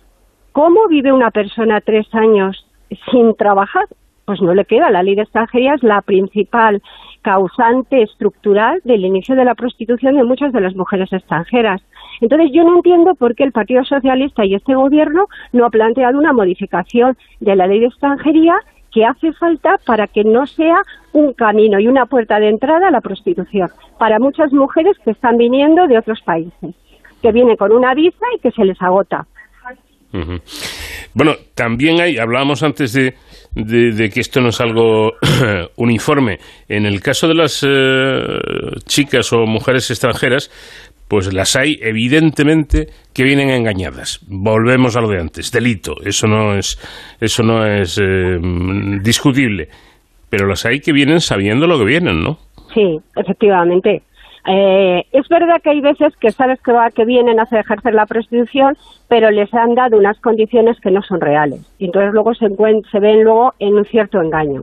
[0.51, 2.65] ¿Cómo vive una persona tres años
[3.11, 3.85] sin trabajar?
[4.25, 4.91] Pues no le queda.
[4.91, 6.81] La ley de extranjería es la principal
[7.21, 11.81] causante estructural del inicio de la prostitución de muchas de las mujeres extranjeras.
[12.21, 16.17] Entonces yo no entiendo por qué el Partido Socialista y este gobierno no ha planteado
[16.17, 18.55] una modificación de la ley de extranjería
[18.91, 20.77] que hace falta para que no sea
[21.13, 25.37] un camino y una puerta de entrada a la prostitución para muchas mujeres que están
[25.37, 26.75] viniendo de otros países,
[27.21, 29.25] que vienen con una visa y que se les agota.
[31.15, 33.15] Bueno, también hay, hablábamos antes de,
[33.55, 35.13] de- de que esto no es algo
[35.77, 36.37] uniforme.
[36.67, 38.21] En el caso de las eh,
[38.85, 40.51] chicas o mujeres extranjeras,
[41.13, 44.19] pues las hay evidentemente que vienen engañadas.
[44.27, 45.93] Volvemos a lo de antes, delito.
[46.03, 46.75] Eso no es,
[47.21, 48.39] eso no es eh,
[48.99, 49.67] discutible.
[50.31, 52.39] Pero las hay que vienen sabiendo lo que vienen, ¿no?
[52.73, 54.01] Sí, efectivamente.
[54.47, 58.07] Eh, es verdad que hay veces que sabes que, va, que vienen a ejercer la
[58.07, 58.75] prostitución,
[59.07, 61.61] pero les han dado unas condiciones que no son reales.
[61.77, 62.47] Y entonces luego se,
[62.91, 64.61] se ven luego en un cierto engaño.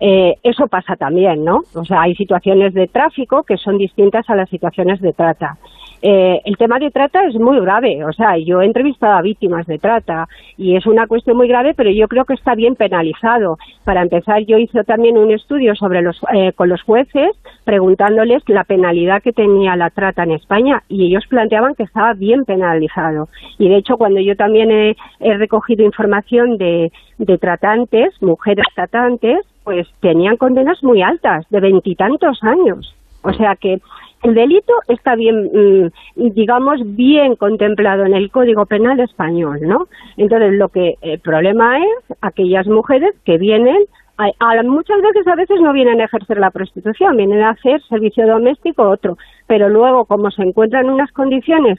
[0.00, 1.60] Eh, eso pasa también, ¿no?
[1.74, 5.58] O sea, hay situaciones de tráfico que son distintas a las situaciones de trata.
[6.02, 9.66] Eh, el tema de trata es muy grave, o sea, yo he entrevistado a víctimas
[9.66, 13.58] de trata y es una cuestión muy grave, pero yo creo que está bien penalizado.
[13.84, 17.30] Para empezar, yo hice también un estudio sobre los, eh, con los jueces
[17.64, 22.44] preguntándoles la penalidad que tenía la trata en España y ellos planteaban que estaba bien
[22.46, 23.28] penalizado.
[23.58, 29.86] Y de hecho, cuando yo también he, recogido información de, de tratantes, mujeres tratantes, pues
[30.00, 32.94] tenían condenas muy altas, de veintitantos años.
[33.22, 33.80] O sea que
[34.22, 39.88] el delito está bien, mm, digamos, bien contemplado en el Código Penal español, ¿no?
[40.16, 43.78] Entonces, lo que el problema es aquellas mujeres que vienen,
[44.18, 47.80] a, a- muchas veces a veces no vienen a ejercer la prostitución, vienen a hacer
[47.88, 49.16] servicio doméstico otro,
[49.46, 51.78] pero luego como se encuentran en unas condiciones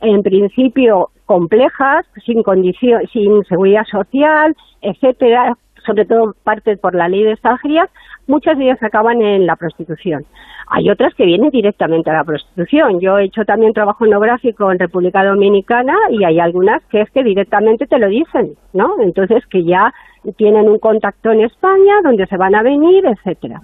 [0.00, 5.56] en principio complejas, sin condición, sin seguridad social, etcétera,
[5.86, 7.88] sobre todo parte por la ley de extranjería,
[8.26, 10.24] muchas de ellas acaban en la prostitución.
[10.68, 13.00] Hay otras que vienen directamente a la prostitución.
[13.00, 17.22] Yo he hecho también trabajo etnográfico en República Dominicana y hay algunas que es que
[17.22, 18.94] directamente te lo dicen, ¿no?
[19.00, 19.92] Entonces que ya
[20.36, 23.60] tienen un contacto en España donde se van a venir, etcétera.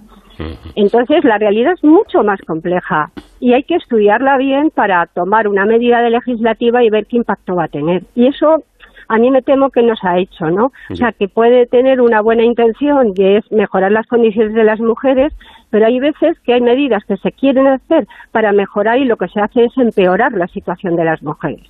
[0.75, 5.65] Entonces, la realidad es mucho más compleja y hay que estudiarla bien para tomar una
[5.65, 8.03] medida de legislativa y ver qué impacto va a tener.
[8.15, 8.63] Y eso
[9.09, 10.71] a mí me temo que no se ha hecho, ¿no?
[10.89, 14.79] O sea, que puede tener una buena intención y es mejorar las condiciones de las
[14.79, 15.33] mujeres,
[15.71, 19.27] pero hay veces que hay medidas que se quieren hacer para mejorar y lo que
[19.27, 21.67] se hace es empeorar la situación de las mujeres.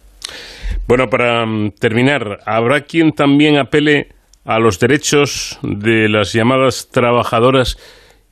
[0.86, 4.10] Bueno, para mm, terminar, ¿habrá quien también apele
[4.44, 7.78] a los derechos de las llamadas trabajadoras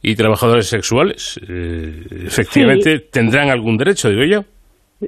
[0.01, 1.39] y trabajadores sexuales?
[1.47, 4.56] Eh, efectivamente, tendrán algún derecho, digo yo.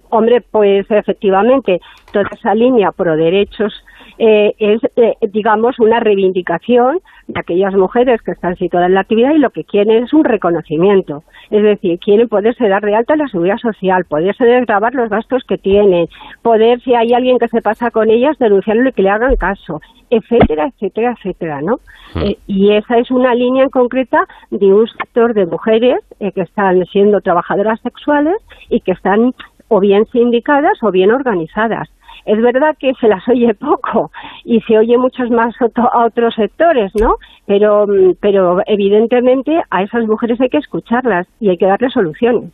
[0.09, 1.79] Hombre, pues efectivamente,
[2.11, 3.73] toda esa línea pro derechos
[4.19, 9.33] eh, es, eh, digamos, una reivindicación de aquellas mujeres que están situadas en la actividad
[9.33, 11.23] y lo que quieren es un reconocimiento.
[11.49, 15.43] Es decir, quieren poderse dar de alta en la seguridad social, poderse desgravar los gastos
[15.47, 16.07] que tienen,
[16.41, 19.79] poder, si hay alguien que se pasa con ellas, denunciarlo y que le hagan caso,
[20.09, 21.77] etcétera, etcétera, etcétera, ¿no?
[22.15, 22.19] Mm.
[22.23, 26.41] Eh, y esa es una línea en concreta de un sector de mujeres eh, que
[26.41, 28.35] están siendo trabajadoras sexuales
[28.69, 29.33] y que están
[29.69, 31.89] o bien sindicadas o bien organizadas.
[32.25, 34.11] Es verdad que se las oye poco
[34.43, 37.15] y se oye muchos más a otros sectores, ¿no?
[37.45, 37.85] Pero,
[38.19, 42.51] pero evidentemente a esas mujeres hay que escucharlas y hay que darles soluciones.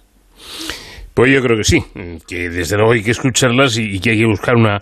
[1.14, 1.80] Pues yo creo que sí,
[2.28, 4.82] que desde luego hay que escucharlas y, y que hay que buscar una,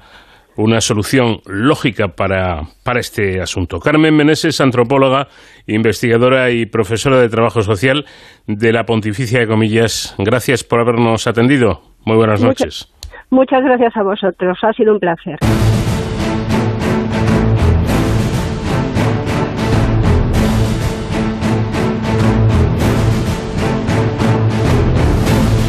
[0.55, 3.79] una solución lógica para, para este asunto.
[3.79, 5.27] Carmen Meneses, antropóloga,
[5.67, 8.05] investigadora y profesora de trabajo social
[8.47, 11.92] de la Pontificia de Comillas, gracias por habernos atendido.
[12.05, 12.89] Muy buenas Muchas- noches.
[13.29, 15.37] Muchas gracias a vosotros, ha sido un placer.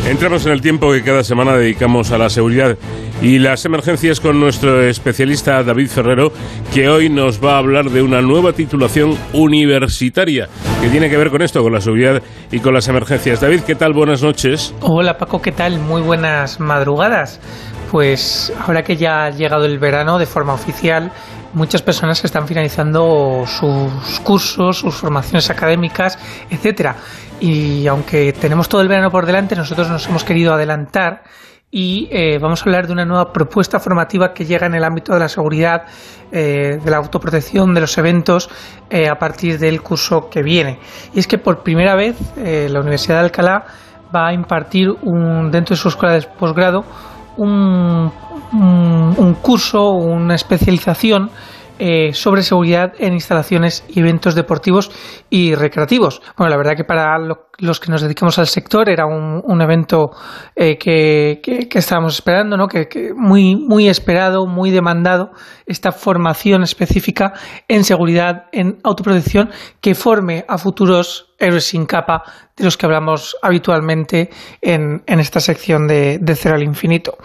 [0.08, 2.76] Entramos en el tiempo que cada semana dedicamos a la seguridad
[3.24, 6.30] y las emergencias con nuestro especialista David Ferrero,
[6.74, 10.46] que hoy nos va a hablar de una nueva titulación universitaria
[10.82, 13.40] que tiene que ver con esto, con la seguridad y con las emergencias.
[13.40, 13.94] David, ¿qué tal?
[13.94, 14.74] Buenas noches.
[14.82, 15.78] Hola Paco, ¿qué tal?
[15.78, 17.40] Muy buenas madrugadas.
[17.90, 21.10] Pues ahora que ya ha llegado el verano de forma oficial,
[21.54, 26.18] muchas personas están finalizando sus cursos, sus formaciones académicas,
[26.50, 26.96] etcétera.
[27.40, 31.22] Y aunque tenemos todo el verano por delante, nosotros nos hemos querido adelantar
[31.76, 35.12] y eh, vamos a hablar de una nueva propuesta formativa que llega en el ámbito
[35.12, 35.82] de la seguridad,
[36.30, 38.48] eh, de la autoprotección, de los eventos
[38.88, 40.78] eh, a partir del curso que viene.
[41.12, 43.64] Y es que por primera vez la Universidad de Alcalá
[44.14, 46.84] va a impartir un, dentro de su escuela de posgrado
[47.38, 48.12] un,
[48.52, 51.28] un curso, una especialización
[51.78, 54.90] eh, sobre seguridad en instalaciones y eventos deportivos
[55.30, 56.22] y recreativos.
[56.36, 60.10] Bueno, la verdad que para lo- los que nos dedicamos al sector era un, evento
[60.56, 62.66] eh, que, que- estábamos esperando, ¿no?
[62.68, 65.30] que, que muy, muy esperado, muy demandado,
[65.66, 67.32] esta formación específica
[67.68, 72.22] en seguridad, en autoprotección, que forme a futuros héroes sin capa
[72.56, 74.30] de los que hablamos habitualmente
[74.60, 77.16] en, en esta sección de, de Cero al Infinito.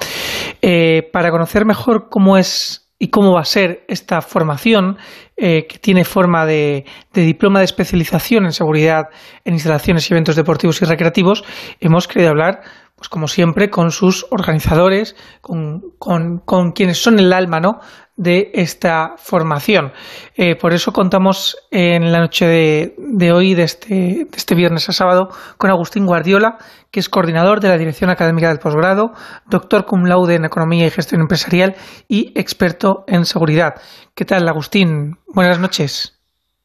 [0.61, 4.97] Eh, para conocer mejor cómo es y cómo va a ser esta formación,
[5.37, 9.07] eh, que tiene forma de, de diploma de especialización en seguridad
[9.45, 11.43] en instalaciones y eventos deportivos y recreativos,
[11.79, 12.61] hemos querido hablar,
[12.97, 17.79] pues como siempre, con sus organizadores, con, con- con quienes son el alma ¿no?
[18.19, 19.93] De esta formación.
[20.35, 24.89] Eh, por eso contamos en la noche de, de hoy, de este, de este viernes
[24.89, 26.57] a sábado, con Agustín Guardiola,
[26.91, 29.13] que es coordinador de la Dirección Académica del Posgrado,
[29.45, 31.77] doctor cum laude en Economía y Gestión Empresarial
[32.09, 33.75] y experto en seguridad.
[34.13, 35.15] ¿Qué tal, Agustín?
[35.27, 36.19] Buenas noches.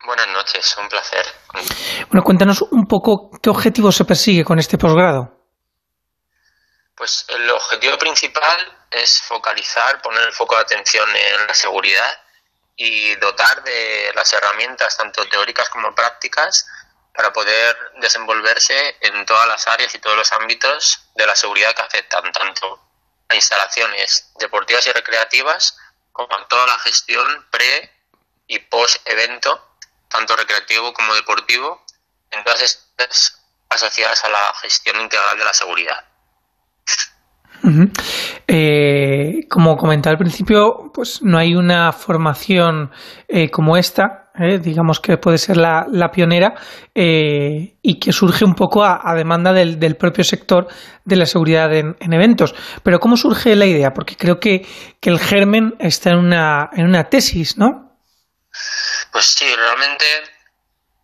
[0.05, 1.25] Buenas noches, un placer.
[2.11, 5.39] Bueno, cuéntanos un poco qué objetivo se persigue con este posgrado.
[6.97, 8.59] Pues el objetivo principal
[8.95, 12.21] es focalizar, poner el foco de atención en la seguridad
[12.77, 16.67] y dotar de las herramientas, tanto teóricas como prácticas,
[17.15, 21.83] para poder desenvolverse en todas las áreas y todos los ámbitos de la seguridad que
[21.83, 22.81] afectan tanto
[23.29, 25.77] a instalaciones deportivas y recreativas
[26.13, 27.93] como a toda la gestión pre
[28.47, 29.77] y post evento,
[30.09, 31.85] tanto recreativo como deportivo,
[32.31, 36.05] en todas estas asociadas a la gestión integral de la seguridad.
[38.47, 42.91] Eh, como comentaba al principio, pues no hay una formación
[43.29, 46.55] eh, como esta, eh, digamos que puede ser la, pionera
[46.93, 50.67] eh, y que surge un poco a, demanda del, propio sector
[51.05, 52.55] de la seguridad en, en eventos.
[52.83, 53.93] Pero ¿cómo surge la idea?
[53.95, 54.67] Porque creo que,
[55.01, 57.97] que el germen está en una, en una tesis, ¿no?
[59.13, 60.05] Pues sí, realmente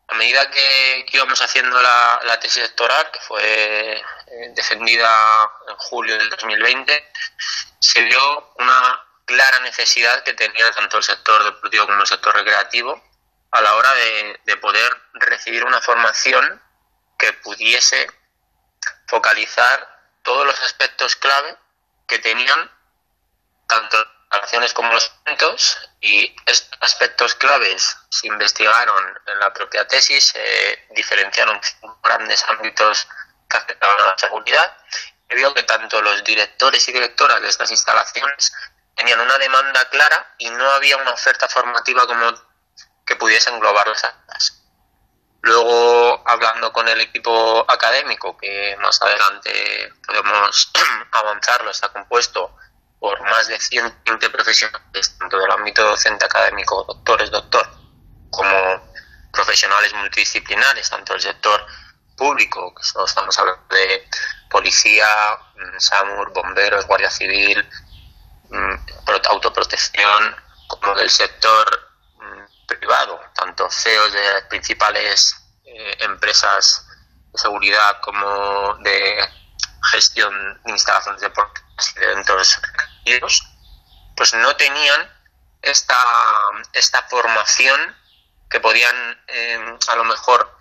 [0.09, 5.77] a medida que, que íbamos haciendo la, la tesis doctoral, que fue eh, defendida en
[5.77, 7.13] julio del 2020,
[7.81, 13.03] se vio una clara necesidad que tenía tanto el sector deportivo como el sector recreativo
[13.53, 16.63] a la hora de, de poder recibir una formación
[17.19, 18.11] que pudiese
[19.07, 21.57] focalizar todos los aspectos clave
[22.07, 22.71] que tenían
[23.67, 23.97] tanto
[24.31, 30.29] las relaciones como los eventos y estos aspectos claves se investigaron en la propia tesis,
[30.29, 33.09] se diferenciaron cinco grandes ámbitos
[33.51, 34.77] que afectaban a la seguridad
[35.29, 38.53] y vio que tanto los directores y directoras de estas instalaciones
[38.97, 42.33] tenían una demanda clara y no había una oferta formativa como
[43.05, 44.57] que pudiese englobarlas a todas.
[45.43, 50.71] Luego, hablando con el equipo académico, que más adelante podemos
[51.13, 52.55] avanzarlo, está compuesto
[52.99, 57.67] por más de 120 profesionales, tanto del ámbito docente académico, doctores, doctor,
[58.31, 58.93] como
[59.33, 61.67] profesionales multidisciplinares, tanto del sector
[62.17, 64.09] público, que estamos hablando de
[64.51, 65.07] policía,
[65.55, 67.69] mm, SAMUR, bomberos, guardia civil,
[68.51, 68.75] mm,
[69.29, 70.37] autoprotección,
[70.69, 71.67] como del sector
[72.17, 76.87] mm, privado, tanto CEOs de las principales eh, empresas
[77.33, 79.29] de seguridad como de
[79.93, 82.61] gestión de instalaciones deportivas de eventos
[84.17, 85.11] pues no tenían
[85.63, 86.05] esta,
[86.73, 87.97] esta formación
[88.51, 88.95] que podían
[89.29, 90.60] eh, a lo mejor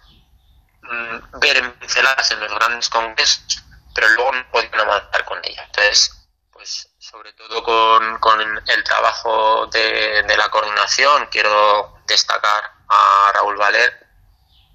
[0.89, 3.63] mm, ver en pinceladas en los grandes congresos,
[3.93, 5.63] pero luego no podían avanzar con ella.
[5.65, 13.31] Entonces, pues sobre todo con, con el trabajo de, de, la coordinación, quiero destacar a
[13.33, 14.07] Raúl Valer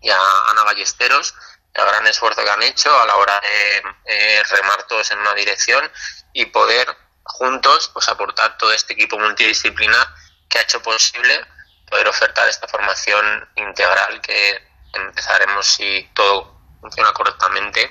[0.00, 0.18] y a
[0.50, 1.34] Ana Ballesteros,
[1.74, 5.34] el gran esfuerzo que han hecho a la hora de eh, remar todos en una
[5.34, 5.90] dirección
[6.32, 6.86] y poder
[7.24, 10.06] juntos pues aportar todo este equipo multidisciplinar
[10.48, 11.44] que ha hecho posible
[11.88, 17.90] poder ofertar esta formación integral que empezaremos si todo funciona correctamente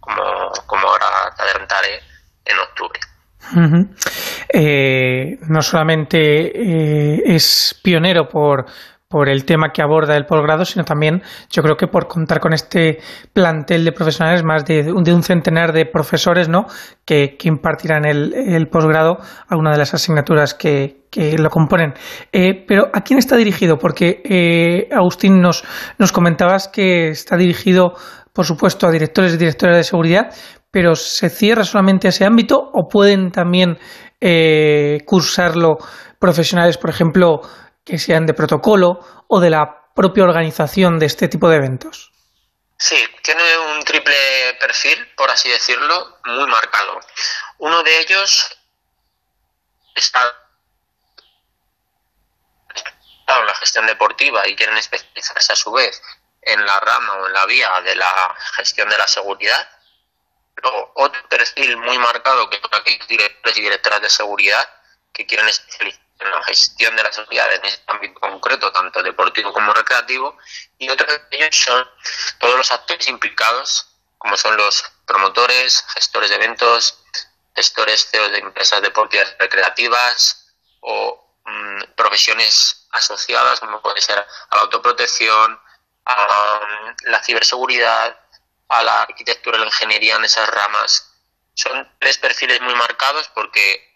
[0.00, 1.06] como, como ahora
[1.36, 2.00] te adelantaré
[2.44, 3.00] en octubre.
[4.48, 8.66] eh, no solamente eh, es pionero por
[9.12, 12.54] por el tema que aborda el posgrado, sino también yo creo que por contar con
[12.54, 12.98] este
[13.34, 16.66] plantel de profesionales, más de, un centenar de profesores ¿no?
[17.04, 19.18] que, que impartirán el, el posgrado,
[19.48, 21.92] alguna de las asignaturas que, que lo componen.
[22.32, 23.76] Eh, pero ¿a quién está dirigido?
[23.76, 25.62] Porque eh, Agustín nos,
[25.98, 27.92] nos comentabas que está dirigido,
[28.32, 30.34] por supuesto, a directores y directoras de seguridad,
[30.70, 33.78] pero ¿se cierra solamente ese ámbito o pueden también
[34.22, 35.76] eh, cursarlo
[36.18, 37.40] profesionales, por ejemplo,
[37.84, 38.98] que sean de protocolo
[39.28, 42.10] o de la propia organización de este tipo de eventos?
[42.78, 44.14] Sí, tiene un triple
[44.58, 46.98] perfil, por así decirlo, muy marcado.
[47.58, 48.58] Uno de ellos
[49.94, 50.20] está
[53.40, 56.00] en la gestión deportiva y quieren especializarse a su vez
[56.42, 59.68] en la rama o en la vía de la gestión de la seguridad.
[60.56, 64.68] Luego, otro perfil muy marcado que son aquellos directores y directoras de seguridad
[65.12, 69.52] que quieren especializarse en la gestión de la seguridad en este ámbito concreto, tanto deportivo
[69.52, 70.38] como recreativo,
[70.78, 71.88] y otros de ellos son
[72.38, 73.88] todos los actores implicados,
[74.18, 77.02] como son los promotores, gestores de eventos,
[77.54, 84.62] gestores CEOs de empresas deportivas recreativas o mmm, profesiones asociadas, como puede ser a la
[84.62, 85.60] autoprotección,
[86.04, 86.60] a
[87.04, 88.18] la ciberseguridad,
[88.68, 91.12] a la arquitectura y la ingeniería en esas ramas.
[91.54, 93.92] Son tres perfiles muy marcados porque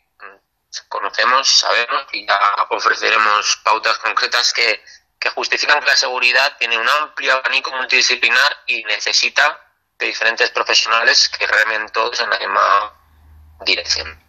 [0.89, 4.85] conocemos, sabemos y ya ofreceremos pautas concretas que,
[5.18, 9.60] que justifican que la seguridad tiene un amplio abanico multidisciplinar y necesita
[9.98, 12.93] de diferentes profesionales que remen todos en la misma
[13.60, 14.23] dirección.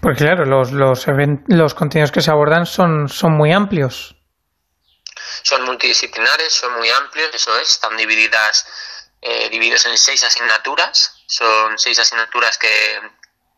[0.00, 1.06] Porque claro, los, los,
[1.48, 4.16] los contenidos que se abordan son, son muy amplios.
[5.42, 8.66] Son multidisciplinares, son muy amplios, eso es, están divididas
[9.22, 11.22] eh, divididos en seis asignaturas.
[11.26, 13.00] Son seis asignaturas que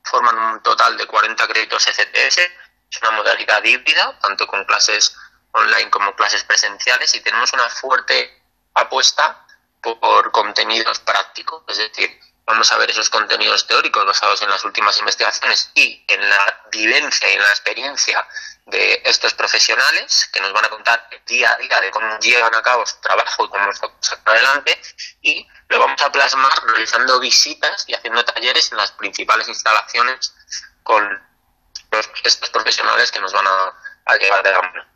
[0.03, 2.39] forman un total de 40 créditos ECTS.
[2.39, 5.17] Es una modalidad híbrida, tanto con clases
[5.53, 8.43] online como clases presenciales, y tenemos una fuerte
[8.75, 9.47] apuesta
[9.81, 12.19] por contenidos prácticos, es decir,
[12.53, 17.31] vamos a ver esos contenidos teóricos basados en las últimas investigaciones y en la vivencia
[17.31, 18.29] y en la experiencia
[18.67, 22.61] de estos profesionales que nos van a contar día a día de cómo llevan a
[22.61, 24.79] cabo su trabajo y cómo se sacan adelante
[25.23, 30.35] y lo vamos a plasmar realizando visitas y haciendo talleres en las principales instalaciones
[30.83, 31.03] con
[31.91, 33.75] los, estos profesionales que nos van a,
[34.05, 34.92] a llevar de la mano.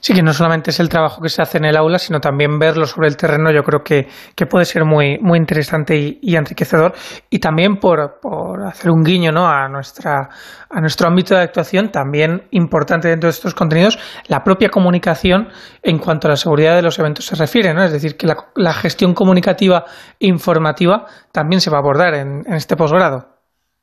[0.00, 2.58] Sí, que no solamente es el trabajo que se hace en el aula, sino también
[2.58, 6.36] verlo sobre el terreno, yo creo que, que puede ser muy, muy interesante y, y
[6.36, 6.92] enriquecedor.
[7.30, 9.48] Y también por, por, hacer un guiño ¿no?
[9.48, 10.28] a, nuestra,
[10.68, 15.48] a nuestro ámbito de actuación, también importante dentro de estos contenidos, la propia comunicación
[15.82, 17.72] en cuanto a la seguridad de los eventos se refiere.
[17.72, 17.82] ¿no?
[17.82, 19.86] Es decir, que la, la gestión comunicativa
[20.20, 23.38] e informativa también se va a abordar en, en este posgrado.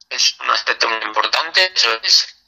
[0.07, 2.40] Es un aspecto muy importante, eso es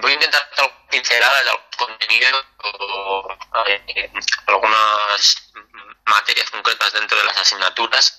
[0.00, 4.10] voy a intentar hacer pinceladas de contenido o eh,
[4.46, 5.52] algunas
[6.04, 8.18] materias concretas dentro de las asignaturas.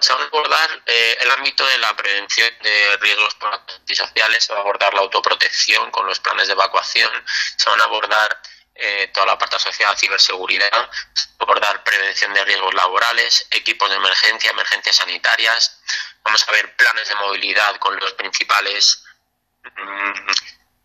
[0.00, 3.36] Se va a abordar eh, el ámbito de la prevención de riesgos
[3.78, 7.10] antisociales, se va a abordar la autoprotección con los planes de evacuación,
[7.56, 8.40] se van a abordar
[8.74, 10.90] eh, toda la parte asociada a ciberseguridad,
[11.38, 15.80] abordar prevención de riesgos laborales, equipos de emergencia, emergencias sanitarias,
[16.24, 19.04] vamos a ver planes de movilidad con los principales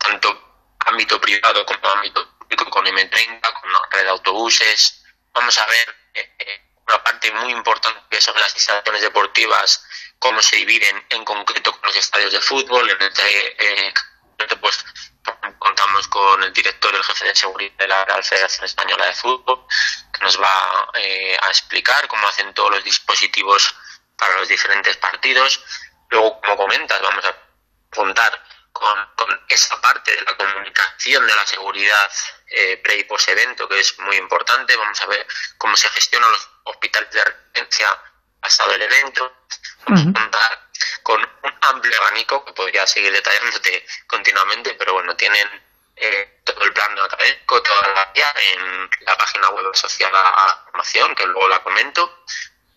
[0.02, 5.04] tanto ámbito privado como ámbito público, con M30, con red de autobuses.
[5.34, 9.86] Vamos a ver eh, una parte muy importante que son las instalaciones deportivas
[10.22, 12.88] cómo se dividen en concreto con los estadios de fútbol.
[12.88, 13.94] En este, eh,
[14.60, 14.86] pues
[15.58, 19.66] contamos con el director el jefe de seguridad de la Real Federación Española de Fútbol,
[20.14, 23.76] que nos va eh, a explicar cómo hacen todos los dispositivos
[24.16, 25.64] para los diferentes partidos.
[26.10, 27.36] Luego, como comentas, vamos a
[27.90, 32.12] contar con, con esa parte de la comunicación de la seguridad
[32.48, 34.76] eh, pre y post evento, que es muy importante.
[34.76, 35.26] Vamos a ver
[35.58, 38.02] cómo se gestionan los hospitales de referencia
[38.42, 39.38] pasado el evento.
[39.86, 40.70] Vamos a contar
[41.04, 45.48] con un amplio abanico que podría seguir detallándote continuamente, pero bueno, tienen
[45.96, 50.64] eh, todo el plan académico, toda la guía en la página web asociada a la
[50.66, 52.24] formación, que luego la comento.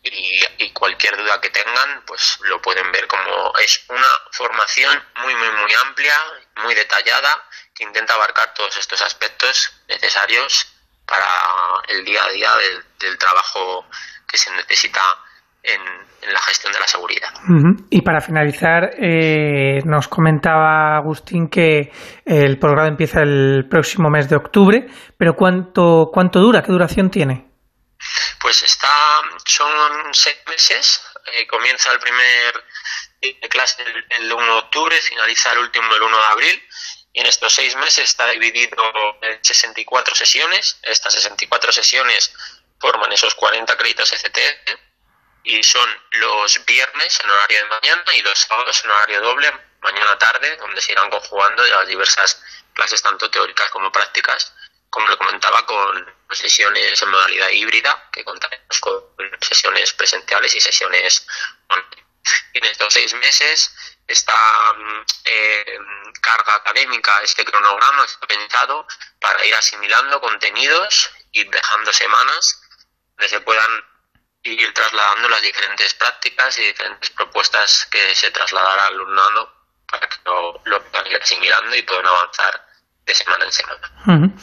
[0.05, 4.02] Y, cualquier duda que tengan, pues lo pueden ver como es una
[4.32, 6.14] formación muy, muy, muy amplia,
[6.62, 7.43] muy detallada,
[7.74, 10.66] que intenta abarcar todos estos aspectos necesarios
[11.06, 11.26] para
[11.89, 12.51] el día a día
[12.98, 13.86] del, trabajo
[14.26, 15.01] que se necesita
[15.62, 17.28] en, en, la gestión de la seguridad.
[17.90, 21.93] Y para finalizar, eh, nos comentaba Agustín que
[22.24, 24.86] el programa empieza el próximo mes de octubre,
[25.16, 26.62] pero ¿cuánto, cuánto dura?
[26.62, 27.53] ¿Qué duración tiene?
[28.55, 31.02] Pues está, son seis meses,
[31.32, 32.64] eh, comienza el primer
[33.51, 36.68] clase el, el 1 de octubre, finaliza el último el 1 de abril,
[37.12, 38.76] y en estos seis meses está dividido
[39.22, 40.78] en 64 sesiones.
[40.82, 42.32] Estas 64 sesiones
[42.78, 44.39] forman esos 40 créditos ECT
[45.43, 50.16] y son los viernes en horario de mañana y los sábados en horario doble, mañana
[50.16, 52.40] tarde, donde se irán conjugando las diversas
[52.72, 54.55] clases tanto teóricas como prácticas,
[54.94, 59.02] como le comentaba, con sesiones en modalidad híbrida, que contaremos con
[59.40, 61.26] sesiones presenciales y sesiones
[61.66, 62.06] online.
[62.52, 63.74] En estos seis meses,
[64.06, 64.36] esta
[65.24, 65.78] eh,
[66.22, 68.86] carga académica, este cronograma está pensado
[69.18, 72.62] para ir asimilando contenidos y dejando semanas
[73.16, 73.84] donde se puedan
[74.44, 79.52] ir trasladando las diferentes prácticas y diferentes propuestas que se trasladará al alumnado
[79.88, 82.73] para que lo, lo puedan ir asimilando y puedan avanzar
[83.06, 84.35] de semana en semana.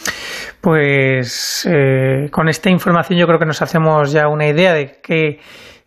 [0.61, 5.39] Pues eh, con esta información yo creo que nos hacemos ya una idea de que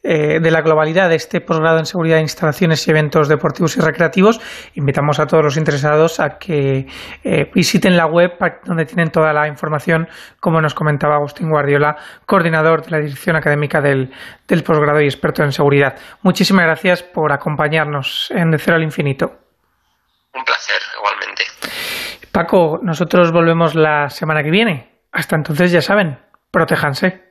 [0.07, 3.81] eh, de la globalidad de este posgrado en seguridad de instalaciones y eventos deportivos y
[3.81, 4.39] recreativos.
[4.75, 6.87] Invitamos a todos los interesados a que
[7.25, 8.33] eh, visiten la web
[8.67, 10.07] donde tienen toda la información,
[10.41, 11.97] como nos comentaba Agustín Guardiola,
[12.27, 14.13] coordinador de la Dirección Académica del,
[14.47, 15.97] del posgrado y experto en seguridad.
[16.21, 19.39] Muchísimas gracias por acompañarnos en De Cero al Infinito.
[20.35, 21.45] Un placer, igualmente.
[22.35, 24.89] Paco, nosotros volvemos la semana que viene.
[25.13, 26.19] Hasta entonces, ya saben,
[26.51, 27.23] protéjanse.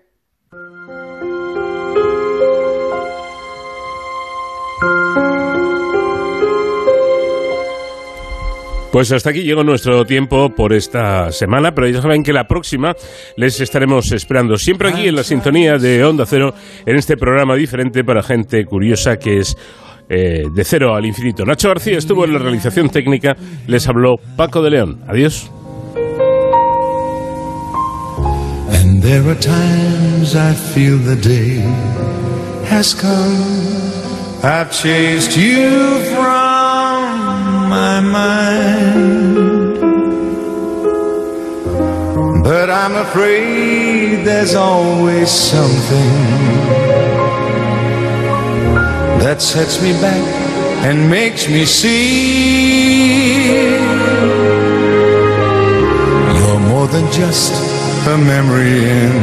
[8.93, 12.95] Pues hasta aquí llegó nuestro tiempo por esta semana, pero ya saben que la próxima
[13.35, 16.53] les estaremos esperando siempre aquí en la sintonía de Onda Cero,
[16.85, 19.57] en este programa diferente para gente curiosa que es
[20.09, 21.45] eh, de cero al infinito.
[21.45, 23.35] Nacho García estuvo en la realización técnica,
[23.67, 25.03] les habló Paco de León.
[25.07, 25.49] Adiós.
[28.69, 31.61] And there are times I feel the day
[32.69, 33.83] has come.
[34.43, 39.43] I've chased you from my mind.
[42.43, 46.82] But I'm afraid there's always something
[49.33, 50.23] that sets me back
[50.85, 52.53] and makes me see
[56.37, 57.51] you're more than just
[58.13, 59.13] a memory in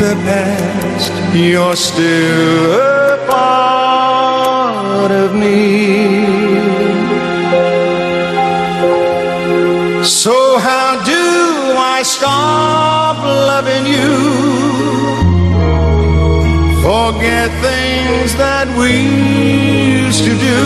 [0.00, 1.12] the past.
[1.34, 5.58] You're still a part of me.
[10.02, 11.22] So, how do
[11.76, 12.93] I stop
[17.04, 18.92] Forget things that we
[20.06, 20.60] used to do.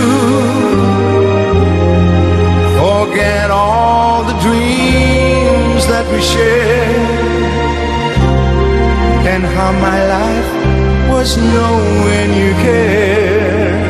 [2.78, 6.94] Forget all the dreams that we shared.
[9.32, 10.50] And how my life
[11.10, 13.82] was knowing you cared.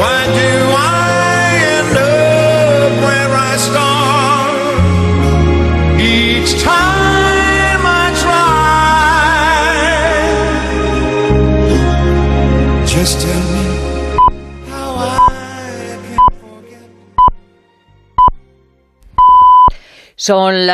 [0.00, 0.59] Why do
[13.00, 13.64] Just tell me
[14.68, 16.84] how I can forget.
[20.16, 20.68] Son las